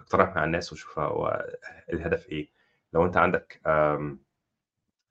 اقترح 0.00 0.36
مع 0.36 0.44
الناس 0.44 0.72
وشوف 0.72 0.98
هو 0.98 1.46
الهدف 1.92 2.28
إيه، 2.28 2.50
لو 2.92 3.06
أنت 3.06 3.16
عندك 3.16 3.60
آمم 3.66 4.18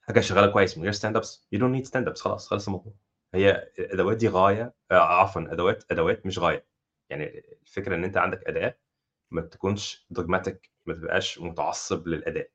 حاجة 0.02 0.20
شغالة 0.20 0.52
كويس 0.54 0.78
من 0.78 0.84
غير 0.84 0.94
stand 0.94 1.22
ups 1.24 1.30
you 1.56 1.60
don't 1.60 1.76
need 1.86 1.90
stand 1.92 2.10
ups 2.14 2.20
خلاص 2.22 2.48
خلص 2.50 2.68
الموضوع، 2.68 2.94
هي 3.34 3.72
الأدوات 3.80 4.18
دي 4.18 4.28
غاية 4.28 4.74
آآ 4.92 4.96
عفوًا 5.00 5.42
أدوات 5.52 5.84
أدوات 5.92 6.26
مش 6.26 6.40
غاية، 6.40 6.68
يعني 7.10 7.44
الفكرة 7.64 7.96
إن 7.96 8.04
أنت 8.04 8.18
عندك 8.18 8.48
أداة 8.48 8.78
ما 9.32 9.42
تكونش 9.42 10.08
dogmatic 10.20 10.58
ما 10.86 10.94
تبقاش 10.94 11.40
متعصب 11.40 12.08
للأداة، 12.08 12.48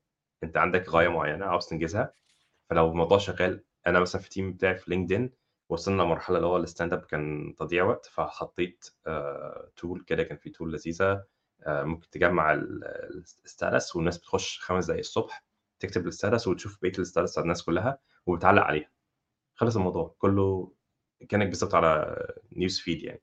أنت 0.45 0.57
عندك 0.57 0.89
غاية 0.91 1.07
إمم. 1.09 1.17
معيّنة 1.17 1.47
عاوز 1.47 1.67
تنجزها، 1.69 2.15
فلو 2.71 2.91
الموضوع 2.91 3.19
شغال 3.19 3.65
أنا 3.87 4.01
مثلًا 4.01 4.21
في 4.23 4.29
الteam 4.31 4.55
بتاعي 4.57 4.77
في 4.77 4.91
LinkedIn 5.31 5.37
وصلنا 5.71 6.03
لمرحلة 6.03 6.37
اللي 6.37 6.49
هو 6.49 6.67
الstand 6.67 6.93
up 6.93 7.07
كان 7.07 7.55
تضييع 7.59 7.85
وقت، 7.85 8.07
فحطيت 8.07 8.85
آآ 9.07 9.71
tool 9.81 10.05
كده 10.07 10.23
كان 10.23 10.39
في 10.39 10.51
tool 10.51 10.63
لذيذة 10.67 11.25
آآ 11.63 11.85
ممكن 11.85 12.11
تجمّع 12.11 12.53
ال 12.55 13.25
الstatus 13.49 13.97
والناس 13.97 14.19
بتخش 14.19 14.59
5 14.61 14.87
دقايق 14.87 15.01
الصبح 15.01 15.45
تكتب 15.81 16.11
الstatus 16.13 16.47
وتشوف 16.49 16.79
بقية 16.83 16.93
الstatus 16.93 17.31
بتاع 17.33 17.43
الناس 17.43 17.63
كلّها 17.63 17.99
وبتعلّق 18.27 18.63
عليها، 18.63 18.91
خلص 19.61 19.77
الموضوع. 19.77 20.15
كلّه 20.19 20.73
كأنك 21.29 21.47
بالضبط 21.49 21.75
على 21.75 22.17
news 22.55 22.79
feed 22.83 23.05
يعني، 23.05 23.23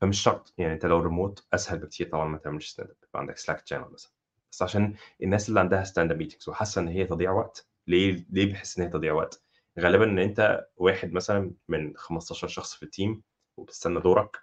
فمش 0.00 0.22
شرط، 0.22 0.54
يعني 0.58 0.72
أنت 0.74 0.86
لو 0.86 1.04
remote 1.10 1.42
أسهل 1.54 1.78
بكتير 1.78 2.08
طبعًا 2.10 2.28
ما 2.28 2.38
تعملش 2.38 2.72
stand 2.74 2.84
up. 2.84 2.90
يبقى 3.08 3.20
عندك 3.20 3.38
slack 3.38 3.60
channel 3.74 3.92
مثلًا، 3.94 4.12
بس 4.52 4.62
عشان 4.62 4.94
الناس 5.22 5.48
اللي 5.48 5.60
عندها 5.60 5.84
stand 5.84 6.10
up 6.12 6.16
meetings 6.16 6.48
وحاسة 6.48 6.80
إن 6.80 6.88
هي 6.88 7.06
تضييع 7.06 7.32
وقت، 7.32 7.68
ليه 7.88 8.26
ليه 8.30 8.46
بيحس 8.46 8.78
إن 8.78 8.84
هي 8.84 8.90
تضييع 8.90 9.12
وقت؟ 9.14 9.42
غالبًا 9.80 10.04
إن 10.04 10.18
أنت 10.18 10.66
واحد 10.76 11.12
مثلًا 11.12 11.54
من 11.68 11.96
15 11.96 12.48
شخص 12.48 12.74
في 12.74 12.86
الteam 12.86 13.20
وبتستنى 13.58 14.00
دورك 14.00 14.38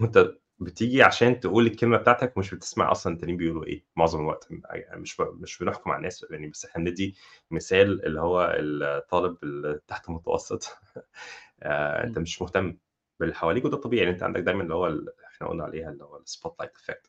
وأنت 0.00 0.36
بتيجي 0.60 1.02
عشان 1.02 1.40
تقول 1.40 1.66
الكلمة 1.66 1.96
بتاعتك 1.96 2.36
ومش 2.36 2.54
بتسمع 2.54 2.90
أصلًا 2.92 3.14
التانيين 3.14 3.38
بيقولوا 3.38 3.64
إيه 3.66 3.84
معظم 3.96 4.20
الوقت، 4.20 4.48
مش 4.94 5.20
مش 5.20 5.58
بنحكم 5.58 5.90
على 5.90 5.98
الناس 5.98 6.26
يعني 6.30 6.48
بس 6.48 6.64
إحنا 6.64 6.84
بندّي 6.84 7.14
مثال 7.50 8.06
اللي 8.06 8.20
هو 8.20 8.54
الطالب 8.60 9.36
اللي 9.42 9.80
تحت 9.88 10.08
المتوسط 10.08 10.64
أنت 11.62 12.16
إمم. 12.16 12.22
مش 12.24 12.42
مهتم 12.42 12.78
باللي 13.20 13.34
حواليك 13.34 13.64
وده 13.64 13.76
طبيعي، 13.76 14.04
لإن 14.04 14.14
أنت 14.14 14.22
عندك 14.22 14.40
دايمًا 14.40 14.62
اللي 14.62 14.74
هو 14.74 14.86
ال 14.86 15.08
إحنا 15.26 15.48
قُلنا 15.48 15.64
عليها 15.64 15.90
اللي 15.90 16.04
هو 16.04 16.20
الspotlight 16.20 16.70
effect 16.82 17.08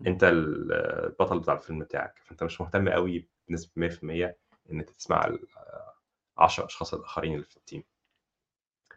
إمم. 0.00 0.08
أنت 0.08 0.24
ال 0.24 0.72
البطل 1.06 1.40
بتاع 1.40 1.54
الفيلم 1.54 1.78
بتاعك، 1.80 2.18
فأنت 2.26 2.42
مش 2.44 2.60
مهتم 2.60 2.88
أوي 2.88 3.28
بنسبة 3.48 3.72
100% 3.76 4.38
إن 4.72 4.80
أنت 4.80 4.90
تسمع 4.90 5.26
ال 5.26 5.46
10 6.38 6.66
أشخاص 6.66 6.94
الآخرين 6.94 7.34
اللي 7.34 7.44
في. 7.46 7.84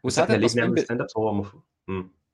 بس 0.08 0.20
وساعات 0.20 0.20
إحنا 0.20 0.36
ليه 0.36 0.48
التصميم 0.48 0.50
بنعمل 0.50 0.80
ب 0.80 0.80
stand 0.80 0.98
ups 1.06 1.18
هو 1.18 1.30
المفروض 1.30 1.64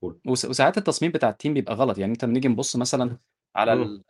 وس 0.02 0.44
وساعات 0.44 0.78
التصميم 0.78 1.10
بتاع 1.12 1.32
الteam 1.32 1.48
بيبقى 1.50 1.74
غلط، 1.74 1.98
يعني 1.98 2.12
أنت 2.12 2.24
أمّا 2.24 2.32
نيجي 2.32 2.48
نبُص 2.48 2.76
مثلًا 2.76 3.16
على 3.56 3.72
إمم. 3.72 3.82
ال 3.82 4.02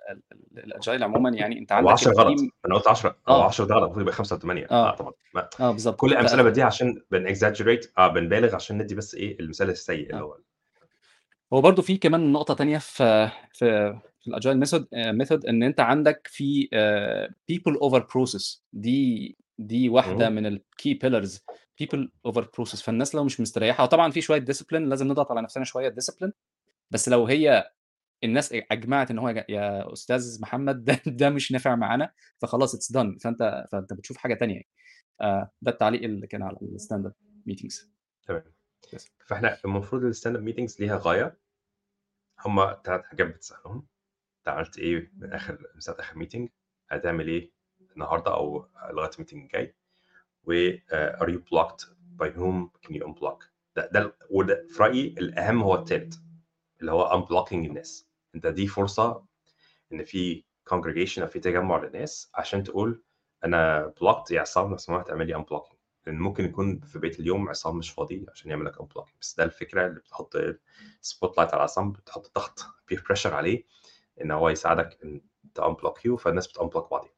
ال 0.57 0.73
الagile 0.75 1.03
عمومًا 1.03 1.31
يعني 1.31 1.67
هو 1.73 1.77
عندك 1.77 1.91
10 1.93 2.13
غلط، 2.13 2.39
الteam 2.41 2.49
أنا 2.67 2.75
قُلت 2.75 2.89
10 2.89 3.17
هو 3.29 3.35
آه. 3.35 3.45
10 3.47 3.65
ده 3.65 3.75
غلط 3.75 3.83
المفروض 3.85 4.03
يبقى 4.03 4.15
5 4.15 4.39
و8 4.39 4.45
لأ 4.45 4.73
آه. 4.73 4.97
طبعًا، 4.97 5.13
ما 5.35 5.49
آه 5.61 5.71
بالضبط. 5.73 6.01
كل 6.01 6.29
ف 6.29 6.35
بادّيها 6.35 6.65
عشان 6.65 7.03
بنexaggerate 7.15 7.89
آه 7.99 8.09
بنبالغ 8.09 8.55
عشان 8.55 8.79
ندّي 8.79 8.95
بس 8.95 9.15
إيه 9.15 9.41
المثال 9.41 9.71
السيء 9.71 10.03
اللي 10.03 10.15
آه. 10.15 10.21
هو 10.21 10.35
ال 10.35 10.43
هو 11.53 11.61
برضه 11.61 11.83
في 11.83 11.97
كمان 11.97 12.33
نقطة 12.33 12.55
تانية 12.55 12.79
في 12.79 13.31
في 13.53 13.99
في 14.21 14.31
method 14.65 14.85
آآ 14.95 15.13
method 15.13 15.49
إن 15.49 15.63
أنت 15.63 15.81
عندك 15.81 16.29
في 16.33 16.69
people 17.53 17.75
over 17.89 18.01
process 18.01 18.61
دي 18.73 19.37
دي 19.59 19.89
واحدة 19.89 20.27
إمم. 20.29 20.35
من 20.37 20.59
الkey 20.59 20.95
pillars 21.05 21.39
people 21.83 22.09
over 22.29 22.43
process 22.43 22.83
فالناس 22.85 23.15
لو 23.15 23.25
مش 23.25 23.41
مستريحة 23.41 23.85
وطبعًا 23.85 24.11
في 24.11 24.21
شوية 24.21 24.45
discipline 24.45 24.73
لازم 24.75 25.09
نضغط 25.09 25.31
على 25.31 25.43
نفسنا 25.43 25.65
شوية 25.65 25.91
discipline 25.95 26.31
بس 26.91 27.09
لو 27.09 27.27
هي 27.27 27.71
الناس 28.25 28.53
أ 28.53 28.63
أجمعت 28.71 29.11
إن 29.11 29.19
هو 29.19 29.29
يا 29.49 29.93
أستاذ 29.93 30.39
محمد 30.43 30.85
ده 30.85 31.01
ده 31.21 31.31
مش 31.31 31.53
نافع 31.53 31.75
معانا 31.77 32.13
فخلاص 32.39 32.77
it's 32.77 32.95
done 32.95 33.19
فأنت 33.23 33.67
فأنت 33.73 33.93
بتشوف 33.93 34.17
حاجة 34.17 34.35
تانية 34.35 34.55
يعني. 34.55 34.69
ده 35.63 35.71
التعليق 35.73 36.03
اللي 36.03 36.27
كان 36.27 36.43
على 36.43 36.57
الstand 36.57 37.09
up 37.09 37.13
meetings. 37.51 37.87
تمام. 38.27 38.45
بس. 38.95 39.09
فإحنا 39.27 39.59
المفروض 39.65 40.15
الstand 40.15 40.37
up 40.37 40.41
meetings 40.41 40.81
ليها 40.81 41.01
غاية 41.03 41.39
هم 42.47 42.75
3 42.85 43.03
حاجات 43.03 43.27
بتسألهم، 43.27 43.87
أنت 44.39 44.49
عملت 44.49 44.79
إيه 44.79 45.13
من 45.17 45.33
آخر 45.33 45.59
من 45.75 45.81
ساعة 45.81 45.97
آخر 46.01 46.25
meeting 46.25 46.49
هتعمل 46.91 47.29
إيه 47.29 47.53
النهارده 47.93 48.35
أو 48.35 48.69
لغاية 48.93 49.11
الmeeting 49.11 49.33
الجاي 49.33 49.77
و 50.45 50.71
are 51.21 51.29
you 51.29 51.39
blocked 51.39 51.85
by 52.17 52.29
whom 52.31 52.71
can 52.87 52.95
you 52.95 53.05
unblock? 53.05 53.45
ده 53.77 53.87
ده 53.93 54.17
وده 54.31 54.67
في 54.69 54.83
رأيي 54.83 55.15
الأهم 55.19 55.63
هو 55.63 55.75
الثالث 55.75 56.17
اللي 56.81 56.93
هو 56.93 57.23
unblocking 57.27 57.53
الناس. 57.53 58.09
أنت 58.35 58.47
دي 58.47 58.67
فرصة 58.67 59.25
إن 59.93 60.05
في 60.05 60.45
congregation 60.71 61.19
أو 61.19 61.27
في 61.27 61.41
تجمع 61.41 61.79
للناس 61.85 62.31
عشان 62.35 62.63
تقول 62.63 63.03
أنا 63.45 63.87
blocked 64.01 64.31
يا 64.31 64.41
عصام 64.41 64.71
لو 64.71 64.77
سمحت 64.77 65.11
اعمل 65.11 65.27
لي 65.27 65.35
unblocking. 65.45 65.77
لأن 66.07 66.19
ممكن 66.19 66.45
يكون 66.45 66.81
في 66.81 66.99
بقيه 66.99 67.19
اليوم 67.19 67.49
عصام 67.49 67.77
مش 67.77 67.91
فاضي 67.91 68.27
عشان 68.33 68.51
يعمل 68.51 68.65
لك 68.65 68.77
unblocking. 68.83 69.19
بس 69.21 69.35
ده 69.37 69.45
الفكرة 69.45 69.87
اللي 69.87 70.01
بتحط 70.01 70.37
spotlight 71.01 71.55
على 71.55 71.63
عصام 71.63 71.93
بتحط 71.93 72.35
ضغط 72.35 72.67
peer 72.89 73.05
pressure 73.07 73.35
عليه 73.35 73.65
إن 74.21 74.31
هو 74.31 74.49
يساعدك 74.49 74.99
إن 75.05 75.21
ت 75.55 75.61
unblock 75.61 76.05
you 76.05 76.17
فالناس 76.17 76.49
بت 76.49 76.58
unblock 76.58 76.91
بعضيها. 76.91 77.13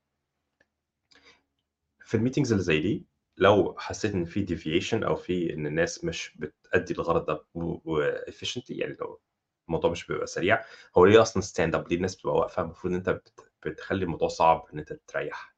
في 2.05 2.17
ال 2.17 2.21
meetings 2.21 2.53
اللي 2.53 2.65
زي 2.65 2.81
دي 2.81 3.07
لو 3.41 3.75
حسيت 3.79 4.15
إن 4.15 4.25
في 4.25 4.43
deviation 4.43 5.05
أو 5.05 5.17
في 5.17 5.53
إن 5.55 5.67
الناس 5.67 6.05
مش 6.05 6.37
بتأدي 6.39 6.95
الغرض 6.95 7.27
ده 7.27 7.45
و 7.55 7.65
efficiently 7.65 8.79
يعني 8.79 8.97
لو 9.01 9.21
الموضوع 9.69 9.91
مش 9.91 10.07
بيبقى 10.07 10.27
سريع 10.27 10.65
هو 10.99 11.05
ليه 11.05 11.23
أصلا 11.23 11.43
stand 11.43 11.75
up 11.75 11.89
ليه 11.89 11.97
الناس 11.97 12.17
بتبقى 12.17 12.35
واقفة؟ 12.37 12.63
المفروض 12.63 12.93
إن 12.93 12.99
أنت 12.99 13.11
بت- 13.11 13.53
بتخلي 13.67 14.05
الموضوع 14.05 14.29
صعب 14.29 14.67
إن 14.73 14.79
أنت 14.79 14.93
تريح 14.93 15.57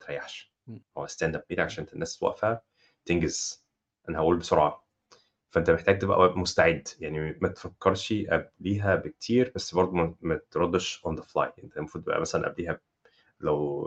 ما 0.00 0.06
تريحش. 0.06 0.52
هو 0.98 1.06
stand 1.06 1.34
up 1.36 1.44
meeting 1.50 1.64
عشان 1.64 1.86
الناس 1.92 2.22
واقفة 2.22 2.60
تنجز 3.04 3.64
أنا 4.08 4.18
هقول 4.18 4.36
بسرعة. 4.36 4.86
فأنت 5.50 5.70
محتاج 5.70 5.98
تبقى 5.98 6.38
مستعد 6.38 6.88
يعني 7.00 7.38
ما 7.42 7.48
تفكرش 7.48 8.12
قبليها 8.12 8.94
بكتير 8.96 9.52
بس 9.54 9.74
برضه 9.74 9.92
ما- 10.20 10.40
تردش 10.50 11.02
on 11.06 11.16
the 11.16 11.22
fly 11.22 11.52
أنت 11.64 11.76
المفروض 11.76 12.04
تبقى 12.04 12.20
مثلا 12.20 12.48
قبليها 12.48 12.80
لو 13.40 13.86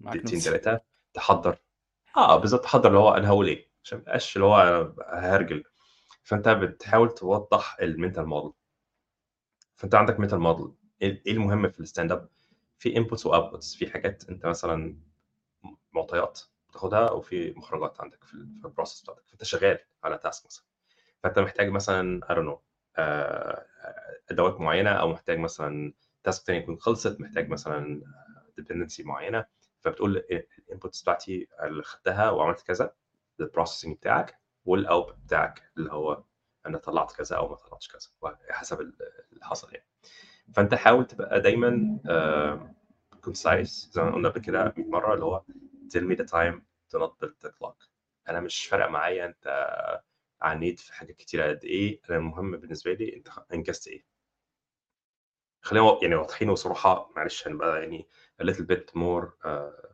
دقيقتين 0.00 0.38
ثلاثة 0.40 0.80
تحضر 1.14 1.58
آه 2.16 2.36
بالظبط 2.40 2.64
تحضر 2.64 2.88
اللي 2.88 2.98
هو 2.98 3.10
أنا 3.14 3.28
هقول 3.28 3.46
إيه 3.48 3.68
عشان 3.84 3.98
ما 3.98 4.02
يبقاش 4.02 4.36
اللي 4.36 4.46
هو 4.46 4.56
أنا 5.12 5.36
هرجل. 5.36 5.64
فأنت 6.24 6.48
بتحاول 6.48 7.10
توضح 7.14 7.76
ال 7.82 7.88
mental 7.88 8.26
model 8.26 8.52
فأنت 9.76 9.94
عندك 9.94 10.20
mental 10.20 10.38
model 10.40 10.74
إيه 11.02 11.22
إيه 11.26 11.32
المهم 11.32 11.68
في 11.68 11.80
ال 11.80 11.85
stand 11.85 12.12
up 12.12 12.28
في 12.78 12.96
inputs 12.96 13.26
و 13.26 13.32
outputs 13.32 13.74
في 13.76 13.90
حاجات 13.90 14.28
أنت 14.28 14.46
مثلا 14.46 14.96
معطيات 15.92 16.40
بتاخدها 16.70 17.10
وفي 17.12 17.52
مخرجات 17.56 18.00
عندك 18.00 18.24
في 18.24 18.34
ال- 18.34 18.58
في 18.60 18.66
ال 18.66 18.70
process 18.70 19.02
بتاعتك. 19.02 19.26
فأنت 19.28 19.44
شغال 19.44 19.78
على 20.04 20.18
task 20.18 20.46
مثلا. 20.46 20.64
فأنت 21.24 21.38
محتاج 21.38 21.70
مثلا 21.70 22.20
know 22.30 22.58
آه، 22.98 23.66
أدوات 24.30 24.60
معينة 24.60 24.90
أو 24.90 25.08
محتاج 25.08 25.38
مثلا 25.38 25.94
task 26.24 26.46
تاني 26.46 26.58
يكون 26.58 26.78
خلصت 26.80 27.20
محتاج 27.20 27.48
مثلا 27.50 28.02
dependency 28.56 29.02
معينة. 29.02 29.46
فبتقول 29.80 30.24
ال 30.76 30.80
inputs 30.80 31.02
بتاعتي 31.02 31.48
اللي 31.62 31.82
خدتها 31.82 32.30
وعملت 32.30 32.60
كذا 32.62 32.94
ال 33.40 33.45
processing 33.45 33.96
بتاعك 33.96 34.40
وال 34.64 34.84
out 34.84 35.14
بتاعك 35.26 35.62
اللي 35.76 35.92
هو 35.92 36.24
أنا 36.66 36.78
طلعت 36.78 37.12
كذا 37.12 37.36
أو 37.36 37.48
ما 37.48 37.54
طلعتش 37.56 37.88
كذا 37.88 38.36
حسب 38.50 38.80
ال- 38.80 38.96
اللي 39.32 39.44
حصل 39.44 39.74
يعني. 39.74 39.86
فأنت 40.54 40.74
حاول 40.74 41.06
تبقى 41.06 41.40
دايما 41.40 41.98
concise 43.24 43.90
زي 43.92 44.02
ما 44.02 44.10
قلنا 44.14 44.28
قبل 44.28 44.40
كده 44.40 44.74
100 44.76 44.86
مرة 44.88 45.14
اللي 45.14 45.24
هو 45.24 45.42
tell 45.96 46.00
me 46.02 46.16
the 46.16 46.28
time 46.28 46.60
to 46.94 46.98
not 47.00 47.10
build 47.24 47.46
the 47.48 47.50
clock. 47.50 47.88
أنا 48.28 48.40
مش 48.40 48.66
فارقة 48.66 48.88
معايا 48.88 49.26
أنت 49.26 49.66
عانيت 50.40 50.80
في 50.80 50.92
حاجات 50.94 51.16
كتيرة 51.16 51.48
قد 51.48 51.64
إيه 51.64 52.00
أنا 52.10 52.16
المهم 52.18 52.56
بالنسبة 52.56 52.92
لي 52.92 53.16
أنت 53.16 53.28
انجزت 53.54 53.88
إيه. 53.88 54.04
خلينا 55.62 55.98
يعني 56.02 56.14
واضحين 56.14 56.50
وصراحة 56.50 57.10
معلش 57.16 57.48
هنبقى 57.48 57.80
يعني 57.82 58.08
a 58.42 58.46
little 58.46 58.64
bit 58.72 58.90
more 58.98 59.24
uh, 59.44 59.86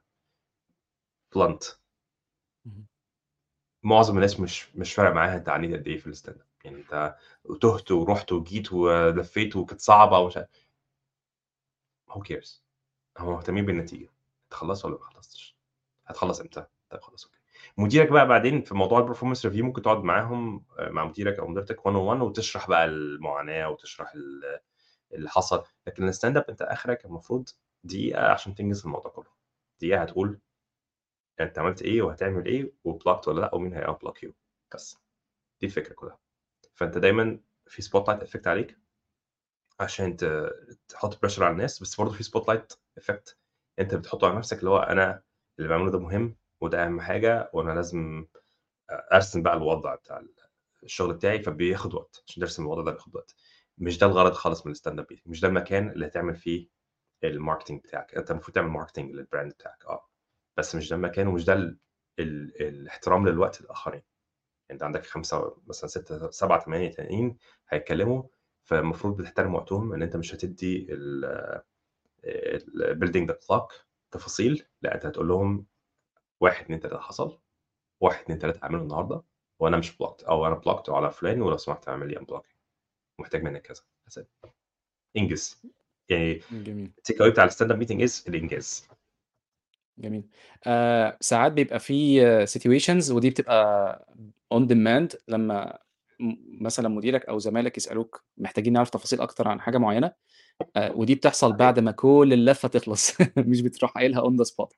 مهم. 2.64 2.86
معظم 3.82 4.16
الناس 4.16 4.40
مش 4.40 4.76
مش 4.76 4.94
فارق 4.94 5.12
معاها 5.14 5.36
انت 5.36 5.48
عانيت 5.48 5.72
قد 5.80 5.88
إيه 5.88 5.98
في 5.98 6.06
ال 6.06 6.11
stand 6.11 6.36
up. 6.40 6.46
يعني 6.64 6.76
أنت 6.76 7.16
تهت 7.62 7.90
ورحت 7.90 8.32
وجيت 8.32 8.72
ولفيت 8.72 9.56
وكانت 9.56 9.80
صعبة 9.80 10.18
ومش 10.18 10.36
عارف. 10.36 10.48
Who 12.10 12.20
cares 12.22 12.60
هم 13.18 13.28
مهتمين 13.32 13.66
بالنتيجة. 13.66 14.10
انت 14.44 14.54
خلصت 14.54 14.84
ولا 14.84 14.94
ما 14.94 15.00
خلصتش؟ 15.04 15.56
هتخلص 16.06 16.40
إمتى؟ 16.40 16.66
طيب 16.90 17.00
خلاص 17.00 17.24
okay. 17.24 17.38
مديرك 17.78 18.08
بقى 18.12 18.26
بعدين 18.28 18.62
في 18.62 18.74
موضوع 18.74 18.98
ال 18.98 19.02
performance 19.02 19.46
review 19.46 19.64
ممكن 19.64 19.82
تقعد 19.82 19.98
معاهم 20.04 20.64
آه، 20.78 20.88
مع 20.90 21.04
مديرك 21.04 21.38
أو 21.38 21.46
مديرتك 21.48 21.86
1 21.86 21.96
1 21.96 22.20
وتشرح 22.20 22.68
بقى 22.68 22.84
المعاناة 22.84 23.68
وتشرح 23.70 24.12
ال- 24.14 24.60
اللي 25.12 25.30
حصل. 25.30 25.64
لكن 25.86 26.08
ال 26.08 26.13
stand 26.13 26.36
up 26.36 26.44
أنت 26.50 26.62
آخرك 26.62 27.04
المفروض 27.04 27.48
دقيقة 27.84 28.32
عشان 28.32 28.54
تنجز 28.54 28.84
الموضوع 28.84 29.10
كله. 29.10 29.30
دقيقة 29.80 30.02
هتقول 30.02 30.38
أنت 31.44 31.58
عملت 31.58 31.82
إيه 31.82 32.02
وهتعمل 32.02 32.46
إيه 32.46 32.72
و 32.84 32.90
blocked 32.90 33.28
ولا 33.28 33.40
لأ 33.40 33.54
ومين 33.54 33.74
هي 33.74 33.85
unblock 33.85 34.22
you 34.22 34.34
بس. 34.74 34.98
دي 35.60 35.66
الفكرة 35.66 35.94
كلها. 35.94 36.18
فأنت 36.74 36.98
دايما 36.98 37.40
في 37.66 37.82
spotlight 37.82 38.22
effect 38.22 38.46
عليك 38.46 38.78
عشان 39.80 40.16
تحط 40.88 41.20
pressure 41.22 41.44
على 41.44 41.52
الناس 41.52 41.82
بس 41.82 41.96
برضه 42.00 42.12
في 42.12 42.22
spotlight 42.22 42.72
effect 42.98 43.38
أنت 43.78 43.94
بتحطه 43.94 44.26
على 44.28 44.36
نفسك 44.38 44.58
اللي 44.58 44.70
هو 44.70 44.78
أنا 44.78 45.22
اللي 45.58 45.68
بعمله 45.68 45.90
ده 45.90 45.98
مهم 45.98 46.36
وده 46.60 46.84
أهم 46.86 47.00
حاجة 47.00 47.50
وأنا 47.52 47.72
لازم 47.72 48.26
أرسم 49.12 49.42
بقى 49.42 49.54
الوضع 49.56 49.94
بتاع 49.94 50.22
الشغل 50.82 51.14
بتاعي 51.14 51.42
فبياخد 51.42 51.94
وقت 51.94 52.24
عشان 52.28 52.40
ترسم 52.42 52.62
الوضع 52.62 52.82
ده 52.82 52.90
بياخد 52.92 53.16
وقت. 53.16 53.34
مش 53.78 53.98
ده 53.98 54.06
الغرض 54.06 54.32
خالص 54.32 54.66
من 54.66 54.72
ال 54.72 54.76
stand 54.76 54.98
up 55.00 55.06
مش 55.26 55.40
ده 55.40 55.48
المكان 55.48 55.90
اللي 55.90 56.06
هتعمل 56.06 56.36
فيه 56.36 56.68
ال 57.24 57.30
marketing 57.30 57.80
بتاعك. 57.80 58.14
أنت 58.14 58.30
المفروض 58.30 58.54
تعمل 58.54 58.68
marketing 58.68 59.10
لل 59.12 59.24
brand 59.24 59.52
بتاعك. 59.52 59.84
آه. 59.86 60.08
بس 60.56 60.74
مش 60.74 60.88
ده 60.88 60.96
المكان 60.96 61.26
ومش 61.26 61.44
ده 61.44 61.52
ال... 61.52 61.78
ال... 62.18 62.62
الاحترام 62.62 63.28
للوقت 63.28 63.60
الآخرين. 63.60 64.02
انت 64.70 64.82
عندك 64.82 65.06
خمسة 65.06 65.56
مثلا 65.66 65.88
ستة 65.88 66.30
سبعة 66.30 66.64
ثمانيه 66.64 66.90
تانيين 66.90 67.36
هيتكلموا 67.68 68.22
فالمفروض 68.64 69.16
بتحترم 69.16 69.54
وقتهم 69.54 69.92
إن 69.92 70.02
أنت 70.02 70.16
مش 70.16 70.34
هتدي 70.34 70.86
ال 72.24 72.36
building 72.36 73.30
the 73.30 73.38
clock 73.48 73.72
تفاصيل 74.10 74.66
لأ 74.82 74.94
أنت 74.94 75.06
هتقول 75.06 75.28
لهم 75.28 75.66
واحد 76.40 76.64
اثنين 76.64 76.80
ثلاثة 76.80 76.98
حصل 77.00 77.38
واحد 78.00 78.22
اثنين 78.22 78.38
ثلاثة 78.38 78.62
اعمله 78.62 78.82
النهارده 78.82 79.22
وأنا 79.60 79.76
مش 79.76 79.96
blocked 79.96 80.22
أو 80.22 80.46
أنا 80.46 80.54
blocked 80.54 80.90
على 80.90 81.10
فلان 81.10 81.42
ولو 81.42 81.56
سمحت 81.56 81.88
أعمل 81.88 82.08
لي 82.08 82.18
unblocking 82.18 82.54
محتاج 83.20 83.42
منك 83.42 83.62
كذا. 83.62 83.82
إنجز. 85.16 85.62
يعني 86.08 86.40
التيك 86.98 87.20
اوي 87.20 87.30
بتاع 87.30 87.44
ال 87.44 87.48
stand 87.48 87.70
up 87.72 87.78
meeting 87.78 88.02
is 88.02 88.24
الإنجاز. 88.28 88.88
جميل. 90.02 90.24
آه 90.66 91.16
ساعات 91.20 91.52
بيبقى 91.52 91.78
في 91.80 92.46
situations 92.46 93.10
ودي 93.12 93.30
بتبقى 93.30 94.06
on 94.52 94.66
demand 94.66 95.12
لما 95.28 95.78
م- 96.20 96.64
مثلا 96.64 96.88
مديرك 96.88 97.24
أو 97.26 97.38
زمايلك 97.38 97.76
يسألوك 97.76 98.24
محتاجين 98.36 98.72
نعرف 98.72 98.90
تفاصيل 98.90 99.20
أكتر 99.20 99.48
عن 99.48 99.60
حاجة 99.60 99.78
معينة 99.78 100.12
آه 100.76 100.92
ودي 100.96 101.14
بتحصل 101.14 101.52
بعد 101.52 101.78
ما 101.80 101.90
كل 101.90 102.30
اللفة 102.32 102.68
تخلص. 102.68 103.12
مش 103.36 103.60
بتروح 103.60 103.90
قايلها 103.92 104.20
on 104.20 104.36
the 104.36 104.44
spot 104.44 104.74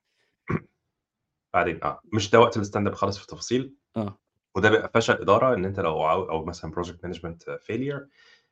بعدين 1.53 1.79
آه 1.83 2.01
مش 2.13 2.29
ده 2.29 2.39
وقت 2.39 2.57
ال 2.57 2.62
stand 2.62 2.87
up 2.87 2.93
خالص 2.93 3.17
في 3.17 3.23
التفاصيل؟ 3.23 3.73
آه. 3.97 4.19
وده 4.55 4.69
بيبقى 4.69 4.91
فشل 4.93 5.13
إدارة 5.13 5.55
إن 5.55 5.65
أنت 5.65 5.79
لو 5.79 6.01
عاو... 6.01 6.29
أو 6.29 6.45
مثلا 6.45 6.71
project 6.71 7.03
management 7.03 7.43
failure 7.61 8.07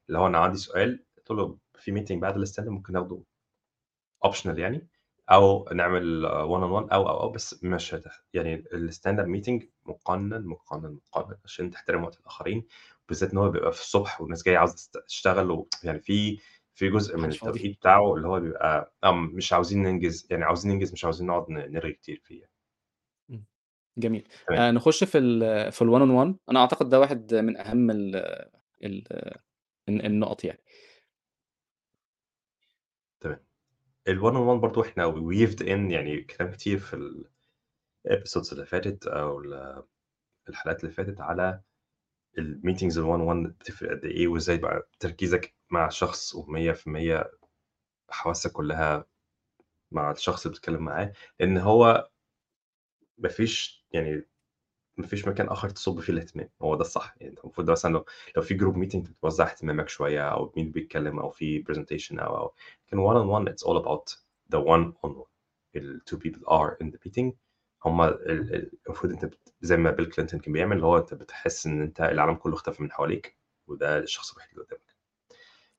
اللي 0.07 0.19
هو 0.19 0.28
أنا 0.28 0.38
عندي 0.38 0.57
سؤال 0.57 1.03
قلت 1.17 1.32
له 1.32 1.57
في 1.80 1.91
meeting 1.91 2.22
بعد 2.21 2.38
ال 2.38 2.43
stand 2.43 2.68
up 2.68 2.74
ممكن 2.74 2.93
ناخده 2.93 3.21
optional 4.26 4.59
يعني؟ 4.59 4.88
أو 5.32 5.69
نعمل 5.74 6.26
1 6.26 6.63
on 6.64 6.72
1 6.71 6.89
أو 6.93 7.09
أو 7.09 7.19
أو 7.21 7.30
بس 7.30 7.63
مش 7.63 7.93
هتح... 7.93 8.24
يعني 8.34 8.63
ال 8.74 8.81
stand 8.81 9.20
up 9.20 9.28
meeting 9.28 9.64
مقنن 9.86 10.45
مقنن 10.45 10.99
مقنن 11.15 11.38
عشان 11.45 11.71
تحترم 11.71 12.03
وقت 12.03 12.19
الآخرين 12.19 12.65
بالذات 13.09 13.32
إن 13.32 13.38
هو 13.38 13.49
بيبقى 13.49 13.71
في 13.71 13.80
الصبح 13.82 14.21
والناس 14.21 14.43
جاية 14.43 14.57
عاوزة 14.57 14.89
تشتغل 15.07 15.51
و... 15.51 15.67
يعني 15.84 15.99
في 15.99 16.39
في 16.76 16.89
جزء 16.89 17.17
من 17.17 17.32
فاضي. 17.32 17.36
التوقيت 17.36 17.78
بتاعه 17.78 18.15
اللي 18.15 18.28
هو 18.28 18.39
بيبقى 18.39 18.93
آه 19.03 19.11
مش 19.11 19.53
عاوزين 19.53 19.84
ننجز 19.84 20.28
يعني 20.32 20.43
عاوزين 20.43 20.71
ننجز 20.71 20.93
مش 20.93 21.03
عاوزين 21.05 21.28
نقعد 21.28 21.49
نرغي 21.49 21.93
كتير 21.93 22.21
فيه 22.24 22.49
جميل. 23.97 24.28
تمام. 24.47 24.59
آه 24.61 24.71
نخش 24.71 25.03
في 25.03 25.17
ال 25.17 25.71
في 25.71 25.84
ال1 25.86 25.88
on 25.88 26.11
1 26.11 26.36
أنا 26.49 26.59
أعتقد 26.59 26.89
ده 26.89 26.99
واحد 26.99 27.36
من 27.36 27.57
أهم 27.57 27.91
ال 27.91 28.15
ال 28.84 29.03
النقط 29.89 30.43
يعني. 30.43 30.62
ال 34.09 34.16
1 34.16 34.22
on 34.34 34.36
1 34.36 34.60
برضه 34.62 34.82
إحنا 34.82 35.06
weaved 35.05 35.61
in 35.64 35.91
يعني 35.91 36.22
كلام 36.24 36.51
كتير 36.51 36.80
في 36.80 37.24
ال 38.05 38.11
episodes 38.11 38.53
اللي 38.54 38.66
فاتت 38.66 39.08
أو 39.08 39.39
ال- 39.39 39.84
الحلقات 40.49 40.84
اللي 40.84 40.91
فاتت 40.95 41.22
على 41.22 41.62
ال 42.38 42.44
meetings 42.44 42.99
ال 42.99 43.01
1 43.01 43.03
on 43.04 43.08
1 43.22 43.43
بتفرق 43.60 43.91
قد 43.91 44.06
إيه 44.06 44.28
وإزاي 44.28 44.58
بقى 44.58 44.89
تركيزك 44.99 45.56
مع 45.72 45.89
شخص 45.89 46.36
و100% 46.38 47.26
حواسك 48.10 48.51
كلها 48.51 49.06
مع 49.91 50.12
الشخص 50.12 50.45
اللي 50.45 50.56
بتتكلم 50.58 50.84
معاه؟ 50.84 51.14
لأن 51.39 51.58
هو 51.58 52.10
مفيش 53.18 53.86
يعني 53.91 54.26
مفيش 54.98 55.28
مكان 55.28 55.48
آخر 55.48 55.70
تصب 55.70 56.00
فيه 56.00 56.14
الاهتمام 56.14 56.50
هو 56.62 56.76
ده 56.76 56.82
الصح 56.82 57.16
يعني 57.18 57.32
أنت 57.32 57.39
المفروض 57.39 57.72
مثلا 57.72 57.94
لو 57.94 58.06
لو 58.36 58.41
في 58.41 58.54
group 58.53 58.78
meeting 58.78 59.07
بتوزع 59.08 59.46
اهتمامك 59.46 59.89
شوية 59.89 60.30
أو 60.30 60.54
مين 60.58 60.72
بيتكلم 60.72 61.20
أو 61.20 61.30
في 61.30 61.60
presentation 61.59 62.20
أو 62.20 62.38
أو 62.38 62.54
لكن 62.88 62.98
one 63.08 63.16
on 63.16 63.28
one 63.48 63.54
it's 63.54 63.68
all 63.68 63.78
about 63.84 64.16
the 64.56 64.60
one 64.60 64.94
on 65.06 65.10
one 65.10 65.28
the 65.76 66.00
two 66.10 66.18
people 66.18 66.44
are 66.48 66.78
in 66.84 66.91
the 66.91 67.00
meeting 67.10 67.32
هم 67.86 68.02
ال 68.02 68.30
ال 68.30 68.72
المفروض 68.86 69.26
بت 69.26 69.39
زي 69.62 69.78
ما 69.78 69.91
بيل 69.91 70.06
كلينتون 70.06 70.39
كان 70.39 70.54
بيعمل، 70.54 70.76
اللي 70.76 70.86
هو 70.88 70.98
أنت 70.98 71.14
بتحس 71.14 71.66
إن 71.66 71.82
أنت 71.82 72.02
العالم 72.02 72.36
كله 72.36 72.54
اختفى 72.54 72.84
من 72.84 72.91
حواليك، 72.91 73.38
وده 73.68 73.98
الشخص 74.00 74.32
الوحيد 74.32 74.52
اللي 74.54 74.66
قدامك. 74.66 74.96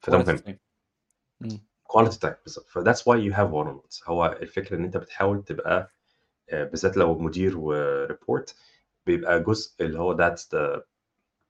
فده 0.01 0.19
مهم. 0.19 0.37
time 0.37 2.35
بالضبط. 2.45 2.67
فthat's 2.69 3.03
why 3.03 3.17
you 3.17 3.33
have 3.37 3.51
one 3.51 3.67
on 3.69 3.77
ones. 3.87 4.09
هو 4.09 4.39
الفكرة 4.43 4.77
إن 4.77 4.85
أنت 4.85 4.97
بتحاول 4.97 5.45
تبقى 5.45 5.93
آآ 6.51 6.65
بالذات 6.65 6.97
لو 6.97 7.19
مدير 7.19 7.53
وreport 7.55 8.55
بيبقى 9.07 9.43
جزء 9.43 9.85
اللي 9.85 9.99
هو 9.99 10.17
that's 10.17 10.41
the 10.55 10.81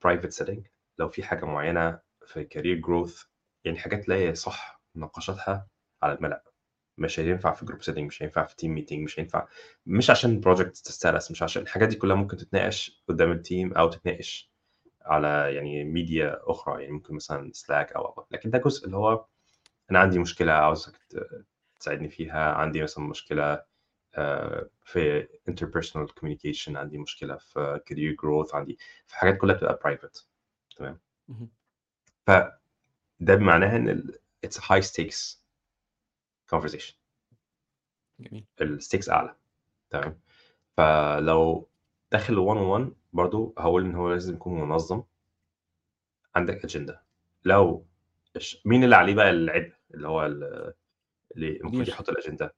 private 0.07 0.31
setting 0.43 0.61
لو 0.99 1.09
في 1.09 1.23
حاجة 1.23 1.45
معينة 1.45 1.99
في 2.27 2.45
career 2.55 2.87
growth 2.87 3.25
يعني 3.65 3.77
حاجات 3.79 4.05
اللي 4.05 4.15
هي 4.29 4.35
صح 4.35 4.81
مناقشاتها 4.95 5.67
على 6.03 6.13
الملأ. 6.13 6.43
مش 6.97 7.19
هينفع 7.19 7.53
في 7.53 7.65
group 7.65 7.85
setting 7.93 7.99
مش 7.99 8.23
هينفع 8.23 8.45
في 8.45 8.55
team 8.55 8.79
meeting 8.83 8.99
مش 9.05 9.19
هينفع 9.19 9.47
مش 9.85 10.09
عشان 10.09 10.41
project 10.45 10.71
تسترس 10.83 11.31
مش 11.31 11.43
عشان 11.43 11.61
الحاجات 11.63 11.89
دي 11.89 11.95
كلها 11.95 12.15
ممكن 12.15 12.37
تتناقش 12.37 13.03
قدام 13.09 13.43
الteam 13.43 13.77
أو 13.77 13.89
تتناقش 13.89 14.51
على 15.05 15.55
يعني 15.55 15.83
ميديا 15.83 16.39
أخرى، 16.51 16.81
يعني 16.83 16.93
ممكن 16.93 17.15
مثلًا 17.15 17.51
Slack 17.55 17.95
أو، 17.97 18.05
أو، 18.05 18.27
لكن 18.31 18.49
ده 18.49 18.57
جزء 18.59 18.85
اللي 18.85 18.97
هو 18.97 19.25
أنا 19.91 19.99
عندي 19.99 20.19
مشكلة 20.19 20.51
عاوزك 20.53 20.93
تساعدني 21.79 22.09
فيها، 22.09 22.53
عندي 22.53 22.83
مثلًا 22.83 23.05
مشكلة 23.05 23.43
آآ 23.53 23.65
في 24.83 25.27
interpersonal 25.49 26.07
communication 26.19 26.75
عندي 26.75 26.97
مشكلة 26.97 27.37
في 27.37 27.79
career 27.89 28.21
growth 28.25 28.55
عندي 28.55 28.77
في 29.07 29.15
حاجات 29.15 29.37
كلها 29.37 29.55
بتبقى 29.55 29.79
private 29.85 30.23
تمام؟ 30.77 30.99
اهم. 31.29 31.49
فده 32.27 33.37
معناها 33.37 33.75
إن 33.77 33.89
ال 33.89 34.19
it's 34.45 34.57
a 34.59 34.61
high 34.61 34.85
stakes 34.91 35.37
conversation. 36.55 36.93
جميل. 38.19 38.45
الstakes 38.61 39.09
أعلى 39.09 39.35
تمام؟ 39.89 40.19
فلو 40.77 41.69
داخل 42.11 42.35
one 42.35 42.57
on 42.57 42.81
one 42.89 42.93
برضه 43.13 43.53
هاقول 43.57 43.85
إن 43.85 43.95
هو 43.95 44.09
لازم 44.11 44.33
يكون 44.35 44.61
منظم. 44.69 45.03
عندك 46.35 46.67
agenda 46.71 46.93
لو 47.45 47.85
مين 48.65 48.83
اللي 48.83 48.95
عليه 48.95 49.15
بقى 49.15 49.29
العبء 49.29 49.73
اللي 49.93 50.07
هو 50.07 50.25
ال 50.25 50.73
اللي 51.35 51.47
المفروض 51.57 51.81
مدير. 51.81 51.93
يحط 51.93 52.09
الagenda؟ 52.09 52.49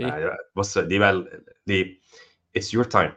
يعني 0.00 0.36
بُص 0.56 0.78
دي 0.78 0.98
بقى 0.98 1.42
ليه؟ 1.66 2.00
it's 2.58 2.70
your 2.78 2.84
time. 2.84 3.12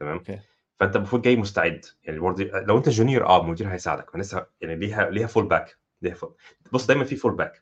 تمام؟ 0.00 0.16
أوكي. 0.18 0.40
فأنت 0.80 0.96
المفروض 0.96 1.22
جاي 1.22 1.36
مستعد، 1.36 1.84
يعني 2.02 2.18
برضه 2.18 2.44
لو 2.44 2.78
أنت 2.78 2.88
junior 2.88 3.22
آه 3.22 3.40
المدير 3.42 3.72
هيساعدك، 3.72 4.16
لسه 4.16 4.46
يعني 4.60 4.76
ليها 4.76 5.10
ليها 5.10 5.28
fall 5.28 5.48
back 5.48 5.74
ليها 6.02 6.14
fall 6.14 6.30
بُص 6.72 6.86
دايمًا 6.86 7.04
في 7.04 7.16
fall 7.16 7.36
back. 7.36 7.60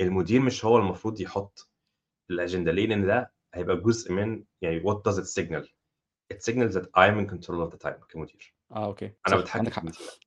المدير 0.00 0.40
مش 0.40 0.64
هو 0.64 0.78
المفروض 0.78 1.20
يحط 1.20 1.70
الagenda 2.32 2.54
ليه؟ 2.68 2.86
لأن 2.86 3.06
ده 3.06 3.32
هيبقى 3.54 3.76
جزء 3.76 4.12
من 4.12 4.44
يعني 4.62 4.80
what 4.82 4.96
does 5.10 5.16
it 5.16 5.26
signal؟ 5.42 5.66
it 6.34 6.36
signals 6.36 6.74
that 6.74 6.86
I 6.96 7.08
am 7.08 7.18
in 7.20 7.26
control 7.34 7.68
of 7.68 7.74
the 7.74 7.78
time 7.86 8.06
كمدير. 8.08 8.54
عندك 9.26 9.44
في 9.44 9.50
حق. 9.50 9.82
الmeeting 9.82 10.24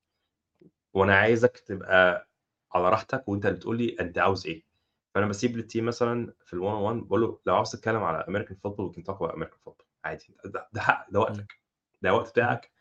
وأنا 0.93 1.15
عايزك 1.15 1.59
تبقى 1.59 2.29
على 2.73 2.89
راحتك 2.89 3.27
وأنت 3.27 3.45
اللي 3.45 3.57
تقول 3.57 3.77
لي 3.77 3.95
أنت 3.99 4.17
عاوز 4.17 4.47
إيه. 4.47 4.66
فأنا 5.15 5.25
باسيب 5.25 5.57
للteam 5.61 5.81
مثلًا 5.83 6.33
في 6.45 6.53
الone 6.55 6.59
on 6.59 6.91
one 7.01 7.03
باقول 7.03 7.21
له 7.21 7.39
لو 7.45 7.55
عاوز 7.55 7.71
تتكلم 7.71 8.03
على 8.03 8.23
football 8.67 8.91
we 8.91 8.95
can 8.95 9.03
talk 9.03 9.17
about 9.17 9.35
American 9.35 9.69
football 9.69 9.85
عادي 10.03 10.35
ده 10.45 10.69
ده 10.73 10.81
حق 10.81 11.11
ده. 11.11 11.19
وقتك، 11.19 11.59
ده 12.01 12.13
وقت. 12.13 12.29
بتاعك 12.29 12.71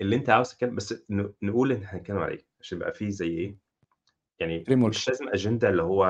اللي 0.00 0.16
أنت 0.16 0.30
عاوز 0.30 0.50
تتكلم 0.50 0.74
بس 0.74 1.04
نقول 1.42 1.72
إن 1.72 1.84
هنتكلم 1.84 2.18
على 2.18 2.32
إيه، 2.32 2.46
عشان 2.60 2.78
يبقى 2.78 2.92
في 2.94 3.10
زي 3.10 3.28
إيه، 3.28 3.56
يعني. 4.38 4.64
مش 4.68 5.08
لازم 5.08 5.26
agenda 5.30 5.64
اللي 5.64 5.82
هو 5.82 6.04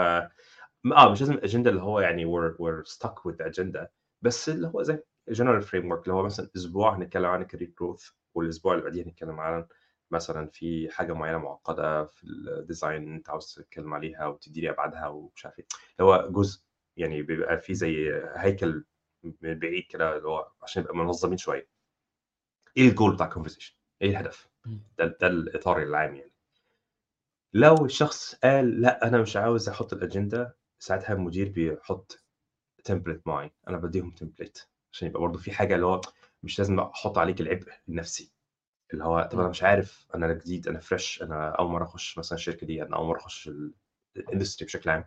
آه 0.97 1.13
مش 1.13 1.21
لازم 1.21 1.37
agenda 1.41 1.67
اللي 1.67 1.83
هو 1.83 2.01
يعني 2.01 2.25
we're 2.27 2.55
we're 2.57 2.93
stuck 2.93 3.15
with 3.29 3.37
the 3.37 3.51
agenda 3.53 3.87
بس 4.23 4.49
اللي 4.49 4.69
هو 4.69 4.83
زي 4.83 5.03
general 5.31 5.63
framework 5.65 6.03
اللي 6.03 6.13
هو 6.13 6.23
مثلًا 6.23 6.51
أسبوع 6.57 6.97
هنتكلم 6.97 7.27
عن 7.27 7.45
الcareer 7.47 7.69
growth 7.83 8.13
والأسبوع 8.35 8.73
اللي 8.73 8.85
بعديه 8.85 9.05
هنتكلم 9.05 9.41
عن 9.41 9.67
مثلًا 10.13 10.47
في 10.49 10.91
حاجة 10.91 11.13
معينة 11.13 11.39
معقدة 11.39 12.05
في 12.05 12.27
الdesign 12.27 12.85
أنت 12.85 13.31
عاوز 13.31 13.55
تتكلم 13.55 13.95
عليها 13.95 14.27
وتدّي 14.27 14.61
لي 14.61 14.71
أبعادها 14.71 15.09
ومش 15.09 15.47
عارف 15.47 15.59
اللي 15.59 15.67
هو 16.11 16.29
جزء 16.33 16.63
يعني 16.97 17.23
بيبقى 17.23 17.59
في. 17.59 17.75
زي 17.75 18.23
هيكل 18.37 18.85
من 19.25 19.59
بعيد 19.59 19.87
كده 19.87 20.17
اللي 20.17 20.29
هو 20.29 20.53
عشان 20.63 20.83
نبقى 20.83 20.97
منظمين 20.97 21.37
شوية. 21.39 21.69
إيه 22.77 22.91
الgoal 22.95 23.15
بتاع 23.15 23.31
الconversation؟ 23.31 23.73
إيه 24.03 24.11
الهدف؟ 24.11 24.49
ده 24.99 25.17
ده 25.21 25.27
الإطار 25.27 25.83
العام 25.83 26.15
يعني. 26.17 26.33
لو 27.55 27.85
الشخص 27.85 28.35
قال 28.35 28.81
لأ 28.81 29.09
أنا 29.09 29.23
مش 29.23 29.37
عاوز 29.37 29.69
أحط 29.69 29.95
الagenda 29.95 30.51
ساعتها 30.79 31.13
المدير 31.13 31.49
بيحط 31.49 32.25
template 32.91 33.21
معين، 33.27 33.51
أنا 33.69 33.77
بادّيهم 33.77 34.15
template 34.25 34.67
عشان 34.93 35.09
يبقى 35.09 35.21
برضه 35.21 35.39
في 35.39 35.53
حاجة 35.53 35.75
اللي 35.75 35.87
هو 35.87 36.01
مش 36.43 36.59
لازم 36.59 36.81
أحط 36.81 37.19
عليك 37.19 37.41
العبء 37.41 37.73
النفسي، 37.89 38.33
اللي 38.93 39.05
هو 39.05 39.29
طب 39.33 39.41
إمم. 39.41 39.51
مش 39.51 39.63
عارف 39.63 40.07
أنا 40.15 40.33
جديد 40.35 40.69
أنا 40.69 40.81
fresh 40.81 41.23
أنا 41.23 41.51
أول 41.51 41.71
مرة 41.71 41.85
أخش 41.85 42.19
مثلًا 42.19 42.39
الشركة 42.39 42.67
دي، 42.67 42.83
أنا 42.83 42.97
أول 42.97 43.07
مرة 43.07 43.19
أخش 43.19 43.49
ال 43.49 43.75
الindustry 44.19 44.65
بشكل 44.65 44.91
عام، 44.91 45.01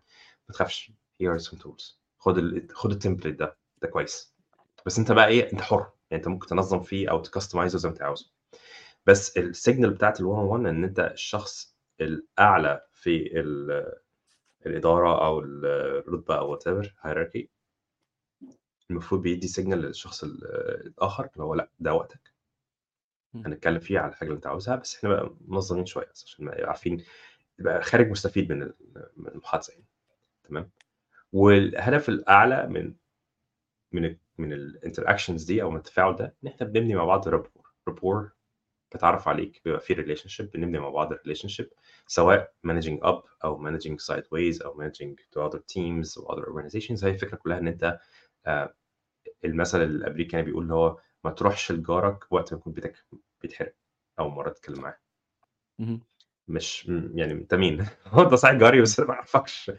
ما 0.50 0.54
تخافش 0.54 0.92
are 1.24 1.40
some 1.42 1.58
tools 1.58 1.96
خد 2.20 2.38
ال 2.38 2.68
خد 2.74 2.94
الtemplate 3.04 3.28
ده، 3.38 3.58
ده 3.82 3.88
كويس. 3.88 4.36
بس 4.86 5.00
أنت 5.00 5.12
بقى 5.12 5.28
إيه 5.28 5.52
أنت 5.54 5.62
حُر، 5.62 5.80
يعني 6.12 6.24
أنت 6.24 6.28
ممكن 6.28 6.48
تنظم 6.48 6.82
فيه 6.84 7.12
أو 7.12 7.24
تcustomizeه 7.24 7.68
زي 7.68 7.90
ما 7.90 7.94
أنت 7.94 8.02
عاوزه. 8.02 8.32
بس 9.08 9.38
بتاعة 9.94 10.14
الone 10.14 10.20
on 10.22 10.52
one 10.52 10.68
إن 10.68 10.84
أنت 10.84 11.00
الشخص 11.00 11.78
الأعلى 12.02 12.82
في 12.94 13.40
ال 13.42 13.86
الإدارة 14.66 15.26
أو 15.28 15.40
الرتبة 15.40 16.38
أو 16.40 16.58
whatever 16.60 16.86
hierarchy 16.88 17.48
المفروض 18.92 19.22
بيدّي 19.22 19.48
signal 19.48 19.74
للشخص 19.74 20.24
ال 20.24 20.46
الآخر 20.88 21.30
اللي 21.34 21.44
هو 21.44 21.56
لأ 21.56 21.70
ده 21.80 21.94
وقتك. 21.94 22.35
هنتكلم 23.46 23.80
فيه 23.80 24.00
على 24.00 24.10
الحاجة 24.12 24.28
اللي 24.28 24.36
أنت 24.38 24.48
عاوزها 24.48 24.76
بس 24.76 24.96
إحنا 24.96 25.10
نبقى 25.10 25.36
منظمين 25.48 25.86
شوية 25.86 26.08
بس 26.14 26.24
عشان 26.28 26.46
نبقى 26.46 26.64
عارفين 26.68 27.04
تبقى 27.58 27.84
خارج 27.84 28.10
مستفيد 28.10 28.52
من 28.52 28.62
ال 28.62 28.74
من 29.18 29.28
المحادثة 29.28 29.74
يعني. 29.74 29.86
تمام؟ 30.44 30.72
والهدف 31.34 32.10
الأعلى 32.10 32.68
من 32.68 32.96
من 33.92 34.18
من 34.38 34.72
الinteractions 34.74 35.48
دي 35.48 35.62
أو 35.62 35.72
من 35.72 35.78
التفاعل 35.78 36.16
ده 36.16 36.36
إن 36.44 36.48
إحنا 36.50 36.68
بنبني 36.68 36.96
مع 36.96 37.06
بعض 37.06 37.30
rapport. 37.30 37.62
rapport 37.90 38.30
باتعرف 38.94 39.28
عليك 39.28 39.62
بيبقى 39.66 39.80
في 39.82 39.96
relationship 39.96 40.44
بنبني 40.54 40.80
مع 40.80 40.90
بعض 40.90 41.14
relationship 41.14 41.66
سواء 42.08 42.54
managing 42.68 43.00
up 43.04 43.24
أو 43.44 43.64
managing 43.70 43.98
sideways 44.12 44.66
أو 44.66 44.82
managing 44.84 45.16
to 45.16 45.50
other 45.50 45.60
teams 45.60 46.18
أو 46.18 46.36
other 46.36 46.46
organizations. 46.46 47.04
هي 47.04 47.10
الفكرة 47.12 47.36
كلها 47.38 47.58
إن 47.58 47.68
أنت 47.68 48.00
آآ 48.46 48.74
المثل 49.46 49.82
الأمريكاني 49.84 50.44
بيقول 50.44 50.64
اللي 50.64 50.74
هو 50.74 50.98
ما 51.26 51.32
تروحش 51.32 51.72
لجارك 51.72 52.32
وقت 52.32 52.54
ما 52.54 52.60
يكون 52.60 52.74
بيتك 52.74 53.06
بيتحرق 53.42 53.76
أول 54.20 54.32
مرة 54.32 54.50
تتكلم 54.50 54.82
معاه. 54.82 54.98
مش 56.48 56.86
يعني 57.16 57.34
أنت 57.34 57.54
مين؟ 57.54 57.86
هو 58.08 58.22
أنت 58.22 58.34
صحيح 58.34 58.56
جاري. 58.56 58.82
بس 58.82 59.00
ما 59.00 59.14
أعرفكش. 59.14 59.72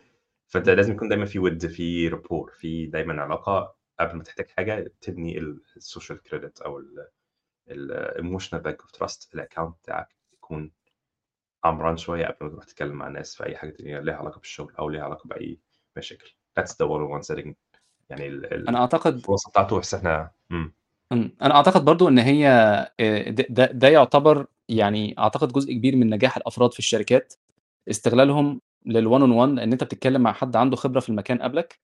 فأنت 0.47 0.69
إمم. 0.69 0.77
لازم 0.77 0.93
يكون 0.93 1.09
دايمًا 1.09 1.25
في 1.25 1.39
وِد 1.39 1.67
في 1.67 2.11
rapport 2.11 2.51
في 2.61 2.87
دايمًا 2.87 3.23
علاقة 3.23 3.77
قبل 4.01 4.17
ما 4.17 4.23
تحتاج 4.23 4.49
حاجة 4.51 4.93
تبني 5.01 5.39
ال 5.39 5.63
الsocial 5.81 6.17
credit 6.31 6.63
أو 6.65 6.79
ال 6.79 7.09
ال 7.71 8.11
emotional 8.25 8.63
bank 8.63 8.87
of 8.87 8.99
trust 8.99 9.29
الaccount 9.37 9.73
بتاعك 9.83 10.09
يكون 10.33 10.73
عمران 11.65 11.97
شوية 11.97 12.27
قبل 12.27 12.37
ما 12.47 12.51
تروح 12.51 12.65
تتكلم 12.65 12.93
مع 12.97 13.07
الناس 13.09 13.37
في 13.37 13.47
أي 13.47 13.57
حاجة 13.57 13.71
تانية 13.71 14.01
ليها 14.01 14.15
علاقة 14.17 14.39
بالشغل 14.39 14.75
أو 14.79 14.89
ليها 14.89 15.03
علاقة 15.03 15.29
بأي 15.29 15.61
مشاكل. 15.97 16.35
that's 16.61 16.73
the 16.73 16.87
one 16.87 17.03
on 17.03 17.23
one 17.23 17.27
setting 17.35 17.55
يعني 18.11 18.27
ال 18.29 18.55
ال 18.55 18.69
أنا 18.69 18.79
أعتقد 18.79 19.15
الخلاصة 19.15 19.51
بتاعته 19.51 19.81
بس 19.81 19.95
إحنا 19.95 20.31
إمم. 20.53 20.73
إمم. 21.13 21.37
أنا 21.43 21.55
أعتقد 21.55 21.85
برضه 21.85 22.09
إن 22.09 22.19
هي 22.19 22.47
ده 23.49 23.67
ده 23.73 23.89
يعتبر 23.89 24.47
يعني 24.69 25.15
أعتقد 25.19 25.53
جزء 25.53 25.73
كبير 25.73 25.97
من 25.97 26.11
نجاح 26.11 26.37
الأفراد 26.37 26.73
في 26.73 26.79
الشركات، 26.79 27.35
استغلالهم 27.91 28.61
للone 28.89 29.21
on 29.23 29.31
one 29.31 29.57
لإن 29.57 29.73
أنت 29.73 29.85
بتتكلم 29.85 30.21
مع 30.23 30.33
حد 30.33 30.57
عنده 30.57 30.77
خبرة 30.77 31.01
في 31.01 31.09
المكان 31.09 31.39
قبلك، 31.43 31.79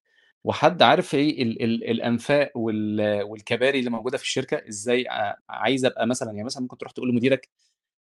وحد 0.44 0.82
عارف 0.82 1.14
إيه 1.14 1.42
ال 1.42 1.62
ال 1.62 1.90
الأنفاق 1.90 2.50
وال 2.56 3.22
والكباري 3.22 3.78
اللي 3.78 3.90
موجودة 3.90 4.18
في 4.18 4.24
الشركة، 4.24 4.62
إزاي 4.68 5.04
عايز 5.48 5.84
أبقى 5.84 6.06
مثلًا 6.06 6.30
يعني 6.32 6.44
مثلًا 6.44 6.62
ممكن 6.62 6.78
تروح 6.78 6.92
تقول 6.92 7.08
لمديرك 7.10 7.48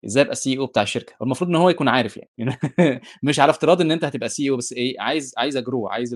إزاي 0.05 0.23
أبقى 0.23 0.35
الCEO 0.35 0.61
بتاع 0.69 0.83
الشركة، 0.83 1.13
هو 1.21 1.25
المفروض 1.25 1.49
إن 1.51 1.57
هو 1.57 1.69
يكون 1.71 1.87
عارف 1.89 2.17
يعني 2.37 2.57
مش 3.23 3.41
على 3.41 3.51
افتراض 3.51 3.81
إن 3.81 3.91
أنت 3.91 4.05
هتبقى 4.05 4.29
CEO 4.29 4.57
بس 4.57 4.73
إيه 4.73 5.01
عايز 5.01 5.33
عايز 5.37 5.57
أgrow 5.59 5.87
عايز 5.91 6.15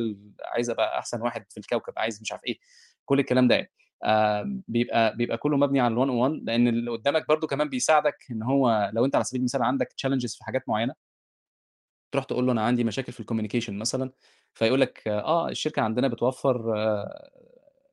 عايز 0.56 0.70
أبقى 0.70 0.99
أحسن 0.99 1.22
واحد 1.22 1.45
في 1.52 1.58
الكوكب، 1.60 1.93
عايز 1.97 2.22
مش 2.22 2.32
عارف 2.32 2.45
إيه، 2.47 2.60
كل 3.06 3.20
الكلام 3.20 3.47
ده 3.49 3.56
يعني. 3.56 3.72
آآ 4.04 4.62
بيبقى 4.68 5.18
بيبقى 5.18 5.38
كله 5.38 5.58
مبني 5.58 5.80
على 5.80 5.95
الone 5.95 6.10
on 6.10 6.12
one 6.39 6.45
لإن 6.45 6.68
اللي 6.68 6.91
قدامك 6.91 7.28
برضه 7.30 7.47
كمان 7.47 7.70
بيساعدك 7.70 8.18
إن 8.32 8.43
هو 8.43 8.91
لو 8.93 9.06
أنت 9.06 9.16
على 9.16 9.24
سبيل 9.24 9.39
المثال 9.41 9.64
عندك 9.64 9.89
challenges 10.08 10.38
في 10.38 10.43
حاجات 10.45 10.70
معينة 10.70 10.93
تروح 12.12 12.26
تقول 12.26 12.45
له 12.45 12.52
أنا 12.52 12.62
عندي 12.62 12.84
مشاكل 12.84 13.12
في 13.12 13.24
الcommunication 13.24 13.70
مثلًا، 13.74 14.12
فيقول 14.54 14.82
لك 14.82 15.08
آه 15.08 15.49
الشركة 15.49 15.82
عندنا 15.82 16.08
بتوفّر 16.08 16.74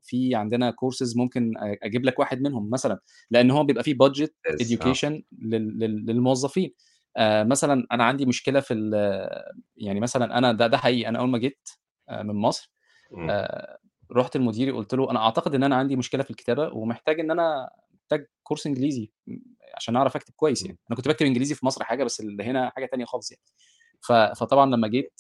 في 0.03 0.35
عندنا 0.35 0.71
courses 0.73 1.17
ممكن 1.17 1.53
أ 1.59 1.77
أجيب 1.83 2.05
لك 2.05 2.19
واحد 2.19 2.41
منهم 2.43 2.71
مثلًا، 2.71 3.01
لإن 3.31 3.51
هو 3.51 3.65
بيبقى 3.65 3.85
في 3.85 3.95
budget 3.95 4.29
ممتاز، 4.47 4.79
آه. 4.83 5.01
للموظفين. 5.43 6.75
مثلًا 7.43 7.87
أنا 7.93 8.05
عندي 8.05 8.27
مشكلة 8.27 8.61
في 8.61 8.75
يعني 9.77 10.01
مثلًا 10.01 10.39
أنا 10.39 10.53
ده 10.53 10.67
ده 10.67 10.77
حقيقي 10.79 11.09
أنا 11.09 11.19
أول 11.19 11.29
ما 11.31 11.39
جيت 11.39 11.69
من 12.11 12.35
مصر، 12.35 12.73
إمم. 13.13 13.39
رُحت 14.13 14.37
لمديري 14.37 14.71
قُلت 14.71 14.95
له: 14.95 15.11
"أنا 15.11 15.19
أعتقد 15.21 15.55
إن 15.55 15.63
أنا 15.65 15.77
عندي 15.77 15.97
مشكلة 15.97 16.23
في 16.23 16.31
الكتابة 16.31 16.69
ومحتاج 16.75 17.21
إن 17.21 17.31
أنا 17.31 17.71
محتاج 18.03 18.27
كورس 18.43 18.67
إنجليزي 18.67 19.11
م 19.27 19.37
عشان 19.77 19.97
أعرف 19.97 20.17
أكتب 20.17 20.35
كويس 20.37 20.63
إمم. 20.63 20.69
يعني." 20.71 20.81
أنا 20.91 20.97
كنت 20.97 21.09
باكتب 21.09 21.27
إنجليزي 21.27 21.55
في 21.55 21.67
مصر 21.67 21.85
حاجة، 21.85 22.05
بس 22.05 22.21
اللي 22.21 22.45
هنا 22.45 22.71
حاجة 22.77 22.87
تانية 22.87 23.05
خالص 23.05 23.31
يعني. 23.33 23.43
ف 24.03 24.13
فطبعًا 24.13 24.67
لمّا 24.77 24.89
جيت 24.89 25.13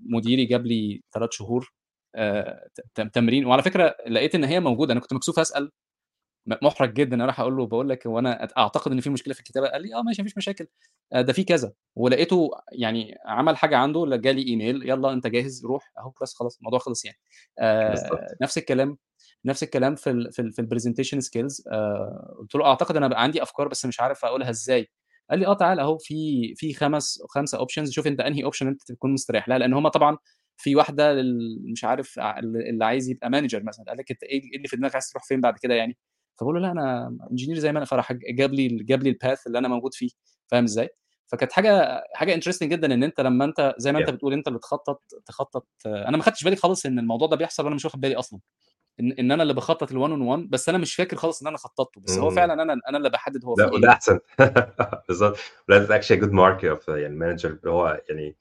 مديري 0.00 0.44
جاب 0.46 0.66
لي 0.66 1.02
3 1.12 1.32
شهور 1.32 1.72
آآ 2.16 2.68
ت 2.74 2.80
ت 3.02 3.14
تمرين 3.14 3.46
وعلى 3.46 3.62
فكرة 3.62 3.96
لقيت 4.08 4.34
إن 4.34 4.44
هي 4.44 4.60
موجودة، 4.60 4.92
أنا 4.92 5.00
كنت 5.00 5.14
مكسوف 5.14 5.38
أسأل، 5.38 5.72
مُحرَج 6.46 6.92
جدًا 6.94 7.08
إن 7.08 7.12
أنا 7.20 7.24
أروح 7.24 7.40
أقول 7.40 7.56
له 7.56 7.66
باقول 7.66 7.88
لك 7.88 8.06
هو 8.06 8.18
أنا 8.18 8.44
أت 8.44 8.58
أعتقد 8.58 8.92
إن 8.92 9.00
في 9.00 9.10
مشكلة 9.10 9.34
في 9.34 9.40
الكتابة، 9.40 9.68
قال 9.68 9.82
لي: 9.82 9.94
"آه 9.94 10.02
ماشي 10.02 10.22
ما 10.22 10.28
فيش 10.28 10.36
مشاكل، 10.36 10.66
آآ 11.12 11.22
ده 11.22 11.32
في 11.32 11.44
كذا." 11.44 11.72
ولقيته 11.96 12.50
يعني 12.72 13.14
عمل 13.26 13.56
حاجة 13.56 13.76
عنده 13.76 14.16
جالي 14.16 14.42
إيميل 14.48 14.88
"يالّا 14.88 15.12
أنت 15.12 15.26
جاهز 15.26 15.64
روح." 15.66 15.92
أهو 15.98 16.12
بس 16.22 16.34
خلاص 16.34 16.58
الموضوع 16.58 16.78
خلص 16.78 17.04
يعني. 17.04 17.18
بالضبط. 17.86 18.20
نفس 18.42 18.58
الكلام 18.58 18.98
نفس 19.44 19.62
الكلام 19.62 19.94
في 19.96 20.10
ال 20.10 20.32
في 20.32 20.42
ال 20.42 20.52
في 20.52 20.62
الpresentation 20.62 21.18
skills 21.26 21.72
آآ 21.72 22.34
قُلت 22.38 22.54
له: 22.54 22.66
"أعتقد 22.66 22.96
أنا 22.96 23.08
بقى 23.08 23.22
عندي 23.22 23.42
أفكار 23.42 23.68
بس 23.68 23.86
مش 23.86 24.00
عارف 24.00 24.24
أقولها 24.24 24.50
إزاي." 24.50 24.88
قال 25.30 25.38
لي: 25.38 25.46
"آه 25.46 25.54
تعالَ 25.54 25.80
أهو 25.80 25.98
في 25.98 26.54
في 26.56 26.74
خَمَس 26.74 27.22
5 27.28 27.58
options 27.58 27.90
شوف 27.90 28.06
أنت 28.06 28.20
أنهي 28.20 28.44
option 28.50 28.62
أنت 28.66 28.82
تكون 28.92 29.12
مستريح 29.12 29.48
لها." 29.48 29.58
لإن 29.58 29.74
هم 29.74 29.88
طبعًا 29.88 30.18
في 30.56 30.76
واحدة 30.76 31.12
لل 31.14 31.60
مش 31.72 31.84
عارف 31.84 32.18
اللي 32.18 32.84
عايز 32.84 33.08
يبقى 33.10 33.28
manager 33.30 33.64
مثلًا، 33.64 33.84
قال 33.88 33.98
لك: 33.98 34.10
"أنت 34.10 34.22
إيه 34.22 34.42
إيه 34.52 34.56
اللي 34.56 34.68
في 34.68 34.76
دماغك 34.76 34.94
عايز 34.94 35.10
تروح 35.10 35.24
فين 35.24 35.40
بعد 35.40 35.58
كده 35.62 35.74
يعني؟" 35.74 35.96
فباقول 36.38 36.56
له: 36.56 36.60
"لأ 36.62 36.72
أنا 36.72 37.18
engineer 37.32 37.58
زي 37.58 37.72
ما 37.72 37.78
أنا." 37.78 37.86
فراح 37.86 38.12
جاب 38.12 38.52
لي 38.54 38.68
جاب 38.68 39.02
لي 39.02 39.12
الpath 39.14 39.38
اللي 39.46 39.58
أنا 39.58 39.68
موجود 39.68 39.94
فيه، 39.94 40.08
فاهم 40.48 40.64
إزاي؟ 40.64 40.88
فكانت 41.26 41.52
حاجة 41.52 42.04
حاجة 42.14 42.40
interesting 42.40 42.64
جدًا 42.64 42.94
إن 42.94 43.02
أنت 43.04 43.20
لمّا 43.20 43.44
أنت 43.44 43.74
زي 43.78 43.92
ما 43.92 44.00
Yeah. 44.00 44.10
بتقول 44.10 44.32
أنت 44.32 44.48
اللي 44.48 44.58
تخطط 44.58 45.02
تخطط 45.26 45.66
أنا 45.86 46.16
ما 46.16 46.22
خدتش 46.22 46.44
بالي 46.44 46.56
خالص 46.56 46.86
إن 46.86 46.98
الموضوع 46.98 47.28
ده 47.28 47.36
بيحصل 47.36 47.64
وأنا 47.64 47.74
مش 47.74 47.84
واخد 47.84 48.00
بالي 48.00 48.16
أصلًا. 48.16 48.40
إن 49.00 49.12
إن 49.12 49.32
أنا 49.32 49.42
اللي 49.42 49.54
باخطط 49.54 49.90
الone 49.92 49.94
on 49.94 50.36
one 50.38 50.50
بس 50.50 50.68
أنا 50.68 50.78
مش 50.78 50.94
فاكر 50.94 51.16
خالص 51.18 51.42
إن 51.42 51.48
أنا 51.48 51.56
خططته، 51.58 52.00
بس 52.00 52.18
هو. 52.18 52.30
فعلًا 52.30 52.62
أنا 52.62 52.80
أنا 52.88 52.98
اللي 52.98 53.10
باحدد 53.10 53.44
هو 53.44 53.56
لأ 53.58 53.68
إيه 53.72 53.72
وده. 53.78 53.90
أحسن. 53.92 54.20
بالضبط. 55.08 55.36
that's 55.72 55.90
actually 55.90 56.18
a 56.20 56.22
good 56.24 56.32
mark 56.34 56.60
of 56.64 56.88
يعني 56.88 57.34
اللي 57.44 57.70
هو 57.70 58.02
يعني 58.10 58.36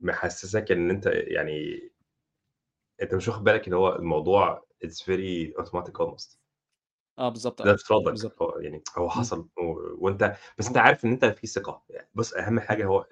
محسسك 0.00 0.72
إن 0.72 0.90
أنت 0.90 1.06
يعني 1.06 1.90
أنت 3.02 3.14
مش 3.14 3.28
واخد 3.28 3.44
بالك 3.44 3.66
إن 3.66 3.72
هو 3.74 3.96
الموضوع 3.96 4.64
it's 4.84 5.02
very 5.04 5.52
automatic 5.62 5.92
almost. 6.06 6.39
بالضبط 7.28 7.62
ده 7.62 7.70
آه، 7.70 7.74
افتراضك 7.74 8.10
بالضبط. 8.10 8.42
هو 8.42 8.58
يعني 8.58 8.82
هو 8.98 9.04
إمم. 9.04 9.10
حصل 9.10 9.48
و 9.58 9.62
وأنت 10.06 10.36
بس 10.58 10.66
أنت 10.68 10.76
عارف 10.76 11.04
إن 11.04 11.10
أنت 11.12 11.24
في 11.24 11.46
ثقة. 11.46 11.82
يعني 11.90 12.08
بُص 12.14 12.34
أهم 12.34 12.48
إمم. 12.58 12.60
حاجة 12.60 12.84
هو 12.84 13.06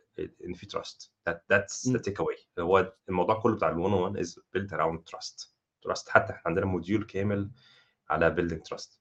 إن 0.44 0.52
في 0.54 0.66
that's 0.66 1.84
the 1.84 1.88
إمم. 1.88 1.98
take 1.98 2.18
away 2.24 2.38
هو 2.58 2.92
الموضوع 3.08 3.40
كله 3.40 3.56
بتاع 3.56 3.74
on 3.74 4.12
one 4.12 4.18
is 4.20 4.28
built 4.56 4.70
around 4.72 4.98
trust. 5.14 5.48
trust 5.88 6.08
حتى 6.08 6.32
إحنا 6.32 6.42
عندنا 6.46 6.80
module 6.80 7.04
كامل 7.06 7.50
على 8.10 8.36
building 8.36 8.62
trust. 8.74 8.98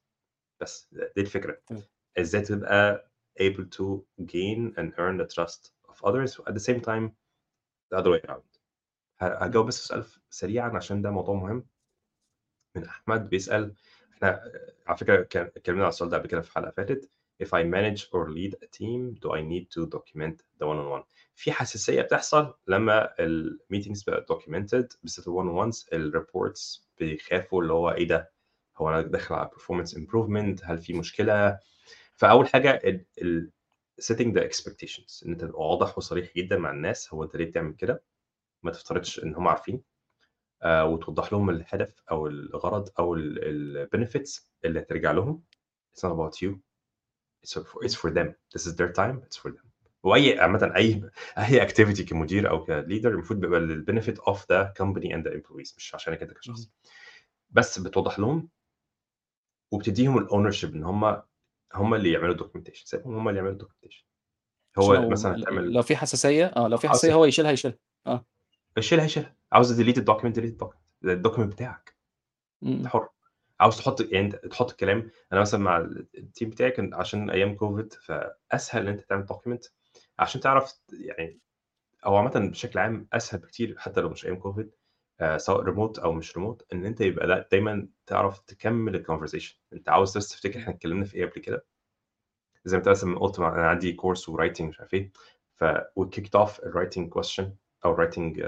بس 0.60 0.88
دي 0.94 1.20
الفكرة. 1.22 1.62
تمام. 1.66 1.82
إزاي 2.18 2.42
تبقى 2.42 3.10
able 3.40 3.64
to 3.78 3.84
gain 4.22 4.74
and 4.78 4.92
earn 4.98 5.18
the 5.22 5.26
trust 5.34 5.72
of 5.88 6.04
others 6.04 6.40
at 6.48 6.54
the 6.54 6.60
same 6.60 6.80
time 6.80 7.10
the 7.94 7.98
other 7.98 8.10
way 8.10 8.20
around. 8.28 8.58
ه 9.22 9.24
إمم. 9.26 9.32
هاجاوب 9.42 9.66
بس 9.66 9.86
سؤال 9.86 10.04
سريعًا 10.30 10.76
عشان 10.76 11.02
ده 11.02 11.10
موضوع 11.10 11.34
مهم. 11.34 11.66
من 12.76 12.84
أحمد 12.84 13.28
بيسأل 13.28 13.74
إحنا 14.18 14.52
على 14.86 14.96
فكرة 14.98 15.22
ك 15.22 15.36
اتكلمنا 15.36 15.82
على 15.82 15.88
السؤال 15.88 16.10
ده 16.10 16.16
قبل 16.18 16.28
كده 16.28 16.40
في 16.40 16.52
حلقة 16.52 16.70
فاتت. 16.70 17.10
If 17.44 17.46
I 17.48 17.62
manage 17.64 18.02
or 18.12 18.28
lead 18.30 18.54
a 18.64 18.66
team 18.78 19.14
do 19.22 19.28
I 19.32 19.40
need 19.52 19.66
to 19.76 19.86
document 19.96 20.36
the 20.60 20.66
one 20.66 20.78
on 20.78 21.00
one 21.00 21.04
في 21.34 21.52
حساسية 21.52 22.02
بتحصل 22.02 22.54
لمّا 22.66 23.08
الmeetings 23.20 24.04
بقت 24.06 24.32
documented 24.32 24.96
بالذات 25.02 25.26
الone 25.26 25.48
on 25.50 25.72
ones 25.72 25.86
الreports 25.94 26.80
بيخافوا 26.98 27.62
اللي 27.62 27.72
هو 27.72 27.90
إيه 27.90 28.08
ده، 28.08 28.32
هو 28.76 28.88
أنا 28.88 29.02
داخل 29.02 29.34
على 29.34 29.50
performance 29.50 29.90
improvement 29.94 30.60
هل 30.64 30.78
في 30.78 30.92
مشكلة؟ 30.92 31.58
فأول 32.16 32.48
حاجة 32.48 32.70
ال 32.84 33.06
ال 33.22 33.52
setting 34.02 34.34
the 34.34 34.42
expectations. 34.42 35.26
إن 35.26 35.32
أنت 35.32 35.40
تبقى 35.42 35.60
واضح 35.68 35.98
وصريح 35.98 36.30
جدًا 36.36 36.58
مع 36.58 36.70
الناس. 36.70 37.14
هو 37.14 37.24
أنت 37.24 37.36
ليه 37.36 37.44
بتعمل 37.46 37.74
كده، 37.74 38.02
ما 38.64 38.70
تفترضش 38.72 39.24
إن 39.24 39.34
هم 39.34 39.48
عارفين. 39.48 39.82
آآ 40.62 40.82
وتوضح 40.82 41.32
لهم 41.32 41.50
الهدف 41.50 42.02
أو 42.10 42.26
الغرض 42.26 42.88
أو 42.98 43.14
ال 43.14 43.88
الbenefits 43.88 44.42
اللي 44.64 44.80
هترجع 44.80 45.12
لهم. 45.12 45.42
It's 45.96 46.00
not 46.00 46.12
about 46.12 46.38
you. 46.42 46.58
It's 47.46 47.54
for 47.54 47.84
it's 47.84 47.94
for 47.94 48.10
them. 48.10 48.28
This 48.54 48.66
is 48.66 48.74
their 48.76 48.92
time, 48.92 49.22
it's 49.26 49.36
for 49.42 49.50
them. 49.50 49.68
وأي 50.02 50.38
عامةً 50.38 50.72
أي 50.76 51.10
أي 51.38 51.68
activity 51.68 52.02
كمدير 52.02 52.50
أو 52.50 52.66
كleader 52.66 53.06
المفروض 53.06 53.40
بيبقى 53.40 53.60
للbenefit 53.60 54.16
of 54.32 54.36
the 54.38 54.72
company 54.82 55.08
and 55.12 55.24
the 55.26 55.32
employees 55.32 55.76
مش 55.76 55.94
عشانك 55.94 56.22
اهم. 56.22 56.32
كشخص. 56.32 56.70
بس 57.50 57.78
بتوضح 57.78 58.18
لهم 58.18 58.48
وبتدّيهم 59.72 60.26
الownership 60.26 60.64
إن 60.64 60.84
هم 60.84 61.22
هم 61.74 61.94
اللي 61.94 62.12
يعملوا 62.12 62.34
الdocumentation 62.36 62.84
سيبهم 62.84 63.14
هم 63.14 63.28
اللي 63.28 63.40
يعملوا. 63.40 63.68
عشان 64.78 64.96
هو 64.96 65.08
مثلًا 65.08 65.36
ل 65.36 65.42
هتعمل 65.42 65.72
لو 65.72 65.82
في 65.82 65.96
حساسية 65.96 66.46
آه، 66.46 66.68
لو 66.68 66.76
في 66.76 66.86
عاوز 66.88 66.98
حساسية 66.98 67.14
هو 67.14 67.24
يشيلها 67.24 67.50
يشيلها. 67.50 67.78
آه. 68.06 68.26
يشيلها 68.78 69.04
يشيلها. 69.04 69.36
عاوز 69.52 69.82
delete 69.82 69.94
الdocument. 69.96 70.40
ده 71.02 71.22
الdocument 71.22 71.40
بتاعك. 71.40 71.96
إمم. 72.62 72.88
حُر. 72.88 73.08
عاوز 73.60 73.78
تحط 73.78 74.00
يعني 74.00 74.32
تحط 74.32 74.70
الكلام 74.70 75.10
أنا 75.32 75.40
مثلًا 75.40 75.60
مع 75.60 75.76
ال 75.78 76.08
الteam 76.18 76.46
بتاعي 76.48 76.70
كان 76.70 76.94
عشان 76.94 77.30
أيام 77.30 77.56
COVID 77.58 77.88
فأسهل 78.06 78.82
إن 78.82 78.88
أنت 78.88 79.00
تعمل 79.00 79.26
document 79.28 79.70
عشان 80.18 80.40
تعرف 80.42 80.74
يعني 80.92 81.40
هو 82.04 82.16
عامةً 82.16 82.50
بشكل 82.52 82.78
عام 82.78 83.08
أسهل 83.12 83.40
بكتير 83.40 83.78
حتى 83.78 84.00
لو 84.00 84.08
مش 84.10 84.26
أيام 84.26 84.42
COVID 84.42 84.66
آآ 85.20 85.38
سواء 85.38 85.64
remote 85.66 86.00
أو 86.04 86.12
مش 86.12 86.32
remote 86.38 86.62
إن 86.74 86.86
أنت 86.86 87.02
يبقى 87.02 87.48
دايمًا 87.52 87.88
تعرف 88.06 88.40
تكمّل 88.40 89.04
الconversation. 89.06 89.54
أنت 89.72 89.88
عاوز 89.88 90.18
بس 90.18 90.28
تفتكر. 90.30 90.60
إحنا 90.60 90.74
اتكلمنا 90.74 91.04
في 91.04 91.14
إيه 91.16 91.26
قبل 91.30 91.40
كده. 91.42 91.66
زي 92.64 92.76
ما 92.76 92.80
أنت 92.80 92.88
مثلًا 92.88 93.18
قُلت 93.18 93.38
أنا 93.38 93.68
عندي 93.68 93.96
course 94.02 94.20
وwriting 94.30 94.60
مش 94.62 94.80
عارف 94.80 94.94
إيه، 94.94 95.12
ف 95.56 95.64
وkicked 96.00 96.40
off 96.40 96.50
الwriting 96.64 97.08
question 97.18 97.44
أو 97.84 97.96
الwriting 97.96 98.40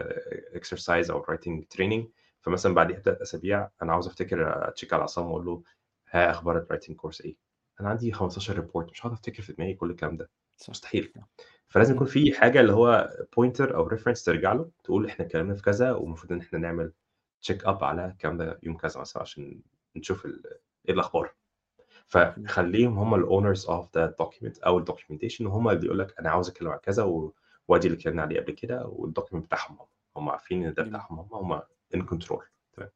exercise 0.55 1.11
أو 1.11 1.25
الwriting 1.25 1.63
training 1.77 2.05
فمثلًا 2.41 2.75
بعديها 2.75 2.99
ب3 2.99 3.23
أسابيع 3.23 3.69
أنا 3.83 3.93
عاوز 3.93 4.07
أفتكر 4.07 4.67
أcheck 4.75 4.93
على 4.93 5.03
عصام 5.03 5.27
وأقول 5.27 5.47
له 5.47 5.63
ها 6.11 6.31
أخبار 6.31 6.67
الwriting 6.67 6.93
course 6.95 7.25
إيه؟ 7.25 7.37
أنا 7.81 7.89
عندي 7.89 8.13
15 8.13 8.55
report 8.57 8.91
مش 8.91 9.01
هاقعد 9.01 9.13
أفتكر 9.13 9.43
في 9.43 9.53
دماغي 9.53 9.75
كل 9.75 9.91
الكلام 9.91 10.17
ده. 10.17 10.31
مستحيل. 10.69 11.13
آه. 11.17 11.27
فلازم. 11.69 11.95
يكون 11.95 12.07
في 12.07 12.33
حاجة 12.33 12.61
اللي 12.61 12.73
هو 12.73 13.11
pointer 13.37 13.75
أو 13.75 13.91
reference 13.91 14.25
ترجع 14.25 14.53
له 14.53 14.71
تقول 14.85 15.07
إحنا 15.07 15.27
اتكلمنا 15.27 15.55
في 15.55 15.63
كذا 15.63 15.93
والمفروض 15.93 16.33
إن 16.33 16.41
إحنا 16.41 16.59
نعمل 16.59 16.93
check 17.47 17.57
up 17.57 17.83
على 17.83 18.07
الكلام 18.07 18.37
ده 18.37 18.59
يوم 18.63 18.77
كذا 18.77 19.01
مثلًا 19.01 19.23
عشان 19.23 19.61
نشوف 19.97 20.27
ال 20.27 20.43
الأخبار. 20.89 21.25
إمم. 22.17 22.47
فخلّيهم 22.47 22.99
هم 22.99 23.25
الowners 23.27 23.61
of 23.61 23.85
the 23.97 24.11
document 24.25 24.65
أو 24.67 24.85
الdocumentation 24.85 25.41
وهم 25.41 25.69
اللي 25.69 25.87
يقولوا 25.87 26.05
لك 26.05 26.19
أنا 26.21 26.31
عاوز 26.31 26.49
أتكلم 26.49 26.69
عن 26.69 26.79
كذا 26.79 27.03
و 27.71 27.73
وأدي 27.73 27.87
اللي 27.89 27.99
اتكلمنا 27.99 28.23
عليه 28.23 28.41
قبل 28.41 28.53
كده 28.53 28.85
والdocument 28.85 29.37
بتاعهم 29.37 29.79
هم. 29.81 29.87
هم 30.17 30.29
عارفين 30.29 30.65
إن 30.67 30.75
ده. 30.75 30.83
بتاعهم 30.83 31.21
هم، 31.21 31.53
هم 31.53 31.61
in 31.97 32.01
control 32.01 32.43
تمام. 32.77 32.91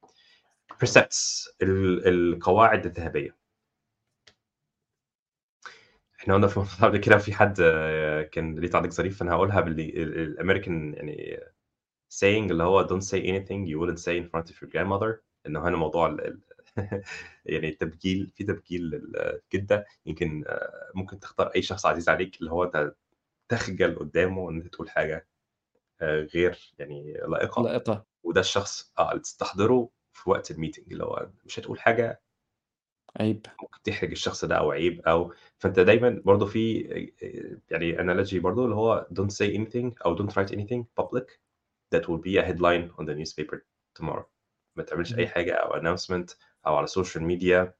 ال 1.63 2.09
القواعد 2.09 2.87
الذهبية. 2.87 3.37
إحنا 6.21 6.35
قُلنا 6.35 6.47
في 6.47 6.57
الموضوع 6.57 6.89
قبل 6.89 6.99
كده 6.99 7.19
في 7.19 7.33
حد 7.35 7.57
كان 8.33 8.59
ليه 8.59 8.69
تعليق 8.71 8.91
ظريف 8.91 9.23
باللي 9.61 10.03
ال 10.03 10.37
الAmerican 10.39 10.69
يعني 10.97 11.41
saying 12.15 12.51
اللي 12.51 12.63
هو 12.65 12.87
don't 12.89 13.03
say 13.03 13.19
anything 13.23 13.67
you 13.69 13.79
wouldn't 13.81 13.99
say 14.05 14.17
in 14.23 14.29
front 14.31 14.51
of 14.51 14.57
your 14.63 14.71
grandmother 14.71 15.21
إنه 15.47 15.69
هنا 15.69 15.77
موضوع 15.77 16.07
ال 16.09 16.41
يعني 17.47 17.69
التبجيل 17.69 18.33
في 18.37 18.45
تبجيل 18.45 18.83
للجدة 18.83 19.87
يمكن 20.07 20.45
ممكن 20.95 21.21
تختار 21.21 21.47
أي 21.57 21.63
شخص 21.63 21.87
عزيز 21.87 22.09
عليك 22.09 22.41
اللي 22.41 22.51
هو 22.53 22.65
أنت 22.65 22.95
تخجل 23.49 23.99
قدّامه 23.99 24.51
إن 24.51 24.57
أنت 24.57 24.67
تقول 24.67 24.91
حاجة 24.91 25.29
آآ 26.03 26.21
غير 26.35 26.75
يعني 26.79 27.13
لائقة 27.29 27.63
لائقة. 27.63 28.07
وده 28.23 28.41
الشخص 28.41 28.93
آه 28.99 29.11
اللي 29.11 29.23
تستحضره 29.23 29.91
في 30.13 30.31
وقت 30.31 30.53
الmeeting 30.53 30.89
اللي 30.93 31.05
هو 31.05 31.31
مش 31.45 31.59
هتقول 31.59 31.81
حاجة 31.81 32.23
عيب. 33.21 33.47
ممكن 33.63 33.83
تحرج 33.83 34.11
الشخص 34.11 34.45
ده 34.45 34.57
أو 34.57 34.71
عيب 34.71 35.01
أو 35.01 35.33
فأنت 35.59 35.81
دايمًا 35.81 36.23
برضه 36.25 36.47
في 36.47 36.89
آآ 37.23 37.61
يعني 37.71 37.97
analogy 37.99 38.37
برضه 38.37 38.65
اللي 38.65 38.75
هو 38.75 39.07
don't 39.15 39.31
say 39.33 39.47
anything 39.59 39.93
أو 40.07 40.17
don't 40.17 40.31
write 40.31 40.51
anything 40.53 40.85
public 41.01 41.27
that 41.95 42.03
will 42.09 42.21
be 42.27 42.37
a 42.39 42.43
headline 42.49 42.91
on 43.01 43.05
the 43.07 43.15
newspaper 43.15 43.59
tomorrow. 43.99 44.25
ما 44.77 44.83
تعملش 44.83 45.13
اهم. 45.15 45.27
حاجة 45.27 45.55
أو 45.55 45.81
announcement 45.81 46.35
أو 46.67 46.75
على 46.77 46.85
السوشيال 46.85 47.25
ميديا 47.25 47.75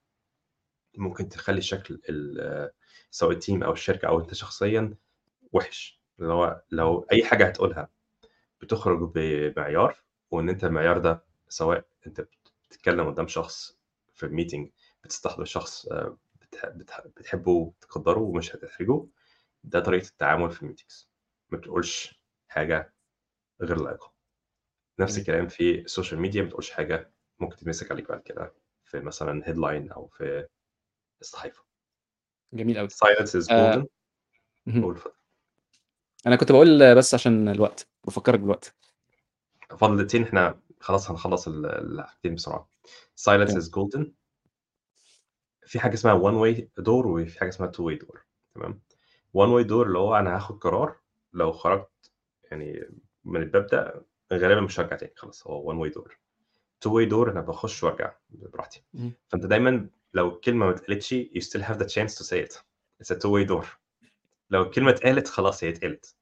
ممكن 0.99 1.29
تخلّي 1.29 1.61
شكل 1.61 2.01
ال 2.09 2.71
سواء 3.11 3.41
ال 3.41 3.45
team 3.45 3.63
أو 3.65 3.73
الشركة 3.73 4.09
أو 4.09 4.21
أنت 4.21 4.35
شخصيًا 4.35 4.95
وِحِش. 5.55 6.01
اللي 6.21 6.33
هو. 6.33 6.63
لو 6.71 7.07
أي 7.13 7.25
حاجة 7.25 7.47
هتقولها 7.47 7.89
بتخرج 8.63 9.13
بمعيار 9.15 10.03
وإن 10.31 10.49
أنت 10.49 10.65
المعيار 10.65 10.99
ده 10.99 11.25
سواء 11.49 11.85
أنت 12.07 12.27
بتتكلم 12.71 13.07
قدّام 13.11 13.29
شخص 13.29 13.79
في 14.15 14.27
الmeeting 14.29 14.71
بتستحضر 15.05 15.45
شخص 15.45 15.89
بتح 16.43 17.01
بتحبه 17.07 17.51
وبتقدّره 17.53 18.19
ومش 18.21 18.57
هتحرجه، 18.57 19.07
ده 19.65 19.81
طريقة 19.81 20.09
التعامل 20.09 20.51
في 20.51 20.61
الmeetings. 20.69 21.07
ما 21.51 21.59
تقولش 21.59 22.23
حاجة 22.49 22.95
غير 23.63 23.79
لائقة. 23.83 24.13
نفس. 25.01 25.19
الكلام 25.19 25.49
في 25.49 25.81
السوشيال 25.81 26.21
ميديا 26.21 26.43
ما 26.43 26.49
تقولش 26.51 26.71
حاجة 26.71 27.13
ممكن 27.41 27.57
تتمسك 27.57 27.93
عليك 27.93 28.09
بعد 28.09 28.21
كده 28.23 28.55
في 28.85 29.01
مثلًا 29.01 29.43
headline 29.45 29.93
أو 29.93 30.07
في 30.09 30.49
الصحيفة. 31.21 31.65
جميل 32.53 32.79
أوي. 32.79 32.89
silence 32.89 33.31
is 33.43 33.51
آآ 33.51 33.87
أنا 36.27 36.37
كنت 36.37 36.53
باقول 36.53 36.95
بس 36.95 37.15
عشان 37.15 37.49
الوقت، 37.49 37.89
بافكّرك 38.05 38.41
بالوقت. 38.41 38.75
فاضل 39.79 39.97
دقيقتين 39.97 40.23
إحنا 40.23 40.61
خلاص 40.81 41.11
هنخلّص 41.11 41.49
ال 41.49 41.67
الحاجتين 41.67 42.37
silence 42.39 43.27
تمام. 43.27 43.61
is 43.61 43.65
golden. 43.65 44.07
في 45.67 45.81
حاجة 45.81 45.95
اسمها 45.95 46.19
one 46.31 46.35
way 46.55 46.61
door 46.83 47.07
وفي 47.07 47.39
حاجة 47.41 47.49
اسمها 47.49 47.73
two 47.73 47.81
way 47.95 47.99
door 48.07 48.19
تمام. 48.55 48.81
one 49.37 49.49
way 49.65 49.69
door 49.69 49.73
اللي 49.87 49.99
هو 49.99 50.15
أنا 50.17 50.37
هاخد 50.37 50.59
قرار 50.59 50.97
لو 51.33 51.53
خرجت 51.53 52.11
يعني 52.51 52.89
من 53.25 53.43
الباب 53.43 53.67
ده 53.67 54.05
غالبًا 54.33 54.61
مش 54.61 54.81
هارجع 54.81 54.97
تاني 54.97 55.13
خلاص 55.17 55.47
هو 55.47 55.73
one 55.73 55.89
way 55.91 55.95
door. 55.95 56.11
two 56.85 56.91
way 56.91 57.11
door 57.11 57.29
أنا 57.29 57.41
باخش 57.41 57.85
وأرجع 57.85 58.15
براحتي. 58.31 58.83
فأنت 59.29 59.47
دايمًا 59.47 59.89
لو 60.15 60.29
الكلمة 60.29 60.67
ما 60.67 60.73
اتقالتش 60.75 61.15
you 61.15 61.41
still 61.43 61.63
have 61.63 61.79
the 61.79 61.87
chance 61.87 62.15
to 62.19 62.25
say 62.25 62.47
it. 62.49 62.63
it's 63.03 63.11
a 63.17 63.19
two 63.19 63.31
way 63.31 63.45
door. 63.49 63.65
لو 64.55 64.63
الكلمة 64.63 64.91
اتقالت 64.91 65.29
خلاص 65.29 65.65
هي 65.65 65.69
اتقالت. 65.71 66.17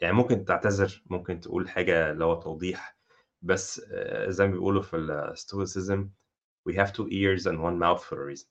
يعني 0.00 0.14
ممكن 0.14 0.44
تعتذر، 0.44 1.02
ممكن 1.06 1.40
تقول 1.40 1.68
حاجة 1.68 2.10
اللي 2.10 2.24
هو 2.24 2.40
توضيح، 2.40 2.98
بس 3.42 3.80
آآ 3.92 4.30
زي 4.30 4.46
ما 4.46 4.52
بيقولوا 4.52 4.82
في 4.82 4.96
الstoicism 5.36 6.08
we 6.70 6.74
have 6.76 6.92
two 6.92 7.06
ears 7.10 7.42
and 7.46 7.58
one 7.58 7.78
mouth 7.78 8.02
for 8.04 8.16
a 8.16 8.26
reason. 8.32 8.48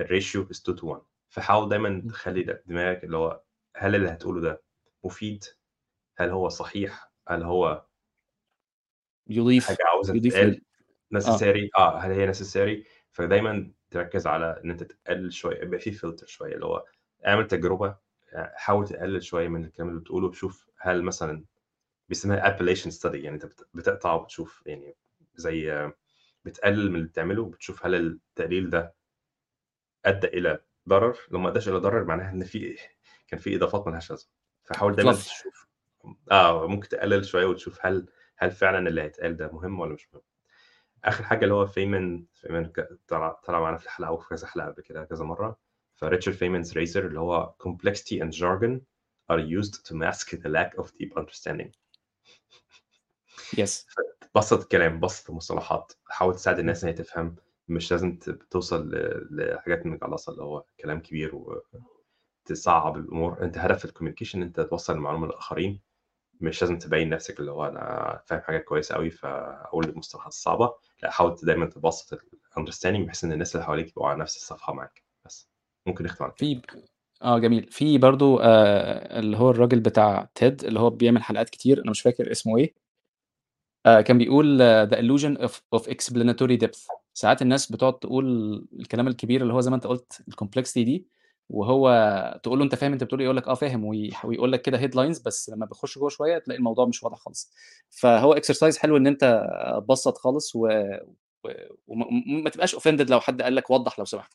الratio 0.00 0.48
is 0.52 0.62
2 0.62 0.76
to 0.80 0.84
1 0.84 1.02
فحاول 1.30 1.68
دايمًا. 1.68 2.02
تخلّي 2.10 2.62
دماغك 2.66 3.04
اللي 3.04 3.16
هو 3.16 3.42
هل 3.76 3.94
اللي 3.94 4.08
هتقوله 4.10 4.40
ده 4.40 4.62
مفيد؟ 5.04 5.44
هل 6.18 6.30
هو 6.30 6.48
صحيح؟ 6.48 7.12
هل 7.28 7.42
هو 7.42 7.86
يضيف 9.28 9.66
حاجة 9.66 9.78
عاوزة 9.94 10.14
يضيف 10.14 10.34
تتقال 10.34 10.62
لل 11.12 11.26
آه. 11.26 11.40
آه، 11.78 11.98
هل 11.98 12.12
هي 12.12 12.32
necessary؟ 12.32 12.86
فدايمًا 13.12 13.72
تركّز 13.90 14.26
على 14.26 14.60
إن 14.64 14.70
أنت 14.70 14.82
تقلل 14.82 15.32
شوية، 15.32 15.62
يبقى 15.62 15.78
في 15.78 15.92
filter 15.92 16.24
شوية، 16.26 16.54
اللي 16.54 16.66
هو 16.66 16.84
اعمل 17.26 17.46
تجربة 17.46 17.96
آآ 18.32 18.52
حاول 18.56 18.88
تقلل 18.88 19.22
شوية 19.22 19.48
من 19.48 19.64
الكلام 19.64 19.88
اللي 19.88 20.00
بتقوله، 20.00 20.32
شوف 20.32 20.66
هل 20.78 21.02
مثلًا 21.02 21.44
بيسموها 22.08 22.58
appellation 22.58 22.90
study 23.00 23.14
يعني 23.14 23.38
بت 23.38 23.68
بتقطع 23.74 24.14
وبتشوف 24.14 24.62
يعني 24.66 24.96
زي 25.36 25.90
بتقلل 26.46 26.90
من 26.90 26.96
اللي 26.96 27.08
بتعمله 27.08 27.42
وبتشوف 27.42 27.86
هل 27.86 27.94
التقليل 27.96 28.70
ده 28.70 28.94
أدّى 30.04 30.26
إلى 30.26 30.58
ضرر، 30.88 31.18
لو 31.30 31.38
ما 31.38 31.48
أدّاش 31.48 31.68
إلى 31.68 31.76
ضرر 31.78 32.04
معناها 32.04 32.30
إن 32.32 32.44
في 32.44 32.76
كان 33.28 33.40
في 33.40 33.56
إضافات 33.56 33.86
ما 33.86 33.90
لهاش 33.92 34.10
لازمة. 34.10 34.30
فحاول 34.64 34.96
دايمًا. 34.96 35.12
تشوف 35.12 35.66
آه، 36.32 36.66
ممكن 36.68 36.88
تقلل 36.88 37.24
شوية 37.24 37.46
وتشوف 37.46 37.86
هل 37.86 38.06
هل 38.36 38.50
فعلًا 38.50 38.88
اللي 38.88 39.02
هيتقال 39.02 39.36
ده 39.36 39.52
مهم 39.52 39.80
والّا 39.80 39.94
مش 39.94 40.08
مهم. 40.14 40.22
آخر 41.04 41.24
حاجة 41.24 41.44
اللي 41.44 41.54
هو 41.54 41.66
فيمن 41.66 42.24
فيمن 42.34 42.72
طلع 43.08 43.32
طلع 43.44 43.60
معانا 43.60 43.76
في 43.78 43.84
الحلقة 43.86 44.12
وفي 44.12 44.28
كذا 44.28 44.46
حلقة 44.48 44.66
قبل 44.68 44.82
كده 44.82 45.04
كذا 45.04 45.24
مرّة، 45.24 45.58
فريتشارد 46.02 46.36
فيمان's 46.36 46.68
razor 46.74 46.96
اللي 46.96 47.20
هو 47.20 47.54
complexity 47.62 48.18
and 48.22 48.30
jargon 48.32 48.80
are 49.32 49.40
used 49.40 49.74
to 49.88 49.94
mask 49.94 50.36
the 50.36 50.48
lack 50.48 50.82
of 50.82 50.86
deep 50.86 51.12
understanding. 51.16 51.70
Yes. 53.56 53.86
فبسّط 54.34 54.60
الكلام، 54.62 55.00
بسّط 55.00 55.30
المصطلحات، 55.30 55.92
حاول 56.08 56.34
تساعد 56.34 56.58
الناس 56.58 56.84
إن 56.84 56.88
هي 56.90 56.94
تفهم، 56.96 57.36
مش 57.68 57.90
لازم 57.92 58.18
توصل 58.50 58.90
لحاجات 59.30 59.86
مجعلصة 59.86 60.32
اللي 60.32 60.42
هو 60.42 60.64
كلام 60.80 61.00
كبير 61.00 61.32
وتصعّب 62.48 62.96
الأمور، 62.96 63.42
أنت 63.44 63.58
هدف 63.58 63.84
إن 64.36 64.42
أنت 64.42 64.60
توصّل 64.60 64.94
المعلومة 64.94 65.26
للآخرين، 65.26 65.80
مش 66.40 66.62
لازم 66.62 66.78
تبيّن 66.78 67.10
نفسك 67.10 67.40
اللي 67.40 67.50
هو 67.52 67.66
أنا 67.66 68.22
فاهم 68.26 68.40
حاجات 68.42 68.64
كويسة 68.64 68.96
أوي 68.96 69.10
فأقول 69.10 69.88
المصطلحات 69.90 70.32
الصعبة، 70.32 70.74
لأ 71.02 71.10
حاول 71.10 71.36
دايمًا 71.44 71.66
تبسّط 71.66 72.20
الunderstanding 72.20 73.00
بحيث 73.06 73.24
إن 73.24 73.32
الناس 73.32 73.56
اللي 73.56 73.66
حواليك 73.66 73.88
يبقوا 73.88 74.08
على 74.08 74.20
نفس 74.20 74.36
الصفحة 74.36 74.74
معاك،. 74.74 75.11
ممكن 75.86 76.04
كده. 76.06 76.34
في 76.36 76.60
آه 77.22 77.38
جميل. 77.38 77.66
في 77.70 77.98
برضه 77.98 78.38
آآ 78.42 79.18
اللي 79.18 79.36
هو 79.36 79.50
الراجل 79.50 79.80
بتاع 79.80 80.30
TED 80.40 80.64
اللي 80.64 80.80
هو 80.80 80.90
بيعمل 80.90 81.22
حلقات 81.22 81.50
كتير، 81.50 81.82
أنا 81.82 81.90
مش 81.90 82.00
فاكر 82.02 82.30
اسمه 82.32 82.56
إيه. 82.58 82.74
آآ 83.86 84.00
كان 84.00 84.18
بيقول 84.18 84.58
the 84.90 84.94
illusion 84.96 85.38
of 85.48 85.50
of 85.78 85.82
explanatory 85.88 86.58
depth. 86.64 86.86
ساعات 87.14 87.42
الناس 87.42 87.72
بتقعد 87.72 87.98
تقول 87.98 88.26
الكلام 88.80 89.08
الكبير 89.08 89.42
اللي 89.42 89.52
هو 89.54 89.60
زي 89.60 89.70
ما 89.70 89.76
أنت 89.76 89.86
قُلت 89.86 90.22
الcomplexity 90.30 90.74
دي، 90.74 91.06
وهو 91.48 91.88
تقول 92.42 92.58
له 92.58 92.64
أنت 92.64 92.74
فاهم 92.74 92.92
أنت 92.92 93.04
بتقول 93.04 93.20
إيه؟ 93.20 93.24
يقول 93.26 93.36
لك 93.36 93.48
آه 93.48 93.54
فاهم 93.54 93.84
ويقول 94.24 94.52
لك 94.52 94.62
كده 94.62 94.78
headlines 94.78 95.22
بس 95.26 95.50
لمّا 95.50 95.66
بتخش 95.66 95.98
جوّه 95.98 96.08
شوية 96.08 96.38
تلاقي 96.38 96.58
الموضوع 96.58 96.86
مش 96.86 97.02
واضح 97.02 97.18
خالص. 97.18 97.52
فهو 97.90 98.34
exercise 98.36 98.76
حلو 98.78 98.96
إن 98.96 99.06
أنت 99.06 99.44
تبسّط 99.86 100.18
خالص 100.18 100.56
و 100.56 100.66
و 101.44 101.48
وم 101.86 102.00
م 102.40 102.44
ما 102.44 102.50
تبقاش 102.50 102.76
offended 102.76 103.10
لو 103.10 103.20
حد 103.20 103.42
قال 103.42 103.54
لك 103.54 103.70
وضّح 103.70 103.98
لو 103.98 104.04
سمحت. 104.04 104.32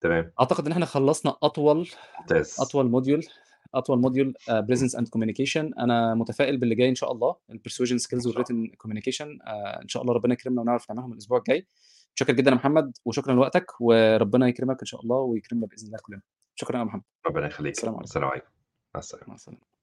تمام. 0.00 0.32
أعتقد 0.40 0.66
إن 0.66 0.72
إحنا 0.72 0.86
خلّصنا 0.86 1.36
أطول 1.42 1.88
ممتاز. 2.20 2.56
أطول 2.60 2.92
module 2.92 3.28
أطول 3.74 4.34
آآ 4.48 4.66
presence 4.70 4.98
and 4.98 5.04
communication. 5.04 5.78
أنا 5.78 6.14
متفائل 6.14 6.56
باللي 6.56 6.74
جاي 6.74 6.88
إن 6.88 6.94
شاء 6.94 7.12
الله 7.12 7.36
الpersuasion 7.52 7.98
skills 7.98 8.14
إن 8.14 8.20
شاء 8.20 8.32
الله. 8.32 8.44
والwritten 8.44 8.76
communication 8.86 9.46
آآ 9.46 9.82
إن 9.82 9.88
شاء 9.88 10.02
الله 10.02 10.14
ربنا 10.14 10.32
يكرمنا 10.32 10.60
ونعرف 10.60 10.90
نعملهم 10.90 11.12
الأسبوع 11.12 11.38
الجاي. 11.38 11.66
متشكر 12.12 12.32
جدًا 12.32 12.50
يا 12.50 12.56
محمد 12.56 12.92
وشكرًا 13.04 13.34
لوقتك 13.34 13.80
وربنا 13.80 14.48
يكرمك 14.48 14.80
إن 14.80 14.86
شاء 14.86 15.00
الله 15.00 15.16
ويكرمنا 15.16 15.66
بإذن 15.66 15.86
الله 15.86 15.98
كلنا. 16.02 16.22
شكرًا 16.54 16.78
يا 16.78 16.84
محمد. 16.84 17.02
ربنا 17.26 17.46
يخليك. 17.46 17.74
السلام 17.74 17.94
عليكم. 17.94 18.04
السلام 18.04 18.28
عليكم. 18.28 18.48
مع 18.94 18.98
السلامة. 18.98 19.28
مع 19.28 19.34
السلامة. 19.34 19.77